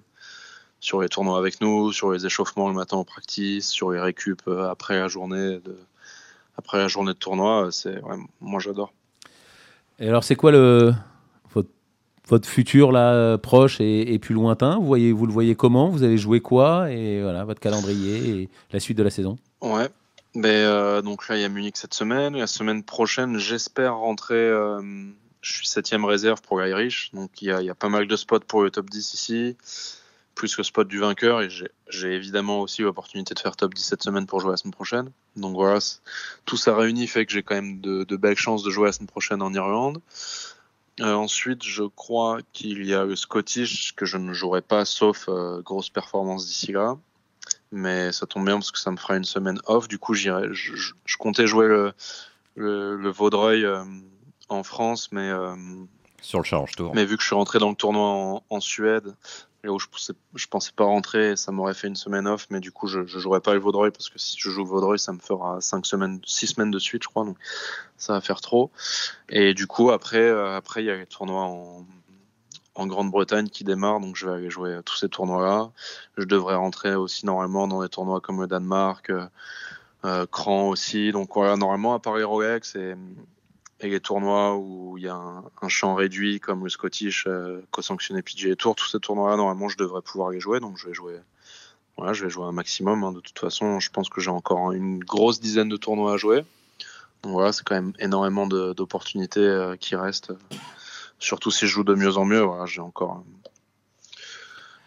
sur 0.79 1.01
les 1.01 1.09
tournois 1.09 1.37
avec 1.37 1.61
nous, 1.61 1.93
sur 1.93 2.13
les 2.13 2.25
échauffements 2.25 2.69
le 2.69 2.75
matin 2.75 2.97
en 2.97 3.05
practice, 3.05 3.69
sur 3.69 3.91
les 3.91 3.99
récup 3.99 4.43
euh, 4.47 4.71
après 4.71 5.01
la 5.01 5.09
journée 5.09 5.59
de 5.59 5.77
après 6.57 6.79
la 6.79 6.87
journée 6.87 7.13
de 7.13 7.19
tournoi. 7.19 7.71
C'est 7.73 8.01
moi 8.41 8.61
j'adore. 8.61 8.93
Et 9.99 10.09
alors 10.09 10.23
c'est 10.23 10.37
quoi 10.37 10.53
le 10.53 10.95
votre 12.29 12.49
futur 12.49 12.93
là 12.93 13.39
proche 13.39 13.81
et, 13.81 14.19
plus 14.19 14.35
lointain 14.35 14.77
vous, 14.77 14.87
voyez, 14.87 15.13
vous 15.13 15.27
le 15.27 15.33
voyez 15.33 15.55
comment? 15.55 15.89
Vous 15.89 16.05
allez 16.05 16.19
jouer 16.19 16.41
quoi? 16.41 16.91
Et 16.91 17.23
voilà, 17.23 17.45
votre 17.45 17.61
calendrier 17.61 18.43
et 18.43 18.49
la 18.73 18.81
suite 18.81 18.99
de 18.99 19.03
la 19.03 19.11
saison 19.11 19.37
Ouais. 19.61 19.89
Ben, 20.35 20.49
euh, 20.49 21.03
donc 21.03 21.29
là, 21.29 21.37
il 21.37 21.41
y 21.41 21.45
a 21.45 21.49
Munich 21.49 21.77
cette 21.77 21.95
semaine. 21.95 22.37
La 22.37 22.47
semaine 22.47 22.83
prochaine, 22.83 23.39
j'espère 23.39 23.97
rentrer. 23.97 24.37
Euh, 24.37 24.81
je 25.41 25.53
suis 25.53 25.67
septième 25.67 26.05
réserve 26.05 26.43
pour 26.43 26.61
l'Irish. 26.61 27.11
Donc 27.13 27.43
il 27.43 27.49
y, 27.49 27.71
a, 27.71 27.75
pas 27.75 27.89
mal 27.89 28.07
de 28.07 28.17
spots 28.17 28.41
pour 28.41 28.63
le 28.63 28.71
top 28.71 28.91
10 28.91 29.15
ici. 29.15 29.57
Plus 30.35 30.55
que 30.55 30.63
spot 30.63 30.87
du 30.87 30.99
vainqueur. 30.99 31.43
Et 31.43 31.49
j'ai 31.89 32.13
évidemment 32.13 32.61
aussi 32.61 32.83
l'opportunité 32.83 33.35
de 33.35 33.41
faire 33.41 33.57
top 33.57 33.75
10 33.75 33.83
cette 33.83 34.03
semaine 34.03 34.27
pour 34.27 34.41
jouer 34.41 34.53
la 34.53 34.57
semaine 34.57 34.75
prochaine. 34.75 35.11
Donc 35.37 35.55
voilà, 35.55 35.79
tout 36.45 36.57
ça 36.57 36.77
réuni 36.77 37.07
fait 37.07 37.27
que 37.27 37.33
j'ai 37.33 37.43
quand 37.43 37.55
même 37.55 37.81
de 37.81 38.17
belles 38.17 38.37
chances 38.37 38.63
de 38.63 38.71
jouer 38.71 38.87
la 38.87 38.93
semaine 38.93 39.09
prochaine 39.09 39.43
en 39.43 39.53
Irlande. 39.53 40.01
Euh, 41.01 41.15
ensuite, 41.15 41.63
je 41.63 41.85
crois 41.85 42.39
qu'il 42.53 42.85
y 42.85 42.95
a 42.95 43.05
le 43.05 43.17
Scottish 43.17 43.95
que 43.95 44.05
je 44.05 44.17
ne 44.17 44.33
jouerai 44.33 44.63
pas 44.63 44.85
sauf 44.85 45.29
euh, 45.29 45.63
grosse 45.63 45.91
performance 45.91 46.47
d'ici 46.47 46.73
là. 46.73 46.97
Mais 47.71 48.13
ça 48.13 48.27
tombe 48.27 48.47
bien 48.47 48.55
parce 48.55 48.73
que 48.73 48.79
ça 48.79 48.91
me 48.91 48.97
fera 48.97 49.17
une 49.17 49.25
semaine 49.25 49.61
off. 49.67 49.89
Du 49.89 49.99
coup, 49.99 50.15
j'irai. 50.15 50.49
Je, 50.53 51.17
comptais 51.19 51.47
jouer 51.47 51.67
le, 51.69 51.93
le, 52.57 53.11
Vaudreuil 53.11 53.65
euh, 53.65 53.85
en 54.49 54.63
France, 54.63 55.13
mais 55.13 55.31
sur 56.21 56.39
le 56.39 56.45
Challenge 56.45 56.75
Tour. 56.75 56.95
Mais 56.95 57.05
vu 57.05 57.17
que 57.17 57.23
je 57.23 57.29
suis 57.29 57.37
rentré 57.37 57.59
dans 57.59 57.71
le 57.71 57.77
tournoi 57.77 58.43
en, 58.49 58.61
Suède, 58.61 59.15
là 59.65 59.73
où 59.73 59.79
je, 59.79 59.87
pensais, 59.89 60.13
je 60.35 60.47
pensais 60.47 60.73
pas 60.75 60.85
rentrer, 60.85 61.37
ça 61.37 61.53
m'aurait 61.53 61.75
fait 61.75 61.89
une 61.89 61.97
semaine 61.97 62.27
off, 62.29 62.47
mais 62.51 62.61
du 62.61 62.71
coup, 62.71 62.87
je, 62.87 63.05
je 63.07 63.19
jouerai 63.19 63.41
pas 63.41 63.55
le 63.55 63.61
Vaudreuil 63.61 63.91
parce 63.91 64.09
que 64.09 64.19
si 64.19 64.37
je 64.39 64.51
joue 64.51 64.65
Vaudreuil, 64.65 64.99
ça 64.99 65.13
me 65.13 65.19
fera 65.19 65.61
cinq 65.61 65.87
semaines, 65.87 66.21
six 66.25 66.49
semaines 66.49 66.71
de 66.71 66.79
suite, 66.79 67.03
je 67.03 67.09
crois, 67.09 67.25
donc 67.25 67.37
ça 67.97 68.13
va 68.13 68.21
faire 68.21 68.41
trop. 68.41 68.71
Et 69.29 69.55
du 69.55 69.67
coup, 69.67 69.91
après, 69.91 70.19
euh, 70.19 70.57
après, 70.57 70.83
il 70.83 70.87
y 70.87 70.91
a 70.91 70.97
les 70.97 71.07
tournois 71.07 71.45
en, 71.45 71.85
en 72.79 72.87
Grande-Bretagne 72.87 73.49
qui 73.49 73.65
démarrent, 73.65 74.01
donc 74.01 74.17
je 74.17 74.27
vais 74.27 74.37
aller 74.37 74.51
jouer 74.51 74.79
tous 74.85 74.97
ces 74.97 75.09
tournois-là. 75.09 75.71
Je 76.17 76.25
devrais 76.25 76.55
rentrer 76.55 76.95
aussi 76.95 77.27
normalement 77.27 77.67
dans 77.67 77.83
des 77.83 77.89
tournois 77.89 78.21
comme 78.21 78.41
le 78.41 78.47
Danemark, 78.47 79.11
euh, 79.11 79.27
euh 80.05 80.27
Cran 80.31 80.69
aussi. 80.69 81.11
Donc 81.11 81.31
voilà, 81.35 81.57
normalement, 81.57 81.95
à 81.95 81.99
part 81.99 82.17
les 82.17 82.25
Rolex 82.25 82.77
et, 82.77 82.95
et 83.81 83.89
les 83.89 84.01
tournois 84.01 84.57
où 84.57 84.99
il 84.99 85.05
y 85.05 85.09
a 85.09 85.17
un, 85.17 85.69
champ 85.69 85.95
réduit 85.95 86.41
comme 86.41 86.65
le 86.65 86.71
Scottish, 86.71 87.27
euh, 87.27 87.61
co-sanctionné 87.71 88.23
PGA 88.23 88.57
Tour, 88.57 88.75
tous 88.75 88.89
ces 88.89 88.99
tournois-là, 88.99 89.37
normalement, 89.37 89.69
je 89.69 89.77
devrais 89.77 90.03
pouvoir 90.03 90.31
les 90.31 90.41
jouer. 90.41 90.59
Donc 90.61 90.77
je 90.79 90.89
vais 90.89 90.95
jouer, 90.95 91.17
voilà, 91.97 92.13
je 92.13 92.25
vais 92.25 92.31
jouer 92.31 92.47
un 92.47 92.53
maximum. 92.53 93.05
Hein. 93.05 93.13
De 93.13 93.21
toute 93.21 93.39
façon, 93.39 93.79
je 93.79 93.91
pense 93.91 94.09
que 94.09 94.21
j'ai 94.21 94.31
encore 94.31 94.73
une 94.73 94.99
grosse 94.99 95.41
dizaine 95.41 95.69
de 95.69 95.77
tournois 95.77 96.15
à 96.15 96.17
jouer. 96.17 96.45
Donc 97.23 97.33
voilà, 97.33 97.53
c'est 97.53 97.65
quand 97.65 97.75
même 97.75 97.93
énormément 97.99 98.47
d'opportunités 98.47 99.41
euh, 99.41 99.77
qui 99.77 99.95
restent. 99.95 100.33
Surtout 101.21 101.51
si 101.51 101.67
je 101.67 101.73
joue 101.73 101.85
de 101.85 101.95
mieux 101.95 102.17
en 102.17 102.25
mieux, 102.25 102.41
voilà, 102.41 102.67
j'ai 102.67 102.81
encore, 102.81 103.25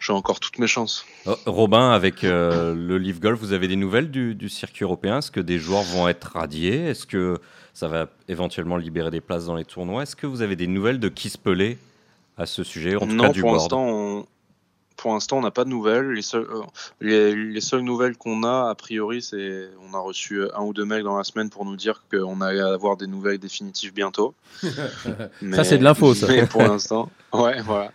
j'ai 0.02 0.14
encore 0.14 0.40
toutes 0.40 0.60
mes 0.60 0.68
chances. 0.68 1.06
Oh, 1.26 1.36
Robin, 1.46 1.92
avec 1.92 2.24
euh, 2.24 2.76
le 2.76 2.98
Live 2.98 3.20
Golf, 3.20 3.40
vous 3.40 3.54
avez 3.54 3.68
des 3.68 3.76
nouvelles 3.76 4.12
du, 4.12 4.36
du 4.36 4.50
circuit 4.50 4.84
européen? 4.84 5.20
Est-ce 5.20 5.32
que 5.32 5.40
des 5.40 5.60
joueurs 5.60 5.84
vont 5.84 6.08
être 6.08 6.32
radiés? 6.34 6.76
Est-ce 6.76 7.06
que 7.06 7.38
ça 7.74 7.88
va 7.88 8.08
éventuellement 8.28 8.78
libérer 8.78 9.12
des 9.12 9.22
places 9.22 9.46
dans 9.46 9.56
les 9.56 9.64
tournois? 9.64 10.04
Est-ce 10.04 10.16
que 10.16 10.28
vous 10.28 10.42
avez 10.42 10.56
des 10.56 10.68
nouvelles 10.68 11.00
de 11.00 11.08
qui 11.08 11.30
se 11.30 11.38
pelait 11.38 11.78
à 12.38 12.46
ce 12.46 12.64
sujet 12.64 12.96
en 12.96 13.02
tout 13.02 13.06
Non, 13.08 13.26
cas, 13.26 13.30
du 13.30 13.42
pour 13.42 13.54
l'instant, 13.54 13.86
on, 13.88 14.26
pour 15.02 15.14
l'instant, 15.14 15.40
on 15.40 15.42
n'a 15.42 15.50
pas 15.50 15.64
de 15.64 15.70
nouvelles. 15.70 16.12
Les, 16.12 16.22
seules, 16.22 16.46
euh, 16.48 16.62
les, 17.02 17.34
les 17.36 17.62
seules 17.62 17.82
nouvelles 17.82 18.16
qu'on 18.18 18.44
a, 18.44 18.70
a 18.70 18.76
priori, 18.76 19.24
c'est 19.24 19.68
on 19.90 19.96
a 19.96 20.00
reçu 20.00 20.44
un 20.56 20.62
ou 20.62 20.74
deux 20.74 20.86
mails 20.86 21.02
dans 21.04 21.18
la 21.18 21.24
semaine 21.24 21.50
pour 21.50 21.66
nous 21.66 21.76
dire 21.76 22.04
qu'on 22.12 22.40
allait 22.40 22.62
avoir 22.62 22.98
des 22.98 23.08
nouvelles 23.08 23.40
définitives 23.40 23.94
bientôt. 23.96 24.36
Mais- 25.42 25.56
Ça, 25.56 25.64
c'est 25.64 25.80
de 25.80 25.84
l'info, 25.84 26.14
ça. 26.14 26.28
Mais 26.28 26.46
pour 26.46 26.62
l'instant, 26.62 27.10
ouais, 27.34 27.62
voilà. 27.64 27.92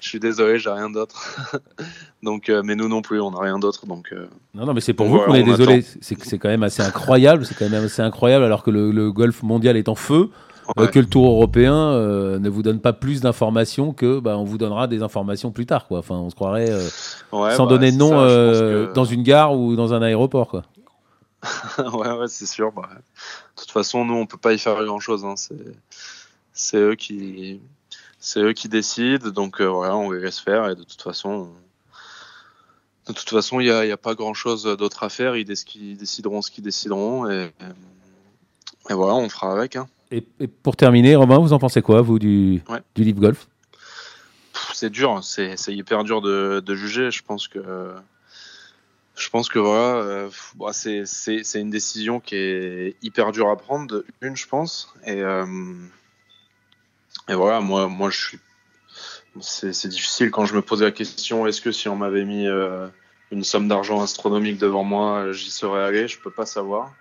Je 0.00 0.08
suis 0.08 0.20
désolé, 0.20 0.58
j'ai 0.58 0.68
rien 0.68 0.90
d'autre. 0.90 1.40
donc, 2.22 2.50
euh, 2.50 2.62
mais 2.62 2.74
nous 2.76 2.88
non 2.88 3.00
plus, 3.00 3.18
on 3.20 3.30
n'a 3.30 3.40
rien 3.40 3.58
d'autre. 3.58 3.86
Donc, 3.86 4.12
euh, 4.12 4.26
Non, 4.52 4.66
non, 4.66 4.74
mais 4.74 4.82
c'est 4.82 4.92
pour 4.92 5.06
vous 5.06 5.20
qu'on 5.20 5.34
est 5.34 5.42
désolé. 5.44 5.82
C'est 6.02 6.38
quand 6.38 6.50
même 6.50 6.64
assez 6.64 6.82
incroyable. 6.82 7.46
C'est 7.46 7.54
quand 7.56 7.70
même 7.70 7.84
assez 7.84 8.02
incroyable 8.02 8.44
alors 8.44 8.62
que 8.62 8.70
le, 8.70 8.90
le 8.90 9.10
golf 9.10 9.42
mondial 9.42 9.78
est 9.78 9.88
en 9.88 9.94
feu, 9.94 10.28
euh, 10.28 10.28
ouais. 10.76 10.90
que 10.90 10.98
le 10.98 11.06
Tour 11.06 11.26
européen 11.26 11.74
euh, 11.74 12.38
ne 12.38 12.48
vous 12.48 12.62
donne 12.62 12.80
pas 12.80 12.92
plus 12.92 13.20
d'informations 13.20 13.92
que 13.92 14.20
bah, 14.20 14.36
on 14.38 14.44
vous 14.44 14.58
donnera 14.58 14.86
des 14.86 15.02
informations 15.02 15.50
plus 15.50 15.66
tard. 15.66 15.86
Quoi. 15.86 15.98
Enfin, 15.98 16.16
on 16.16 16.30
se 16.30 16.34
croirait 16.34 16.70
euh, 16.70 16.88
Ouais, 17.32 17.54
sans 17.56 17.64
bah, 17.66 17.70
donner 17.70 17.92
de 17.92 17.96
nom 17.96 18.10
ça, 18.10 18.16
euh, 18.20 18.86
que- 18.88 18.92
dans 18.92 19.04
une 19.04 19.22
gare 19.22 19.56
ou 19.56 19.76
dans 19.76 19.92
un 19.94 20.02
aéroport. 20.02 20.48
Quoi. 20.48 20.62
ouais, 21.78 22.12
ouais, 22.12 22.28
c'est 22.28 22.46
sûr. 22.46 22.72
bah, 22.72 22.88
de 22.94 23.60
toute 23.60 23.70
façon, 23.70 24.04
nous, 24.04 24.14
on 24.14 24.26
peut 24.26 24.36
pas 24.38 24.52
y 24.52 24.58
faire 24.58 24.82
grand 24.84 25.00
chose. 25.00 25.24
Hein. 25.24 25.34
C'est, 26.54 26.76
eux 26.78 26.94
qui, 26.94 27.60
c'est 28.20 28.40
eux 28.40 28.52
qui 28.52 28.68
décident. 28.68 29.30
Donc 29.30 29.60
euh, 29.60 29.66
voilà, 29.68 29.96
on 29.96 30.10
les 30.10 30.20
laisse 30.20 30.38
faire. 30.38 30.68
Et 30.70 30.74
de 30.76 30.82
toute 30.84 31.02
façon, 31.02 31.28
on- 31.30 31.48
de 33.08 33.12
toute 33.12 33.30
façon, 33.30 33.58
il 33.58 33.66
y 33.66 33.70
a, 33.72 33.96
pas 33.96 34.14
grand 34.14 34.32
chose 34.32 34.62
d'autre 34.78 35.02
à 35.02 35.08
faire. 35.08 35.34
Ils, 35.36 35.44
déc- 35.44 35.74
ils 35.74 35.96
décideront 35.96 36.40
ce 36.40 36.52
qu'ils 36.52 36.62
décideront. 36.62 37.28
Et, 37.28 37.50
et 38.88 38.94
voilà, 38.94 39.14
on 39.14 39.28
fera 39.28 39.52
avec. 39.52 39.74
Hein. 39.74 39.88
Et, 40.12 40.24
et 40.40 40.46
pour 40.46 40.76
terminer, 40.76 41.16
Romain, 41.16 41.38
vous 41.38 41.52
en 41.52 41.58
pensez 41.58 41.82
quoi, 41.82 42.02
vous, 42.02 42.18
du, 42.18 42.62
Ouais. 42.68 42.80
du 42.94 43.02
Live 43.02 43.18
Golf? 43.18 43.48
C'est 44.74 44.90
dur. 44.90 45.24
C'est, 45.24 45.56
c'est 45.56 45.74
hyper 45.74 46.04
dur 46.04 46.20
de, 46.20 46.60
de 46.60 46.74
juger. 46.74 47.10
Je 47.10 47.22
pense 47.22 47.48
que. 47.48 47.94
Je 49.14 49.28
pense 49.28 49.48
que 49.48 49.58
voilà, 49.58 49.96
euh, 49.96 50.30
bah, 50.56 50.72
c'est, 50.72 51.60
une 51.60 51.70
décision 51.70 52.18
qui 52.18 52.34
est 52.34 52.96
hyper 53.02 53.30
dure 53.32 53.50
à 53.50 53.56
prendre, 53.56 54.04
une, 54.22 54.36
je 54.36 54.46
pense. 54.46 54.94
Et, 55.06 55.20
euh, 55.20 55.44
et 57.28 57.34
voilà, 57.34 57.60
moi, 57.60 57.88
moi 57.88 58.08
je 58.10 58.18
suis. 58.18 58.38
C'est, 59.40 59.88
difficile 59.88 60.30
quand 60.30 60.44
je 60.44 60.54
me 60.54 60.62
posais 60.62 60.84
la 60.84 60.92
question 60.92 61.46
est-ce 61.46 61.60
que 61.62 61.72
si 61.72 61.88
on 61.88 61.96
m'avait 61.96 62.24
mis 62.24 62.46
euh, 62.46 62.88
une 63.30 63.44
somme 63.44 63.66
d'argent 63.68 64.02
astronomique 64.02 64.58
devant 64.58 64.84
moi, 64.84 65.32
j'y 65.32 65.50
serais 65.50 65.84
allé? 65.84 66.08
Je 66.08 66.18
peux 66.18 66.30
pas 66.30 66.46
savoir. 66.46 66.92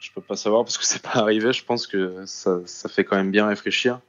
Je 0.00 0.10
peux 0.12 0.22
pas 0.22 0.34
savoir 0.34 0.64
parce 0.64 0.78
que 0.78 0.84
c'est 0.84 1.02
pas 1.02 1.16
arrivé. 1.16 1.52
Je 1.52 1.62
pense 1.62 1.86
que 1.86 2.24
ça, 2.24 2.58
ça 2.64 2.88
fait 2.88 3.04
quand 3.04 3.16
même 3.16 3.30
bien 3.30 3.46
réfléchir. 3.46 4.00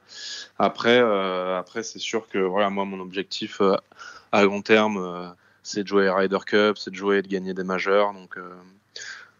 Après, 0.58 0.98
euh, 0.98 1.58
après 1.58 1.82
c'est 1.82 1.98
sûr 1.98 2.28
que 2.28 2.38
voilà, 2.38 2.70
moi, 2.70 2.86
mon 2.86 2.98
objectif 2.98 3.60
euh, 3.60 3.76
à 4.32 4.42
long 4.42 4.62
terme, 4.62 4.96
euh, 4.96 5.28
c'est 5.62 5.82
de 5.82 5.88
jouer 5.88 6.10
Ryder 6.10 6.38
Cup, 6.46 6.78
c'est 6.78 6.90
de 6.90 6.96
jouer 6.96 7.18
et 7.18 7.22
de 7.22 7.28
gagner 7.28 7.52
des 7.52 7.62
majeurs. 7.62 8.14
Donc, 8.14 8.38
euh, 8.38 8.54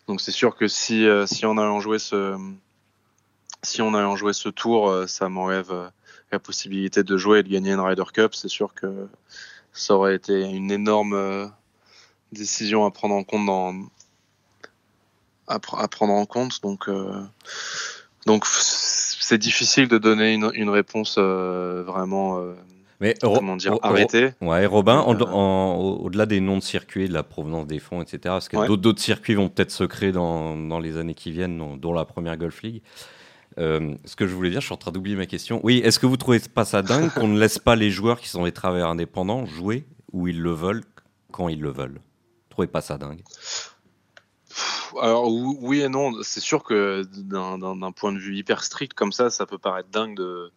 donc 0.08 0.20
c'est 0.20 0.30
sûr 0.30 0.54
que 0.54 0.68
si, 0.68 1.06
euh, 1.06 1.26
si 1.26 1.46
en 1.46 1.56
allant 1.56 1.80
jouer 1.80 1.98
ce, 1.98 2.36
si 3.62 3.80
en 3.80 3.94
allant 3.94 4.16
jouer 4.16 4.34
ce 4.34 4.50
tour, 4.50 4.90
euh, 4.90 5.06
ça 5.06 5.30
m'enlève 5.30 5.90
la 6.30 6.38
possibilité 6.38 7.02
de 7.02 7.16
jouer 7.16 7.38
et 7.38 7.42
de 7.42 7.48
gagner 7.48 7.72
une 7.72 7.80
Ryder 7.80 8.04
Cup, 8.12 8.34
c'est 8.34 8.48
sûr 8.48 8.74
que 8.74 9.08
ça 9.72 9.94
aurait 9.94 10.14
été 10.14 10.42
une 10.42 10.70
énorme 10.70 11.50
décision 12.32 12.84
à 12.84 12.90
prendre 12.90 13.14
en 13.14 13.24
compte 13.24 13.46
dans, 13.46 13.74
à, 15.52 15.58
pr- 15.58 15.78
à 15.78 15.88
prendre 15.88 16.12
en 16.12 16.26
compte. 16.26 16.60
Donc, 16.62 16.88
euh, 16.88 17.12
donc 18.26 18.44
c'est 18.46 19.38
difficile 19.38 19.88
de 19.88 19.98
donner 19.98 20.32
une, 20.34 20.50
une 20.54 20.70
réponse 20.70 21.16
euh, 21.18 21.82
vraiment, 21.86 22.38
euh, 22.38 22.54
Mais 23.00 23.14
comment 23.20 23.56
dire. 23.56 23.78
Ouais, 24.40 24.66
Robin, 24.66 25.00
au-delà 25.00 26.26
des 26.26 26.40
noms 26.40 26.58
de 26.58 26.62
circuits, 26.62 27.08
de 27.08 27.12
la 27.12 27.22
provenance 27.22 27.66
des 27.66 27.78
fonds, 27.78 28.00
etc., 28.02 28.18
parce 28.24 28.48
que 28.48 28.56
Ouais. 28.56 28.66
d'autres, 28.66 28.82
d'autres 28.82 29.02
circuits 29.02 29.34
vont 29.34 29.48
peut-être 29.48 29.70
se 29.72 29.84
créer 29.84 30.12
dans, 30.12 30.56
dans 30.56 30.78
les 30.78 30.96
années 30.96 31.14
qui 31.14 31.30
viennent, 31.32 31.58
dont, 31.58 31.76
dont 31.76 31.92
la 31.92 32.04
première 32.04 32.36
Golf 32.36 32.62
League. 32.62 32.82
Euh, 33.58 33.94
ce 34.06 34.16
que 34.16 34.26
je 34.26 34.34
voulais 34.34 34.48
dire, 34.50 34.60
je 34.60 34.66
suis 34.66 34.72
en 34.72 34.78
train 34.78 34.92
d'oublier 34.92 35.16
ma 35.16 35.26
question. 35.26 35.60
Oui, 35.62 35.82
est-ce 35.84 35.98
que 35.98 36.06
vous 36.06 36.16
trouvez 36.16 36.38
pas 36.40 36.64
ça 36.64 36.80
dingue 36.80 37.10
qu'on 37.12 37.28
ne 37.28 37.38
laisse 37.38 37.58
pas 37.58 37.76
les 37.76 37.90
joueurs 37.90 38.18
qui 38.20 38.28
sont 38.28 38.44
des 38.44 38.52
travailleurs 38.52 38.88
indépendants 38.88 39.44
jouer 39.44 39.84
où 40.12 40.26
ils 40.26 40.40
le 40.40 40.52
veulent, 40.52 40.84
quand 41.32 41.48
ils 41.48 41.60
le 41.60 41.70
veulent? 41.70 42.00
Vous 42.00 42.48
trouvez 42.48 42.66
pas 42.66 42.80
ça 42.80 42.96
dingue? 42.96 43.20
Alors 45.00 45.28
ou- 45.28 45.56
oui 45.60 45.80
et 45.80 45.88
non, 45.88 46.12
c'est 46.22 46.40
sûr 46.40 46.62
que 46.64 47.04
d'un- 47.14 47.92
point 47.92 48.12
de 48.12 48.18
vue 48.18 48.36
hyper 48.36 48.62
strict 48.64 48.94
comme 48.94 49.12
ça, 49.12 49.30
ça 49.30 49.46
peut 49.46 49.58
paraître 49.58 49.88
dingue 49.90 50.16
de 50.16 50.50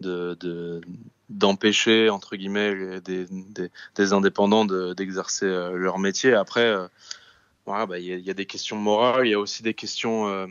de- 0.00 0.36
de- 0.40 0.80
d'empêcher 1.28 2.10
entre 2.10 2.36
guillemets 2.36 3.00
des, 3.00 3.26
des, 3.94 4.12
indépendants 4.12 4.64
de- 4.64 4.94
d'exercer 4.94 5.46
euh, 5.46 5.76
leur 5.76 5.98
métier. 5.98 6.34
Après, 6.34 6.64
euh, 6.64 6.88
bah, 7.66 7.86
il 7.98 8.06
y, 8.06 8.30
a- 8.30 8.34
des 8.34 8.46
questions 8.46 8.76
morales, 8.76 9.26
il 9.26 9.30
y 9.30 9.34
a 9.34 9.38
aussi 9.40 9.62
des 9.62 9.74
questions 9.74 10.26
euh, 10.28 10.46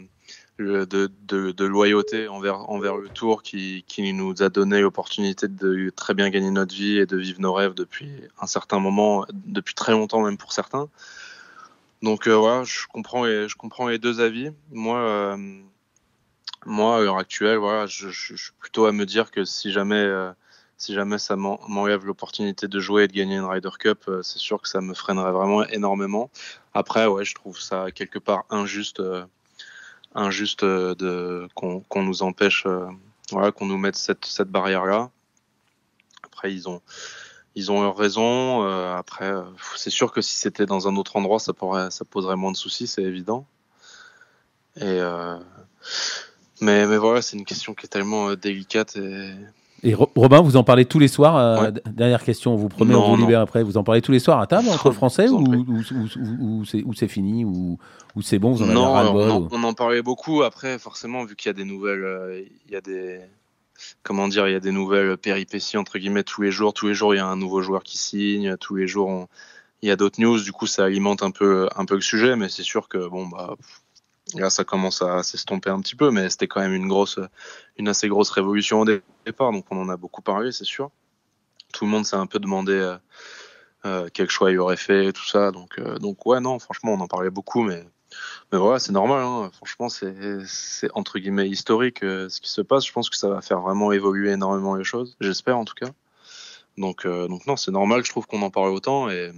de, 0.58 1.65
loyauté 1.65 2.28
envers 2.28 2.96
le 2.98 3.10
tour 3.10 3.44
qui 3.44 3.84
nous 4.13 4.41
a 4.41 4.50
donné 4.50 4.80
l'opportunité 4.82 5.48
de 5.48 5.89
très 5.89 6.13
bien 6.13 6.30
gagner 6.30 6.52
notre 6.52 6.74
vie 6.74 6.98
et 6.98 7.06
de 7.06 7.17
vivre 7.17 7.41
nos 7.41 7.54
rêves 7.54 7.74
depuis 7.74 8.12
un 8.39 8.48
certain 8.48 8.80
moment, 8.80 9.26
depuis 9.34 9.74
très 9.74 9.91
longtemps 9.91 10.22
même 10.22 10.38
pour 10.38 10.54
certains. 10.54 10.88
Donc 12.02 12.28
euh, 12.28 12.36
voilà, 12.36 12.64
je 12.64 12.88
comprends 12.88 13.26
les, 13.26 13.48
je 13.48 13.56
comprends 13.56 13.88
les 13.88 14.00
deux 14.00 14.22
avis. 14.22 14.52
Moi, 14.72 14.98
euh, 14.98 15.38
moi 16.66 16.98
à 16.98 17.02
l'heure 17.02 17.18
actuelle, 17.18 17.58
voilà, 17.58 17.86
je, 17.88 18.10
je- 18.10 18.36
je 18.36 18.44
suis 18.44 18.54
plutôt 18.60 18.86
à 18.86 18.92
me 18.92 19.06
dire 19.06 19.32
que 19.32 19.46
si 19.46 19.72
jamais, 19.72 19.96
euh, 19.96 20.32
si 20.78 20.94
jamais 20.94 21.20
ça 21.20 21.36
m'en- 21.36 21.60
m'enlève 21.68 22.06
l'opportunité 22.06 22.68
de 22.68 22.80
jouer 22.80 23.04
et 23.04 23.08
de 23.08 23.14
gagner 23.14 23.36
une 23.36 23.46
Ryder 23.46 23.70
Cup, 23.80 24.06
euh, 24.08 24.22
c'est 24.24 24.40
sûr 24.40 24.62
que 24.62 24.68
ça 24.68 24.82
me 24.82 24.94
freinerait 24.96 25.32
vraiment 25.32 25.64
énormément. 25.68 26.32
Après, 26.74 27.06
ouais, 27.06 27.24
je 27.26 27.36
trouve 27.36 27.60
ça 27.60 27.92
quelque 27.92 28.18
part 28.20 28.46
injuste, 28.50 29.00
euh, 29.00 29.24
injuste 30.16 30.64
euh, 30.64 30.96
de 30.96 31.48
qu'on 31.56 32.04
nous 32.04 32.24
empêche, 32.24 32.66
voilà, 33.32 33.52
qu'on 33.52 33.66
nous 33.68 33.78
mette 33.78 33.96
cette, 33.96 34.26
cette 34.26 34.50
barrière 34.50 34.86
là. 34.86 35.12
Après, 36.24 36.52
ils 36.54 36.68
ont 36.68 36.82
ils 37.56 37.72
ont 37.72 37.82
leur 37.82 37.98
raison. 37.98 38.64
euh, 38.66 38.96
après, 38.96 39.32
euh, 39.32 39.42
c'est 39.76 39.90
sûr 39.90 40.12
que 40.12 40.22
si 40.22 40.36
c'était 40.36 40.66
dans 40.66 40.88
un 40.88 40.96
autre 40.96 41.16
endroit, 41.18 41.40
ça, 41.40 41.54
pourrait, 41.54 41.92
ça 41.92 42.06
poserait 42.06 42.36
moins 42.38 42.52
de 42.52 42.58
soucis, 42.58 42.88
c'est 42.88 43.04
évident. 43.04 43.46
Et 44.78 44.84
euh, 44.84 45.38
mais, 46.62 46.86
mais 46.88 46.98
voilà, 46.98 47.22
c'est 47.22 47.38
une 47.38 47.46
question 47.46 47.74
qui 47.74 47.86
est 47.86 47.90
tellement 47.90 48.34
délicate. 48.36 48.96
Et... 48.96 49.32
Et 49.84 49.96
Ro- 49.96 50.12
Robin, 50.16 50.42
vous 50.42 50.58
en 50.58 50.64
parlez 50.64 50.86
tous 50.86 51.00
les 51.00 51.08
soirs. 51.08 51.62
Ouais. 51.62 51.72
Dernière 51.92 52.24
question, 52.24 52.54
on 52.54 52.56
vous 52.56 52.70
promet, 52.70 52.94
Non, 52.94 53.04
on 53.04 53.10
vous 53.10 53.18
non. 53.18 53.26
libère 53.26 53.42
après. 53.42 53.64
Vous 53.64 53.78
en 53.78 53.84
parlez 53.84 54.02
tous 54.04 54.12
les 54.12 54.20
soirs 54.20 54.40
à 54.40 54.46
table 54.48 54.70
entre 54.72 54.92
Français 54.92 55.28
ou, 55.28 55.44
ou, 55.44 56.94
c'est 56.96 57.08
fini 57.08 57.44
ou, 57.46 57.78
c'est 58.22 58.38
bon, 58.40 58.52
vous 58.52 58.62
en 58.62 58.66
avez 58.66 58.74
non, 58.76 58.96
alors, 58.96 59.16
on, 59.16 59.30
en, 59.32 59.48
on 59.52 59.64
en 59.64 59.74
parlait 59.74 60.02
beaucoup. 60.04 60.44
Après, 60.44 60.78
forcément, 60.78 61.26
vu 61.26 61.36
qu'il 61.36 61.50
y 61.50 61.50
a 61.50 61.54
des 61.54 61.66
nouvelles, 61.66 62.46
il 62.68 62.72
y 62.72 62.76
a 62.76 62.82
des 62.82 63.22
comment 64.04 64.28
dire, 64.28 64.48
il 64.48 64.54
y 64.54 64.56
a 64.56 64.60
des 64.60 64.72
nouvelles 64.72 65.17
péripéties 65.17 65.78
entre 65.78 65.98
guillemets 66.00 66.24
tous 66.24 66.41
les 66.41 66.52
jours. 66.52 66.74
Tous 66.74 66.88
les 66.88 66.94
jours, 66.94 67.13
il 67.13 67.17
y 67.17 67.22
a 67.22 67.28
un 67.28 67.38
nouveau 67.38 67.62
joueur 67.62 67.84
qui 67.84 67.98
signe. 67.98 68.58
Tous 68.58 68.76
les 68.76 68.88
jours, 68.88 69.28
il 69.82 69.89
y 69.89 69.91
a 69.91 69.96
d'autres 69.96 70.22
news. 70.22 70.39
Du 70.41 70.52
coup, 70.52 70.67
ça 70.67 70.86
alimente 70.86 71.24
un 71.24 71.32
peu 71.32 71.67
le 71.89 72.02
sujet. 72.02 72.36
Mais 72.36 72.50
c'est 72.50 72.63
sûr 72.63 72.88
que 72.88 73.08
bon 73.08 73.28
bah 73.28 73.56
Là, 74.36 74.50
ça 74.50 74.63
commence 74.63 75.02
à 75.02 75.24
s'estomper 75.24 75.70
un 75.70 75.82
petit 75.82 75.96
peu, 75.96 76.10
mais 76.12 76.30
c'était 76.30 76.48
quand 76.48 76.62
même 76.62 76.74
une 76.74 76.88
grosse, 76.88 77.20
une 77.78 77.89
assez 77.89 78.08
grosse 78.08 78.30
révolution 78.30 78.82
au 78.82 78.86
dé- 78.86 79.02
départ, 79.26 79.52
donc 79.52 79.65
on 79.72 79.82
en 79.82 79.89
a 79.89 79.98
beaucoup 79.98 80.22
parlé, 80.22 80.52
c'est 80.52 80.63
sûr. 80.63 80.89
tout 81.74 81.86
le 81.86 81.91
monde 81.91 82.06
s'est 82.06 82.15
un 82.15 82.28
peu 82.28 82.39
demandé 82.39 82.96
quel 84.13 84.30
choix 84.30 84.52
il 84.52 84.60
aurait 84.60 84.78
fait, 84.78 85.12
tout 85.12 85.26
ça. 85.26 85.52
Donc, 85.52 85.80
donc 86.00 86.26
ouais, 86.26 86.39
non, 86.39 86.60
franchement, 86.60 86.94
on 86.94 87.00
en 87.00 87.08
parlait 87.08 87.30
beaucoup, 87.30 87.63
mais 87.63 87.84
mais 88.52 88.58
voilà, 88.58 88.80
c'est 88.80 88.91
normal. 88.91 89.24
Hein. 89.24 89.52
Franchement, 89.54 89.89
c'est 89.89 90.89
entre 90.93 91.19
guillemets 91.19 91.50
historique 91.50 92.00
ce 92.02 92.41
qui 92.41 92.50
se 92.50 92.62
passe. 92.62 92.86
Je 92.86 92.91
pense 92.91 93.10
que 93.10 93.15
ça 93.15 93.30
va 93.30 93.41
faire 93.41 93.62
vraiment 93.62 93.91
évoluer 93.91 94.32
énormément 94.32 94.76
les 94.76 94.84
choses. 94.84 95.15
J'espère 95.21 95.58
en 95.58 95.65
tout 95.65 95.76
cas. 95.76 95.89
Donc, 96.78 97.06
donc 97.06 97.45
non, 97.47 97.58
c'est 97.58 97.71
normal. 97.71 98.04
Je 98.06 98.12
trouve 98.12 98.28
qu'on 98.28 98.41
en 98.41 98.50
parle 98.50 98.69
autant 98.69 99.10
et 99.10 99.32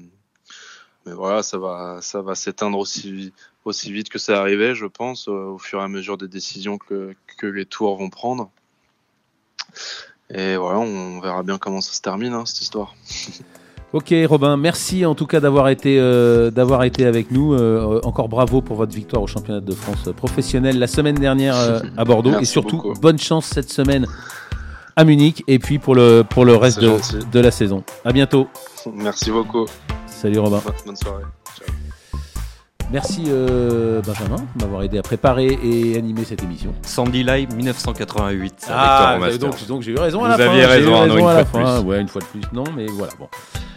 mais 1.06 1.14
voilà, 1.14 1.44
ça 1.44 1.58
va, 1.58 2.00
ça 2.02 2.22
va 2.22 2.34
s'éteindre 2.34 2.78
aussi, 2.78 3.34
aussi 3.66 3.92
vite 3.92 4.10
que 4.10 4.20
c'est 4.20 4.34
arrivé, 4.34 4.74
je 4.74 4.86
pense, 4.86 5.28
au 5.28 5.58
fur 5.58 5.80
et 5.80 5.84
à 5.84 5.88
mesure 5.90 6.18
des 6.18 6.30
décisions 6.30 6.78
que, 6.78 7.14
que 7.38 7.46
les 7.46 7.66
tours 7.66 7.98
vont 7.98 8.10
prendre. 8.10 8.50
Et 10.30 10.56
voilà, 10.56 10.80
on 10.80 11.20
verra 11.20 11.44
bien 11.44 11.58
comment 11.58 11.82
ça 11.82 11.94
se 11.94 12.02
termine, 12.02 12.34
hein, 12.34 12.46
cette 12.46 12.62
histoire. 12.62 12.96
Ok 13.94 14.12
Robin, 14.28 14.58
merci 14.58 15.06
en 15.06 15.14
tout 15.14 15.28
cas 15.28 15.40
d'avoir 15.40 15.70
été, 15.70 16.00
euh, 16.00 16.50
d'avoir 16.50 16.84
été 16.84 17.06
avec 17.06 17.30
nous. 17.30 17.54
Euh, 17.54 18.02
encore 18.04 18.28
bravo 18.28 18.60
pour 18.60 18.76
votre 18.76 18.92
victoire 18.92 19.22
au 19.22 19.28
championnat 19.28 19.62
de 19.62 19.72
France 19.72 20.10
professionnel 20.18 20.80
la 20.80 20.88
semaine 20.88 21.16
dernière 21.16 21.56
euh, 21.56 21.80
à 21.96 22.04
Bordeaux. 22.04 22.34
et 22.42 22.46
surtout, 22.46 22.96
bonne 23.00 23.20
chance 23.20 23.46
cette 23.46 23.70
semaine 23.70 24.08
à 24.96 25.04
Munich 25.04 25.44
et 25.48 25.60
puis 25.60 25.78
pour 25.78 25.94
le, 25.94 26.24
pour 26.28 26.44
le 26.44 26.56
reste 26.56 26.80
de, 26.80 26.90
de, 27.32 27.40
la 27.40 27.52
saison. 27.52 27.84
À 28.04 28.12
bientôt. 28.12 28.48
Merci 28.96 29.30
beaucoup. 29.30 29.68
Salut 30.08 30.40
Robin. 30.40 30.62
Bonne 30.88 30.96
soirée. 30.96 31.24
Merci 32.94 33.24
euh, 33.28 34.04
Benjamin 34.06 34.36
d'avoir 34.56 34.84
aidé 34.84 35.00
à 35.00 35.02
préparer 35.02 35.58
et 35.64 35.98
animer 35.98 36.26
cette 36.26 36.44
émission. 36.44 36.76
Sandy 36.84 37.24
Live 37.24 37.52
1988. 37.56 38.68
Ah, 38.70 39.18
donc, 39.40 39.68
donc 39.68 39.82
j'ai 39.82 39.94
eu 39.94 39.98
raison 39.98 40.24
à 40.24 40.28
la 40.28 40.38
fin. 40.38 40.44
Vous 40.44 40.50
aviez 40.52 40.66
raison, 40.66 41.28
à 41.28 41.34
la 41.34 41.44
fin. 41.44 41.82
Ouais, 41.82 42.00
une 42.00 42.08
fois 42.08 42.22
de 42.22 42.28
plus. 42.28 42.42
Non, 42.54 42.66
mais 42.78 42.86
voilà. 42.86 43.12
Bon. 43.18 43.28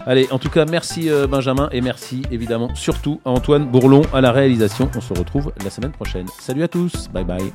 Allez, 0.05 0.29
en 0.31 0.39
tout 0.39 0.51
cas, 0.51 0.67
merci 0.67 1.09
euh, 1.09 1.27
Benjamin 1.27 1.71
et 1.73 1.81
merci 1.81 2.23
évidemment 2.31 2.75
surtout 2.75 3.23
à 3.25 3.31
Antoine 3.31 3.65
Bourlon 3.65 4.03
à 4.13 4.21
la 4.21 4.33
réalisation. 4.33 4.91
On 4.95 5.01
se 5.01 5.15
retrouve 5.15 5.51
la 5.65 5.71
semaine 5.71 5.93
prochaine. 5.93 6.27
Salut 6.39 6.63
à 6.63 6.69
tous. 6.69 7.09
Bye 7.09 7.25
bye. 7.25 7.53